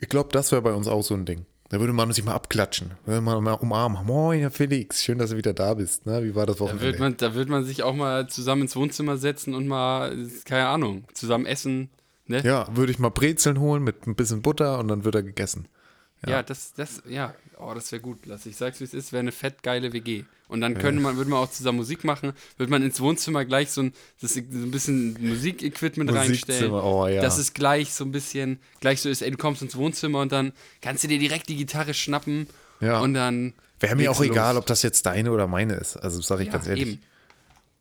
Ich 0.00 0.08
glaube, 0.08 0.30
das 0.32 0.52
wäre 0.52 0.62
bei 0.62 0.72
uns 0.72 0.88
auch 0.88 1.02
so 1.02 1.14
ein 1.14 1.26
Ding. 1.26 1.46
Da 1.70 1.80
würde 1.80 1.92
man 1.92 2.12
sich 2.12 2.24
mal 2.24 2.34
abklatschen, 2.34 2.92
würde 3.04 3.20
man 3.20 3.42
mal 3.42 3.54
umarmen. 3.54 4.04
Moin, 4.06 4.40
Herr 4.40 4.50
Felix, 4.50 5.02
schön, 5.02 5.18
dass 5.18 5.30
du 5.30 5.36
wieder 5.36 5.54
da 5.54 5.74
bist. 5.74 6.06
Ne? 6.06 6.22
Wie 6.22 6.34
war 6.34 6.46
das 6.46 6.56
Da 6.56 6.60
Wochenende? 6.60 6.84
wird, 6.84 6.98
man, 6.98 7.16
da 7.16 7.34
wird 7.34 7.48
man 7.48 7.64
sich 7.64 7.82
auch 7.82 7.94
mal 7.94 8.28
zusammen 8.28 8.62
ins 8.62 8.76
Wohnzimmer 8.76 9.16
setzen 9.16 9.54
und 9.54 9.66
mal, 9.66 10.14
keine 10.44 10.68
Ahnung, 10.68 11.04
zusammen 11.14 11.46
essen. 11.46 11.90
Ne? 12.26 12.42
ja, 12.42 12.66
würde 12.74 12.92
ich 12.92 12.98
mal 12.98 13.10
Brezeln 13.10 13.58
holen 13.60 13.82
mit 13.82 14.06
ein 14.06 14.14
bisschen 14.14 14.40
Butter 14.40 14.78
und 14.78 14.88
dann 14.88 15.04
wird 15.04 15.14
er 15.14 15.22
gegessen. 15.22 15.68
Ja, 16.26 16.42
das, 16.42 16.72
das, 16.72 17.02
ja, 17.06 17.34
oh, 17.58 17.72
das 17.74 17.90
wäre 17.92 18.00
gut, 18.02 18.26
Lass. 18.26 18.46
Ich 18.46 18.56
sag's, 18.56 18.80
wie 18.80 18.84
es 18.84 18.94
ist, 18.94 19.12
wäre 19.12 19.20
eine 19.20 19.32
fett 19.32 19.62
geile 19.62 19.92
WG. 19.92 20.24
Und 20.48 20.60
dann 20.60 20.74
könnte 20.78 21.00
man, 21.00 21.16
würde 21.16 21.30
man 21.30 21.38
auch 21.40 21.50
zusammen 21.50 21.78
Musik 21.78 22.04
machen, 22.04 22.32
würde 22.58 22.70
man 22.70 22.82
ins 22.82 23.00
Wohnzimmer 23.00 23.44
gleich 23.44 23.70
so 23.70 23.82
ein, 23.82 23.92
das, 24.20 24.34
so 24.34 24.40
ein 24.40 24.70
bisschen 24.70 25.16
Musikequipment 25.20 26.12
reinstellen. 26.12 26.70
Oh 26.70 27.06
ja. 27.08 27.22
Dass 27.22 27.38
es 27.38 27.54
gleich 27.54 27.92
so 27.94 28.04
ein 28.04 28.12
bisschen, 28.12 28.58
gleich 28.80 29.00
so 29.00 29.08
ist, 29.08 29.22
ey, 29.22 29.30
du 29.30 29.36
kommst 29.38 29.62
ins 29.62 29.74
Wohnzimmer 29.76 30.20
und 30.20 30.32
dann 30.32 30.52
kannst 30.82 31.02
du 31.02 31.08
dir 31.08 31.18
direkt 31.18 31.48
die 31.48 31.56
Gitarre 31.56 31.94
schnappen 31.94 32.46
Ja. 32.80 33.00
und 33.00 33.14
dann. 33.14 33.54
Wäre 33.80 33.96
mir 33.96 34.10
auch 34.10 34.18
du 34.18 34.24
egal, 34.24 34.54
los. 34.54 34.60
ob 34.62 34.66
das 34.66 34.82
jetzt 34.82 35.06
deine 35.06 35.32
oder 35.32 35.46
meine 35.46 35.74
ist. 35.74 35.96
Also 35.96 36.20
sage 36.20 36.42
ich 36.42 36.48
Ja, 36.48 36.52
ganz 36.54 36.66
ehrlich. 36.68 36.86
eben. 36.88 37.00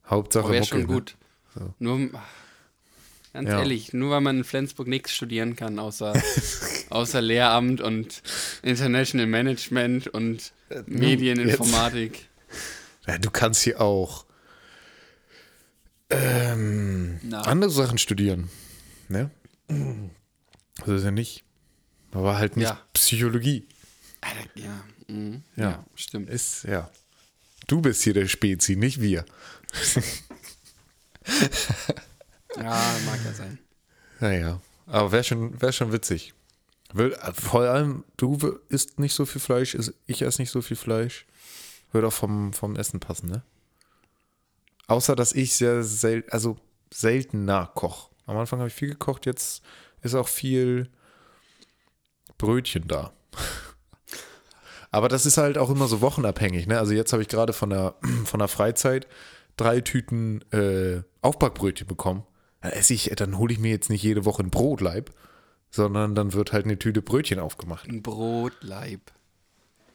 Hauptsache 0.09 0.45
Wäre 0.49 0.59
Mucke, 0.61 0.65
schon 0.67 0.79
ne? 0.81 0.85
gut. 0.87 1.15
Nur, 1.79 2.09
ach, 2.13 2.21
ganz 3.33 3.49
Ja. 3.49 3.59
ehrlich, 3.59 3.93
nur 3.93 4.11
weil 4.11 4.21
man 4.21 4.37
in 4.37 4.43
Flensburg 4.43 4.87
nichts 4.87 5.13
studieren 5.13 5.55
kann, 5.55 5.79
außer, 5.79 6.13
außer 6.89 7.21
Lehramt 7.21 7.81
und 7.81 8.21
International 8.61 9.27
Management 9.27 10.07
und 10.07 10.53
Medieninformatik. 10.85 12.29
Ja, 13.07 13.17
du 13.17 13.29
kannst 13.31 13.63
hier 13.63 13.81
auch 13.81 14.25
ähm, 16.09 17.19
andere 17.31 17.71
Sachen 17.71 17.97
studieren. 17.97 18.49
Ne? 19.09 19.29
Das 20.77 20.87
ist 20.87 21.03
ja 21.03 21.11
nicht. 21.11 21.43
Aber 22.11 22.37
halt 22.37 22.57
nicht 22.57 22.67
Ja. 22.69 22.79
Psychologie. 22.93 23.67
Ja, 24.55 24.83
mhm. 25.07 25.43
Ja. 25.55 25.63
ja. 25.63 25.85
stimmt. 25.95 26.29
Ist, 26.29 26.63
ja. 26.63 26.89
Du 27.67 27.81
bist 27.81 28.03
hier 28.03 28.13
der 28.13 28.27
Spezi, 28.27 28.75
nicht 28.75 29.01
wir. 29.01 29.25
Ja, 32.57 32.95
mag 33.05 33.19
ja 33.25 33.33
sein. 33.33 33.57
Naja. 34.19 34.61
Aber 34.87 35.11
wäre 35.11 35.23
schon, 35.23 35.61
wär 35.61 35.71
schon 35.71 35.91
witzig. 35.91 36.33
Vor 37.33 37.61
allem, 37.61 38.03
du 38.17 38.37
isst 38.69 38.99
nicht 38.99 39.15
so 39.15 39.25
viel 39.25 39.41
Fleisch, 39.41 39.73
is- 39.73 39.93
ich 40.05 40.21
esse 40.21 40.41
nicht 40.41 40.51
so 40.51 40.61
viel 40.61 40.77
Fleisch. 40.77 41.25
Würde 41.91 42.07
auch 42.07 42.13
vom, 42.13 42.53
vom 42.53 42.75
Essen 42.75 42.99
passen, 42.99 43.29
ne? 43.29 43.43
Außer, 44.87 45.15
dass 45.15 45.31
ich 45.33 45.55
sehr 45.55 45.83
selten, 45.83 46.29
also 46.31 46.57
selten 46.93 47.45
nachkoche. 47.45 48.09
Am 48.25 48.37
Anfang 48.37 48.59
habe 48.59 48.67
ich 48.69 48.75
viel 48.75 48.89
gekocht, 48.89 49.25
jetzt 49.25 49.63
ist 50.01 50.13
auch 50.15 50.27
viel 50.27 50.89
Brötchen 52.37 52.87
da. 52.87 53.11
Aber 54.91 55.09
das 55.09 55.25
ist 55.25 55.37
halt 55.37 55.57
auch 55.57 55.69
immer 55.69 55.87
so 55.87 56.01
wochenabhängig, 56.01 56.67
ne? 56.67 56.77
Also 56.77 56.93
jetzt 56.93 57.13
habe 57.13 57.21
ich 57.23 57.29
gerade 57.29 57.53
von 57.53 57.69
der, 57.71 57.95
von 58.25 58.39
der 58.39 58.47
Freizeit 58.47 59.07
drei 59.57 59.81
Tüten 59.81 60.41
äh, 60.51 61.01
Aufbackbrötchen 61.21 61.87
bekommen. 61.87 62.23
Dann 62.63 62.71
esse 62.71 62.93
ich, 62.93 63.11
dann 63.17 63.37
hole 63.37 63.53
ich 63.53 63.59
mir 63.59 63.71
jetzt 63.71 63.89
nicht 63.89 64.03
jede 64.03 64.23
Woche 64.23 64.41
ein 64.41 64.49
Brotleib, 64.49 65.11
sondern 65.69 66.15
dann 66.15 66.31
wird 66.31 66.53
halt 66.53 66.63
eine 66.63 66.79
Tüte 66.79 67.01
Brötchen 67.01 67.39
aufgemacht. 67.39 67.89
Ein 67.89 68.01
Brotleib. 68.01 69.11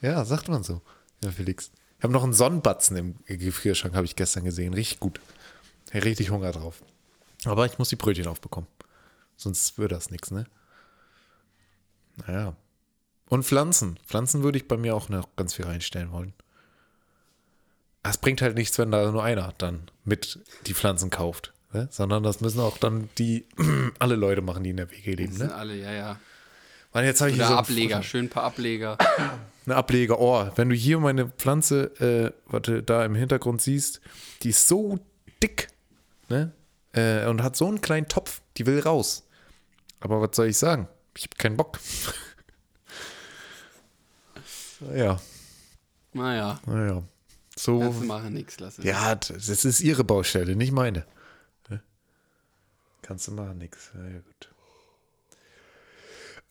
Ja, 0.02 0.22
sagt 0.26 0.48
man 0.48 0.62
so. 0.62 0.82
Ja, 1.24 1.30
Felix. 1.30 1.70
Ich 1.96 2.04
habe 2.04 2.12
noch 2.12 2.22
einen 2.22 2.34
Sonnenbatzen 2.34 2.96
im 2.96 3.16
Gefrierschrank, 3.24 3.94
habe 3.94 4.04
ich 4.04 4.16
gestern 4.16 4.44
gesehen. 4.44 4.74
Richtig 4.74 5.00
gut. 5.00 5.18
Richtig 5.94 6.30
Hunger 6.30 6.52
drauf. 6.52 6.82
Aber 7.46 7.64
ich 7.64 7.78
muss 7.78 7.88
die 7.88 7.96
Brötchen 7.96 8.26
aufbekommen. 8.26 8.68
Sonst 9.36 9.78
würde 9.78 9.94
das 9.94 10.10
nichts, 10.10 10.30
ne? 10.30 10.44
Naja. 12.26 12.54
Und 13.30 13.46
Pflanzen. 13.46 13.98
Pflanzen 14.06 14.42
würde 14.42 14.58
ich 14.58 14.68
bei 14.68 14.76
mir 14.76 14.94
auch 14.94 15.08
noch 15.08 15.34
ganz 15.36 15.54
viel 15.54 15.64
reinstellen 15.64 16.12
wollen. 16.12 16.34
Es 18.02 18.18
bringt 18.18 18.42
halt 18.42 18.56
nichts, 18.56 18.76
wenn 18.78 18.90
da 18.90 19.10
nur 19.10 19.24
einer 19.24 19.54
dann 19.56 19.90
mit 20.04 20.38
die 20.66 20.74
Pflanzen 20.74 21.08
kauft. 21.08 21.54
Ne? 21.72 21.88
Sondern 21.90 22.22
das 22.22 22.40
müssen 22.40 22.60
auch 22.60 22.78
dann 22.78 23.10
die 23.18 23.46
alle 23.98 24.16
Leute 24.16 24.40
machen, 24.42 24.64
die 24.64 24.70
in 24.70 24.78
der 24.78 24.90
WG 24.90 25.14
leben. 25.14 25.36
Ne? 25.36 25.54
alle, 25.54 25.76
ja, 25.76 25.92
ja. 25.92 26.18
Mann, 26.94 27.04
jetzt 27.04 27.20
habe 27.20 27.30
ich 27.30 27.36
hier 27.36 27.44
Oder 27.44 27.52
so 27.52 27.58
einen 27.58 27.64
Ableger, 27.64 28.02
schön 28.02 28.24
ein 28.26 28.28
paar 28.30 28.44
Ableger. 28.44 28.96
eine 29.66 29.76
Ableger. 29.76 30.18
Oh, 30.18 30.50
wenn 30.56 30.70
du 30.70 30.74
hier 30.74 30.98
meine 30.98 31.28
Pflanze, 31.28 31.84
äh, 32.00 32.32
warte, 32.50 32.82
da 32.82 33.04
im 33.04 33.14
Hintergrund 33.14 33.60
siehst, 33.60 34.00
die 34.42 34.50
ist 34.50 34.66
so 34.66 34.98
dick, 35.42 35.68
ne? 36.28 36.52
Äh, 36.94 37.26
und 37.26 37.42
hat 37.42 37.56
so 37.56 37.68
einen 37.68 37.82
kleinen 37.82 38.08
Topf, 38.08 38.40
die 38.56 38.64
will 38.64 38.80
raus. 38.80 39.28
Aber 40.00 40.22
was 40.22 40.34
soll 40.34 40.46
ich 40.46 40.56
sagen? 40.56 40.88
Ich 41.16 41.24
habe 41.24 41.36
keinen 41.36 41.56
Bock. 41.58 41.78
ja, 44.94 45.20
Naja, 46.14 46.60
naja. 46.66 47.02
So, 47.56 47.80
kannst 47.80 48.04
machen, 48.04 48.32
nix, 48.34 48.58
lass 48.60 48.78
es. 48.78 48.84
ja, 48.84 49.14
das 49.16 49.64
ist 49.64 49.80
ihre 49.80 50.04
Baustelle, 50.04 50.56
nicht 50.56 50.72
meine. 50.72 51.04
Kannst 53.08 53.26
du 53.26 53.32
machen, 53.32 53.56
nix. 53.56 53.90
Ja, 53.94 54.04
ja, 54.04 54.18
gut. 54.20 54.50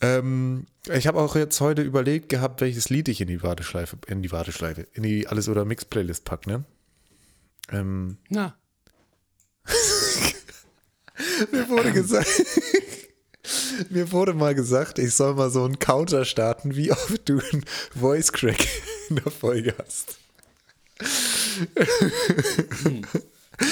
Ähm, 0.02 0.66
ich 0.92 1.06
habe 1.06 1.20
auch 1.20 1.36
jetzt 1.36 1.62
heute 1.62 1.84
überlegt 1.84 2.30
gehabt, 2.30 2.62
welches 2.62 2.90
Lied 2.90 3.10
ich 3.10 3.22
in 3.22 3.28
die 3.28 3.44
Warteschleife, 3.44 4.00
in 4.08 4.24
die 4.24 4.32
Warteschleife, 4.32 4.88
in 4.94 5.04
die 5.04 5.28
Alles- 5.28 5.50
oder 5.50 5.66
Mix-Playlist 5.66 6.26
pack, 6.26 6.48
ne? 6.48 6.66
Ähm, 7.72 8.18
Na, 8.30 8.58
mir 11.52 11.70
wurde 11.70 11.92
gesagt, 11.92 12.28
mir 13.92 14.12
wurde 14.12 14.34
mal 14.34 14.56
gesagt, 14.56 14.98
ich 14.98 15.14
soll 15.14 15.36
mal 15.36 15.52
so 15.52 15.64
einen 15.64 15.78
Counter 15.78 16.26
starten, 16.26 16.76
wie 16.76 16.92
oft 16.92 17.30
du 17.30 17.40
einen 17.40 17.66
Voice 17.96 18.34
Crack 18.34 18.68
in 19.10 19.18
der 19.18 19.32
Folge 19.32 19.76
hast. 19.78 20.18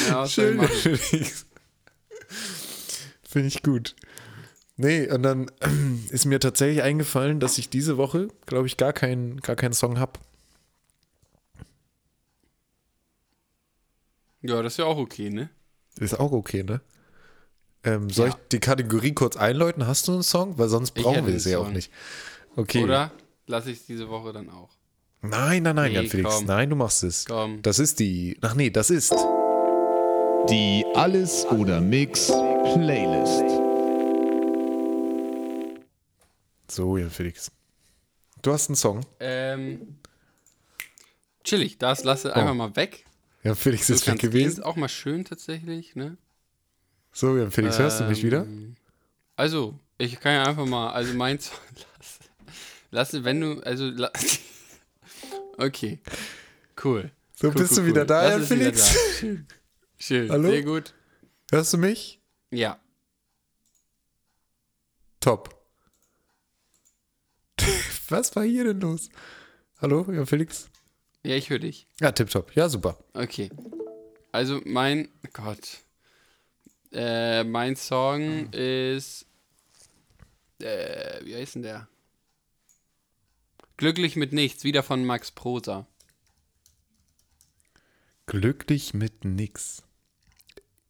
ja, 0.08 0.28
soll 0.28 0.64
ich 0.64 0.82
Schön. 0.82 1.26
Finde 3.36 3.50
ich 3.50 3.64
gut. 3.64 3.98
Nee, 4.78 5.12
und 5.12 5.24
dann 5.24 5.52
ist 6.10 6.24
mir 6.24 6.40
tatsächlich 6.40 6.82
eingefallen, 6.84 7.42
dass 7.42 7.58
ich 7.58 7.70
diese 7.70 7.98
Woche, 7.98 8.30
glaube 8.46 8.66
ich, 8.68 8.78
gar 8.78 8.94
keinen 8.94 9.42
gar 9.42 9.58
keinen 9.58 9.74
Song 9.74 10.00
habe. 10.00 10.14
Ja, 14.42 14.62
das 14.62 14.74
ist 14.74 14.78
ja 14.78 14.86
auch 14.86 14.98
okay, 14.98 15.30
ne? 15.30 15.50
Ist 16.00 16.18
auch 16.18 16.32
okay, 16.32 16.64
ne? 16.64 16.80
Ähm, 17.84 18.10
soll 18.10 18.30
Ja. 18.30 18.36
ich 18.42 18.48
die 18.54 18.60
Kategorie 18.62 19.12
kurz 19.14 19.36
einläuten? 19.36 19.86
Hast 19.86 20.08
du 20.08 20.14
einen 20.14 20.24
Song? 20.24 20.58
Weil 20.58 20.70
sonst 20.70 20.92
brauchen 20.92 21.28
wir 21.28 21.36
es 21.36 21.44
ja 21.44 21.60
auch 21.60 21.70
nicht. 21.70 21.92
Okay. 22.56 22.84
Oder 22.86 23.12
lasse 23.48 23.72
ich 23.72 23.80
es 23.80 23.86
diese 23.86 24.08
Woche 24.08 24.32
dann 24.32 24.50
auch? 24.50 24.70
Nein, 25.22 25.64
nein, 25.64 25.76
nein, 25.76 25.92
Nee, 25.92 25.96
Jan 25.98 26.08
Felix. 26.08 26.30
komm. 26.36 26.46
Nein, 26.46 26.70
du 26.70 26.78
machst 26.78 27.04
es. 27.04 27.26
Komm. 27.26 27.62
Das 27.64 27.80
ist 27.80 28.00
die. 28.00 28.38
Ach 28.40 28.56
nee, 28.56 28.70
das 28.70 28.90
ist. 28.90 29.14
Die 30.50 30.86
Alles 30.94 31.46
oder 31.46 31.82
Mix 31.82 32.28
Playlist. 32.28 33.44
So, 36.70 36.98
Jan 36.98 37.10
Felix. 37.10 37.52
Du 38.42 38.54
hast 38.54 38.70
einen 38.70 38.76
Song. 38.76 39.02
Ähm, 39.20 39.98
chillig, 41.44 41.78
das 41.78 42.04
lasse 42.04 42.36
einfach 42.36 42.54
mal 42.54 42.76
weg. 42.76 43.06
Jan 43.44 43.56
Felix 43.56 43.88
So 43.88 43.94
ist 43.96 44.08
weg 44.08 44.20
gewesen. 44.20 44.48
Ist 44.60 44.64
auch 44.64 44.76
mal 44.76 44.90
schön 44.90 45.26
tatsächlich, 45.26 45.96
ne? 45.96 46.18
So, 47.12 47.36
Jan 47.38 47.52
Felix, 47.52 47.80
hörst 47.80 48.00
du 48.02 48.04
mich 48.06 48.24
wieder? 48.24 48.44
Ähm, 48.44 48.76
Also, 49.36 49.80
ich 49.98 50.20
kann 50.20 50.34
ja 50.34 50.44
einfach 50.44 50.66
mal, 50.66 50.92
also 50.92 51.14
meins, 51.14 51.52
lass, 52.92 53.12
lass, 53.14 53.24
wenn 53.24 53.42
du, 53.42 53.62
also, 53.62 53.86
la, 53.90 54.12
okay, 55.58 56.00
cool. 56.84 57.12
So, 57.36 57.48
cool, 57.48 57.54
bist 57.54 57.72
cool, 57.72 57.78
du 57.78 57.86
wieder 57.88 58.02
cool. 58.02 58.08
da, 58.08 58.36
wieder 58.36 58.46
Felix? 58.46 58.96
da. 59.22 59.28
Schön, 60.08 60.30
Hallo? 60.30 60.50
sehr 60.52 60.62
gut. 60.62 60.94
Hörst 61.52 61.74
du 61.74 61.78
mich? 61.78 62.22
Ja, 62.52 62.80
Top. 65.26 65.60
Was 68.10 68.36
war 68.36 68.44
hier 68.44 68.66
denn 68.66 68.80
los? 68.82 69.10
Hallo, 69.82 70.06
Jan 70.12 70.28
Felix? 70.28 70.70
ja, 71.24 71.36
ich 71.36 71.50
höre 71.50 71.58
dich. 71.58 71.88
Ja, 72.00 72.12
tipptopp. 72.12 72.56
Ja, 72.56 72.70
super. 72.70 73.04
Okay. 73.16 73.50
Also 74.32 74.62
mein 74.66 75.10
Gott. 75.34 75.80
Äh, 76.92 77.44
mein 77.44 77.76
Song 77.76 78.54
ist. 78.54 79.26
Äh, 80.62 81.26
wie 81.26 81.36
heißt 81.36 81.56
denn 81.56 81.64
der? 81.64 81.88
Glücklich 83.78 84.16
mit 84.16 84.32
nichts, 84.32 84.64
wieder 84.64 84.84
von 84.84 85.04
Max 85.04 85.32
Prosa. 85.32 85.88
Glücklich 88.28 88.94
mit 88.94 89.26
nix. 89.26 89.85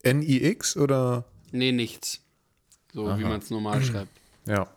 N-I-X 0.05 0.77
oder? 0.77 1.25
Nee, 1.51 1.71
nichts. 1.71 2.21
So 2.93 3.17
wie 3.17 3.23
man 3.23 3.39
es 3.39 3.49
normal 3.49 3.83
schreibt. 3.83 4.11
Ja. 4.45 4.67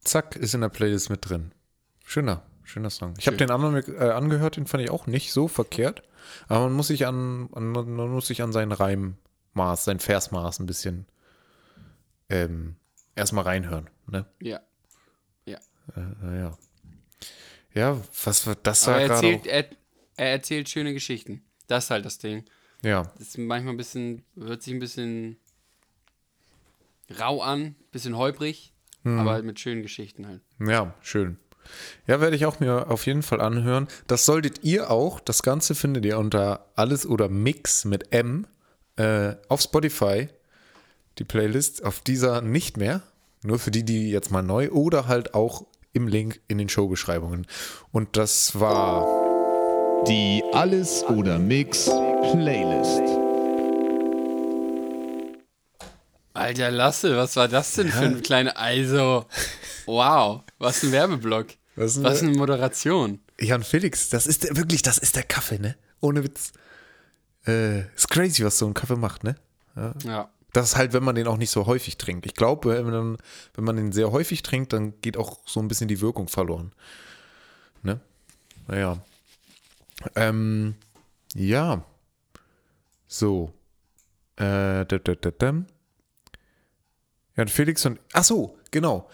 Zack, 0.00 0.34
ist 0.34 0.54
in 0.54 0.62
der 0.62 0.68
Playlist 0.68 1.10
mit 1.10 1.28
drin. 1.28 1.52
Schöner, 2.04 2.42
schöner 2.64 2.90
Song. 2.90 3.14
Ich 3.18 3.26
habe 3.26 3.36
den 3.36 3.50
anderen 3.50 3.76
äh, 3.94 4.10
angehört, 4.10 4.56
den 4.56 4.66
fand 4.66 4.82
ich 4.82 4.90
auch 4.90 5.06
nicht 5.06 5.32
so 5.32 5.46
verkehrt. 5.46 6.02
Aber 6.48 6.64
man 6.64 6.72
muss 6.72 6.88
sich 6.88 7.06
an, 7.06 7.48
an 7.52 7.68
man 7.68 8.10
muss 8.10 8.26
sich 8.26 8.42
an 8.42 8.52
sein 8.52 8.72
Reimmaß, 8.72 9.84
sein 9.84 10.00
Versmaß 10.00 10.58
ein 10.58 10.66
bisschen 10.66 11.06
ähm, 12.28 12.76
erstmal 13.14 13.44
reinhören. 13.44 13.90
Ne? 14.06 14.26
Ja. 14.40 14.60
Ja. 15.44 15.58
Äh, 15.94 16.00
naja. 16.22 16.58
Ja, 17.74 17.98
was 18.24 18.46
war 18.46 18.56
das 18.56 18.86
er 18.86 19.08
gerade 19.08 19.40
er, 20.16 20.26
er 20.26 20.32
erzählt 20.32 20.68
schöne 20.68 20.92
Geschichten. 20.92 21.42
Das 21.66 21.84
ist 21.84 21.90
halt 21.90 22.04
das 22.04 22.18
Ding. 22.18 22.44
Ja, 22.82 23.02
Das 23.18 23.28
ist 23.28 23.38
manchmal 23.38 23.74
ein 23.74 23.76
bisschen, 23.76 24.24
hört 24.36 24.62
sich 24.62 24.74
ein 24.74 24.80
bisschen 24.80 25.36
rau 27.18 27.42
an, 27.42 27.74
bisschen 27.90 28.16
holprig, 28.16 28.72
Mhm. 29.04 29.18
aber 29.18 29.30
halt 29.32 29.44
mit 29.44 29.58
schönen 29.60 29.82
Geschichten 29.82 30.26
halt. 30.26 30.40
Ja, 30.60 30.94
schön. 31.00 31.38
Ja, 32.06 32.20
werde 32.20 32.34
ich 32.36 32.44
auch 32.46 32.58
mir 32.60 32.90
auf 32.90 33.06
jeden 33.06 33.22
Fall 33.22 33.40
anhören. 33.40 33.86
Das 34.08 34.24
solltet 34.26 34.64
ihr 34.64 34.90
auch. 34.90 35.20
Das 35.20 35.42
Ganze 35.42 35.74
findet 35.76 36.04
ihr 36.04 36.18
unter 36.18 36.66
Alles 36.74 37.06
oder 37.06 37.28
Mix 37.28 37.84
mit 37.84 38.12
M 38.12 38.46
äh, 38.96 39.34
auf 39.48 39.60
Spotify. 39.60 40.28
Die 41.18 41.24
Playlist 41.24 41.84
auf 41.84 42.00
dieser 42.00 42.40
nicht 42.40 42.76
mehr. 42.78 43.02
Nur 43.44 43.58
für 43.60 43.70
die, 43.70 43.84
die 43.84 44.10
jetzt 44.10 44.30
mal 44.32 44.42
neu 44.42 44.70
oder 44.70 45.06
halt 45.06 45.34
auch 45.34 45.66
im 45.92 46.08
Link 46.08 46.40
in 46.48 46.58
den 46.58 46.68
Showbeschreibungen. 46.68 47.46
Und 47.92 48.16
das 48.16 48.58
war 48.58 49.06
Die 50.08 50.42
Alles 50.52 51.04
oder 51.04 51.38
Mix 51.38 51.84
Playlist. 51.84 53.02
Alter 56.34 56.72
Lasse, 56.72 57.16
was 57.16 57.36
war 57.36 57.46
das 57.46 57.74
denn 57.74 57.88
für 57.88 58.06
ein 58.06 58.22
kleiner, 58.22 58.58
also, 58.58 59.26
wow, 59.86 60.42
was 60.58 60.82
ein 60.82 60.90
Werbeblock. 60.90 61.46
Was 61.76 61.96
ein 61.96 62.02
Was 62.02 62.20
eine 62.20 62.36
Moderation. 62.36 63.20
Jan 63.38 63.62
Felix. 63.62 64.08
Das 64.08 64.26
ist 64.26 64.42
der, 64.42 64.56
wirklich, 64.56 64.82
das 64.82 64.98
ist 64.98 65.14
der 65.14 65.22
Kaffee, 65.22 65.60
ne? 65.60 65.76
Ohne 66.00 66.24
Witz. 66.24 66.52
Äh, 67.46 67.82
ist 67.94 68.08
crazy, 68.08 68.44
was 68.44 68.58
so 68.58 68.66
ein 68.66 68.74
Kaffee 68.74 68.96
macht, 68.96 69.22
ne? 69.22 69.36
Ja. 70.04 70.30
Das 70.52 70.70
ist 70.70 70.76
halt, 70.76 70.92
wenn 70.94 71.04
man 71.04 71.14
den 71.14 71.28
auch 71.28 71.36
nicht 71.36 71.50
so 71.50 71.66
häufig 71.66 71.96
trinkt. 71.96 72.26
Ich 72.26 72.34
glaube, 72.34 72.70
wenn 72.70 72.90
man, 72.90 73.18
wenn 73.54 73.64
man 73.64 73.76
den 73.76 73.92
sehr 73.92 74.10
häufig 74.10 74.42
trinkt, 74.42 74.72
dann 74.72 75.00
geht 75.00 75.16
auch 75.16 75.38
so 75.46 75.60
ein 75.60 75.68
bisschen 75.68 75.86
die 75.86 76.00
Wirkung 76.00 76.26
verloren. 76.26 76.72
Ne? 77.82 78.00
Naja. 78.66 78.98
Ähm, 80.14 80.74
ja. 81.34 81.84
So. 83.06 83.52
Äh, 84.36 84.84
da, 84.86 84.98
da, 84.98 85.14
da, 85.14 85.30
da. 85.30 85.64
Ja, 87.36 87.46
Felix 87.46 87.84
und. 87.86 87.98
Ach 88.12 88.24
so, 88.24 88.58
genau. 88.70 89.08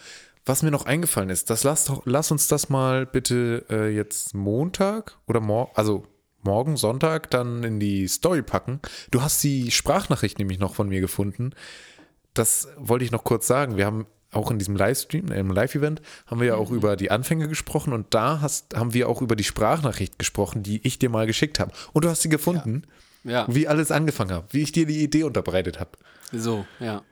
Was 0.45 0.63
mir 0.63 0.71
noch 0.71 0.87
eingefallen 0.87 1.29
ist, 1.29 1.51
das 1.51 1.63
lass, 1.63 1.93
lass 2.05 2.31
uns 2.31 2.49
das 2.49 2.71
mal 2.71 3.05
bitte 3.05 3.67
äh, 3.69 3.95
jetzt 3.95 4.35
Montag 4.35 5.19
oder 5.27 5.41
morgen, 5.41 5.73
also 5.75 6.07
morgen, 6.43 6.79
Sonntag, 6.79 7.31
dann 7.31 7.65
in 7.65 7.79
die 7.79 8.09
Story 8.09 8.43
packen. 8.43 8.81
Du 9.11 9.21
hast 9.21 9.43
die 9.45 9.71
Sprachnachricht 9.71 10.39
nämlich 10.39 10.59
noch 10.59 10.75
von 10.75 10.89
mir 10.89 11.03
gefunden. 11.03 11.51
Das 12.33 12.69
wollte 12.79 13.05
ich 13.05 13.11
noch 13.11 13.25
kurz 13.25 13.47
sagen. 13.47 13.77
Wir 13.77 13.85
haben 13.85 14.07
auch 14.33 14.51
in 14.51 14.59
diesem 14.59 14.77
Livestream, 14.77 15.33
im 15.33 15.51
Live-Event, 15.51 16.03
haben 16.27 16.41
wir 16.41 16.49
ja 16.49 16.55
auch 16.57 16.71
über 16.71 16.97
die 16.97 17.11
Anfänge 17.11 17.49
gesprochen 17.49 17.93
und 17.93 18.13
da 18.15 18.41
hast, 18.41 18.75
haben 18.77 18.93
wir 18.95 19.09
auch 19.09 19.23
über 19.23 19.37
die 19.37 19.45
Sprachnachricht 19.45 20.19
gesprochen, 20.19 20.63
die 20.63 20.87
ich 20.87 20.99
dir 20.99 21.09
mal 21.09 21.27
geschickt 21.27 21.59
habe. 21.61 21.73
Und 21.93 22.05
du 22.05 22.11
hast 22.11 22.23
sie 22.23 22.29
gefunden, 22.29 22.83
Ja. 23.25 23.47
wie 23.49 23.67
alles 23.69 23.91
angefangen 23.91 24.33
hat, 24.33 24.53
wie 24.53 24.63
ich 24.63 24.73
dir 24.73 24.87
die 24.87 25.03
Idee 25.03 25.25
unterbreitet 25.25 25.81
habe. 25.81 25.91
So, 26.33 26.67
ja. 26.81 27.03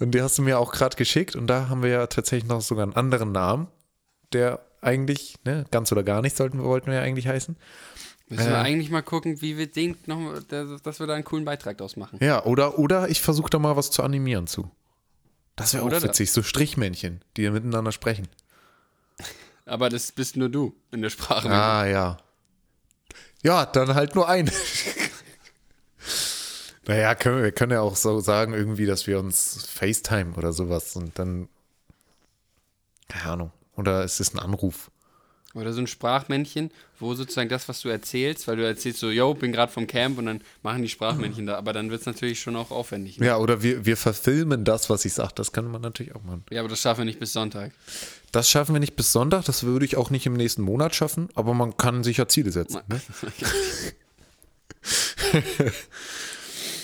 Und 0.00 0.12
die 0.12 0.22
hast 0.22 0.38
du 0.38 0.42
mir 0.42 0.58
auch 0.58 0.72
gerade 0.72 0.96
geschickt 0.96 1.36
und 1.36 1.46
da 1.46 1.68
haben 1.68 1.82
wir 1.82 1.90
ja 1.90 2.06
tatsächlich 2.06 2.48
noch 2.48 2.60
sogar 2.62 2.82
einen 2.84 2.94
anderen 2.96 3.30
Namen, 3.32 3.68
der 4.32 4.60
eigentlich, 4.80 5.36
ne, 5.44 5.64
ganz 5.70 5.92
oder 5.92 6.02
gar 6.02 6.20
nicht 6.22 6.36
sollten, 6.36 6.62
wollten 6.62 6.86
wir 6.88 6.94
ja 6.94 7.00
eigentlich 7.02 7.28
heißen. 7.28 7.56
Müssen 8.28 8.46
wir 8.48 8.54
Äh. 8.56 8.60
eigentlich 8.60 8.90
mal 8.90 9.02
gucken, 9.02 9.40
wie 9.42 9.56
wir 9.58 9.66
den 9.66 9.96
noch, 10.06 10.40
dass 10.48 10.98
wir 10.98 11.06
da 11.06 11.14
einen 11.14 11.24
coolen 11.24 11.44
Beitrag 11.44 11.76
draus 11.78 11.96
machen. 11.96 12.18
Ja, 12.22 12.44
oder, 12.44 12.78
oder 12.78 13.08
ich 13.10 13.20
versuche 13.20 13.50
da 13.50 13.58
mal 13.58 13.76
was 13.76 13.90
zu 13.90 14.02
animieren 14.02 14.46
zu. 14.46 14.70
Das 15.56 15.74
wäre 15.74 15.84
auch 15.84 16.02
witzig, 16.02 16.32
so 16.32 16.42
Strichmännchen, 16.42 17.22
die 17.36 17.48
miteinander 17.48 17.92
sprechen. 17.92 18.28
Aber 19.66 19.88
das 19.88 20.12
bist 20.12 20.36
nur 20.36 20.48
du 20.48 20.74
in 20.90 21.00
der 21.00 21.10
Sprache. 21.10 21.48
Ah, 21.48 21.86
ja. 21.86 22.18
Ja, 23.42 23.66
dann 23.66 23.94
halt 23.94 24.14
nur 24.14 24.28
ein. 24.28 24.50
naja, 26.86 27.14
können 27.14 27.36
wir, 27.36 27.44
wir 27.44 27.52
können 27.52 27.72
ja 27.72 27.80
auch 27.80 27.96
so 27.96 28.20
sagen, 28.20 28.52
irgendwie, 28.52 28.86
dass 28.86 29.06
wir 29.06 29.18
uns 29.18 29.66
FaceTime 29.66 30.34
oder 30.34 30.52
sowas 30.52 30.96
und 30.96 31.18
dann. 31.18 31.48
Keine 33.08 33.32
Ahnung. 33.32 33.52
Oder 33.76 34.04
ist 34.04 34.20
es 34.20 34.34
ein 34.34 34.38
Anruf? 34.38 34.90
Oder 35.54 35.72
so 35.72 35.80
ein 35.80 35.86
Sprachmännchen, 35.86 36.72
wo 36.98 37.14
sozusagen 37.14 37.48
das, 37.48 37.68
was 37.68 37.80
du 37.80 37.88
erzählst, 37.88 38.48
weil 38.48 38.56
du 38.56 38.66
erzählst 38.66 38.98
so, 38.98 39.08
yo, 39.10 39.34
bin 39.34 39.52
gerade 39.52 39.70
vom 39.70 39.86
Camp 39.86 40.18
und 40.18 40.26
dann 40.26 40.40
machen 40.62 40.82
die 40.82 40.88
Sprachmännchen 40.88 41.46
da. 41.46 41.56
Aber 41.56 41.72
dann 41.72 41.90
wird 41.90 42.00
es 42.00 42.06
natürlich 42.06 42.40
schon 42.40 42.56
auch 42.56 42.72
aufwendig. 42.72 43.20
Ne? 43.20 43.26
Ja, 43.26 43.36
oder 43.38 43.62
wir, 43.62 43.86
wir 43.86 43.96
verfilmen 43.96 44.64
das, 44.64 44.90
was 44.90 45.04
ich 45.04 45.12
sage. 45.12 45.30
Das 45.36 45.52
kann 45.52 45.70
man 45.70 45.80
natürlich 45.80 46.16
auch 46.16 46.24
machen. 46.24 46.42
Ja, 46.50 46.58
aber 46.60 46.68
das 46.68 46.80
schaffen 46.80 47.02
wir 47.02 47.04
nicht 47.04 47.20
bis 47.20 47.32
Sonntag. 47.32 47.70
Das 48.32 48.50
schaffen 48.50 48.74
wir 48.74 48.80
nicht 48.80 48.96
bis 48.96 49.12
Sonntag. 49.12 49.44
Das 49.44 49.62
würde 49.62 49.84
ich 49.84 49.96
auch 49.96 50.10
nicht 50.10 50.26
im 50.26 50.34
nächsten 50.34 50.62
Monat 50.62 50.96
schaffen. 50.96 51.28
Aber 51.36 51.54
man 51.54 51.76
kann 51.76 52.02
sich 52.02 52.16
ja 52.16 52.26
Ziele 52.26 52.50
setzen. 52.50 52.80
Ne? 52.88 53.00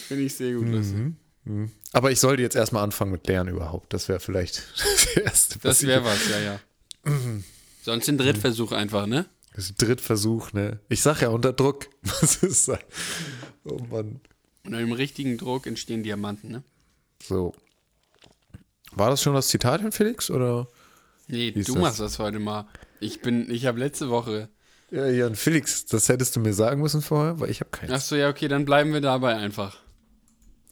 Finde 0.06 0.22
ich 0.22 0.36
sehr 0.36 0.54
gut. 0.54 0.68
Lasse. 0.68 1.14
Aber 1.92 2.12
ich 2.12 2.20
sollte 2.20 2.42
jetzt 2.42 2.54
erstmal 2.54 2.84
anfangen 2.84 3.10
mit 3.10 3.26
Lernen 3.26 3.52
überhaupt. 3.54 3.92
Das 3.92 4.08
wäre 4.08 4.20
vielleicht 4.20 4.62
das 4.76 5.16
Erste. 5.16 5.58
Das 5.58 5.82
wäre 5.82 6.04
was, 6.04 6.28
ja, 6.28 6.38
ja. 6.38 6.60
Sonst 7.90 8.08
ein 8.08 8.18
Drittversuch 8.18 8.70
einfach, 8.70 9.08
ne? 9.08 9.26
Das 9.52 9.64
ist 9.64 9.82
Drittversuch, 9.82 10.52
ne? 10.52 10.78
Ich 10.88 11.02
sag 11.02 11.22
ja 11.22 11.30
unter 11.30 11.52
Druck. 11.52 11.88
Was 12.02 12.36
ist 12.36 12.68
das? 12.68 12.78
Oh 13.64 13.80
Mann. 13.90 14.20
Und 14.64 14.74
im 14.74 14.92
richtigen 14.92 15.36
Druck 15.38 15.66
entstehen 15.66 16.04
Diamanten, 16.04 16.52
ne? 16.52 16.62
So. 17.20 17.52
War 18.92 19.10
das 19.10 19.22
schon 19.22 19.34
das 19.34 19.48
Zitat, 19.48 19.82
Herr 19.82 19.90
Felix? 19.90 20.30
Oder? 20.30 20.68
Nee, 21.26 21.50
du 21.50 21.62
das? 21.62 21.74
machst 21.74 21.98
das 21.98 22.20
heute 22.20 22.38
mal. 22.38 22.68
Ich 23.00 23.22
bin, 23.22 23.50
ich 23.50 23.66
habe 23.66 23.80
letzte 23.80 24.08
Woche. 24.08 24.50
Ja, 24.92 25.08
Jan 25.08 25.34
Felix, 25.34 25.84
das 25.84 26.08
hättest 26.08 26.36
du 26.36 26.40
mir 26.40 26.54
sagen 26.54 26.80
müssen 26.80 27.02
vorher, 27.02 27.40
weil 27.40 27.50
ich 27.50 27.58
habe 27.58 27.70
keins. 27.70 27.90
Achso, 27.90 28.14
ja, 28.14 28.28
okay, 28.28 28.46
dann 28.46 28.64
bleiben 28.64 28.92
wir 28.92 29.00
dabei 29.00 29.34
einfach. 29.34 29.78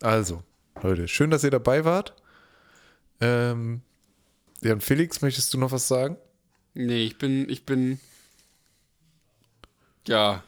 Also, 0.03 0.45
Leute, 0.85 1.09
schön, 1.09 1.33
dass 1.33 1.43
ihr 1.43 1.51
dabei 1.51 1.85
wart. 1.85 2.15
Ähm, 3.21 3.83
Jan 4.61 4.81
Felix, 4.81 5.21
möchtest 5.21 5.53
du 5.53 5.59
noch 5.59 5.73
was 5.73 5.89
sagen? 5.89 6.17
Nee, 6.79 7.05
ich 7.05 7.19
bin, 7.19 7.49
ich 7.49 7.67
bin. 7.67 7.99
Ja, 10.07 10.45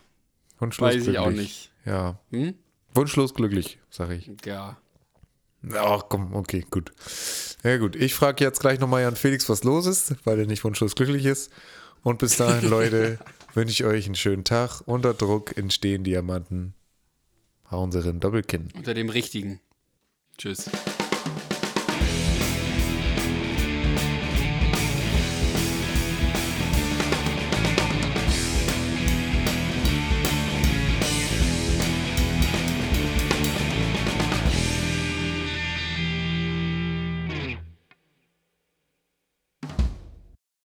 Wunschlos 0.61 0.95
weiß 0.95 1.07
ich 1.09 1.19
auch 1.19 1.25
glücklich. 1.27 1.71
nicht. 1.85 1.87
Ja. 1.87 2.21
Hm? 2.31 2.55
Wunschlos 2.95 3.35
glücklich, 3.35 3.81
sag 3.91 4.11
ich. 4.11 4.31
Ja. 4.45 4.77
Ach 5.75 6.05
komm, 6.09 6.33
okay, 6.37 6.65
gut. 6.71 6.93
Ja 7.65 7.79
gut, 7.79 7.97
ich 7.97 8.15
frage 8.15 8.45
jetzt 8.45 8.61
gleich 8.61 8.79
nochmal 8.79 9.03
Jan 9.03 9.17
Felix, 9.17 9.49
was 9.49 9.65
los 9.65 9.87
ist, 9.87 10.15
weil 10.25 10.39
er 10.39 10.47
nicht 10.47 10.63
wunschlos 10.63 10.95
glücklich 10.95 11.27
ist. 11.27 11.51
Und 12.05 12.21
bis 12.21 12.37
dahin, 12.37 12.71
Leute, 12.71 13.19
wünsche 13.55 13.73
ich 13.73 13.85
euch 13.85 14.07
einen 14.07 14.15
schönen 14.15 14.45
Tag. 14.45 14.83
Unter 14.87 15.15
Druck 15.15 15.57
entstehen 15.59 16.05
Diamanten. 16.05 16.75
Hauen 17.73 17.91
sie 17.91 18.05
rein, 18.05 18.21
Doppelkinn. 18.21 18.69
Unter 18.77 18.95
dem 18.95 19.09
richtigen. 19.09 19.61
Tschüss. 20.39 20.71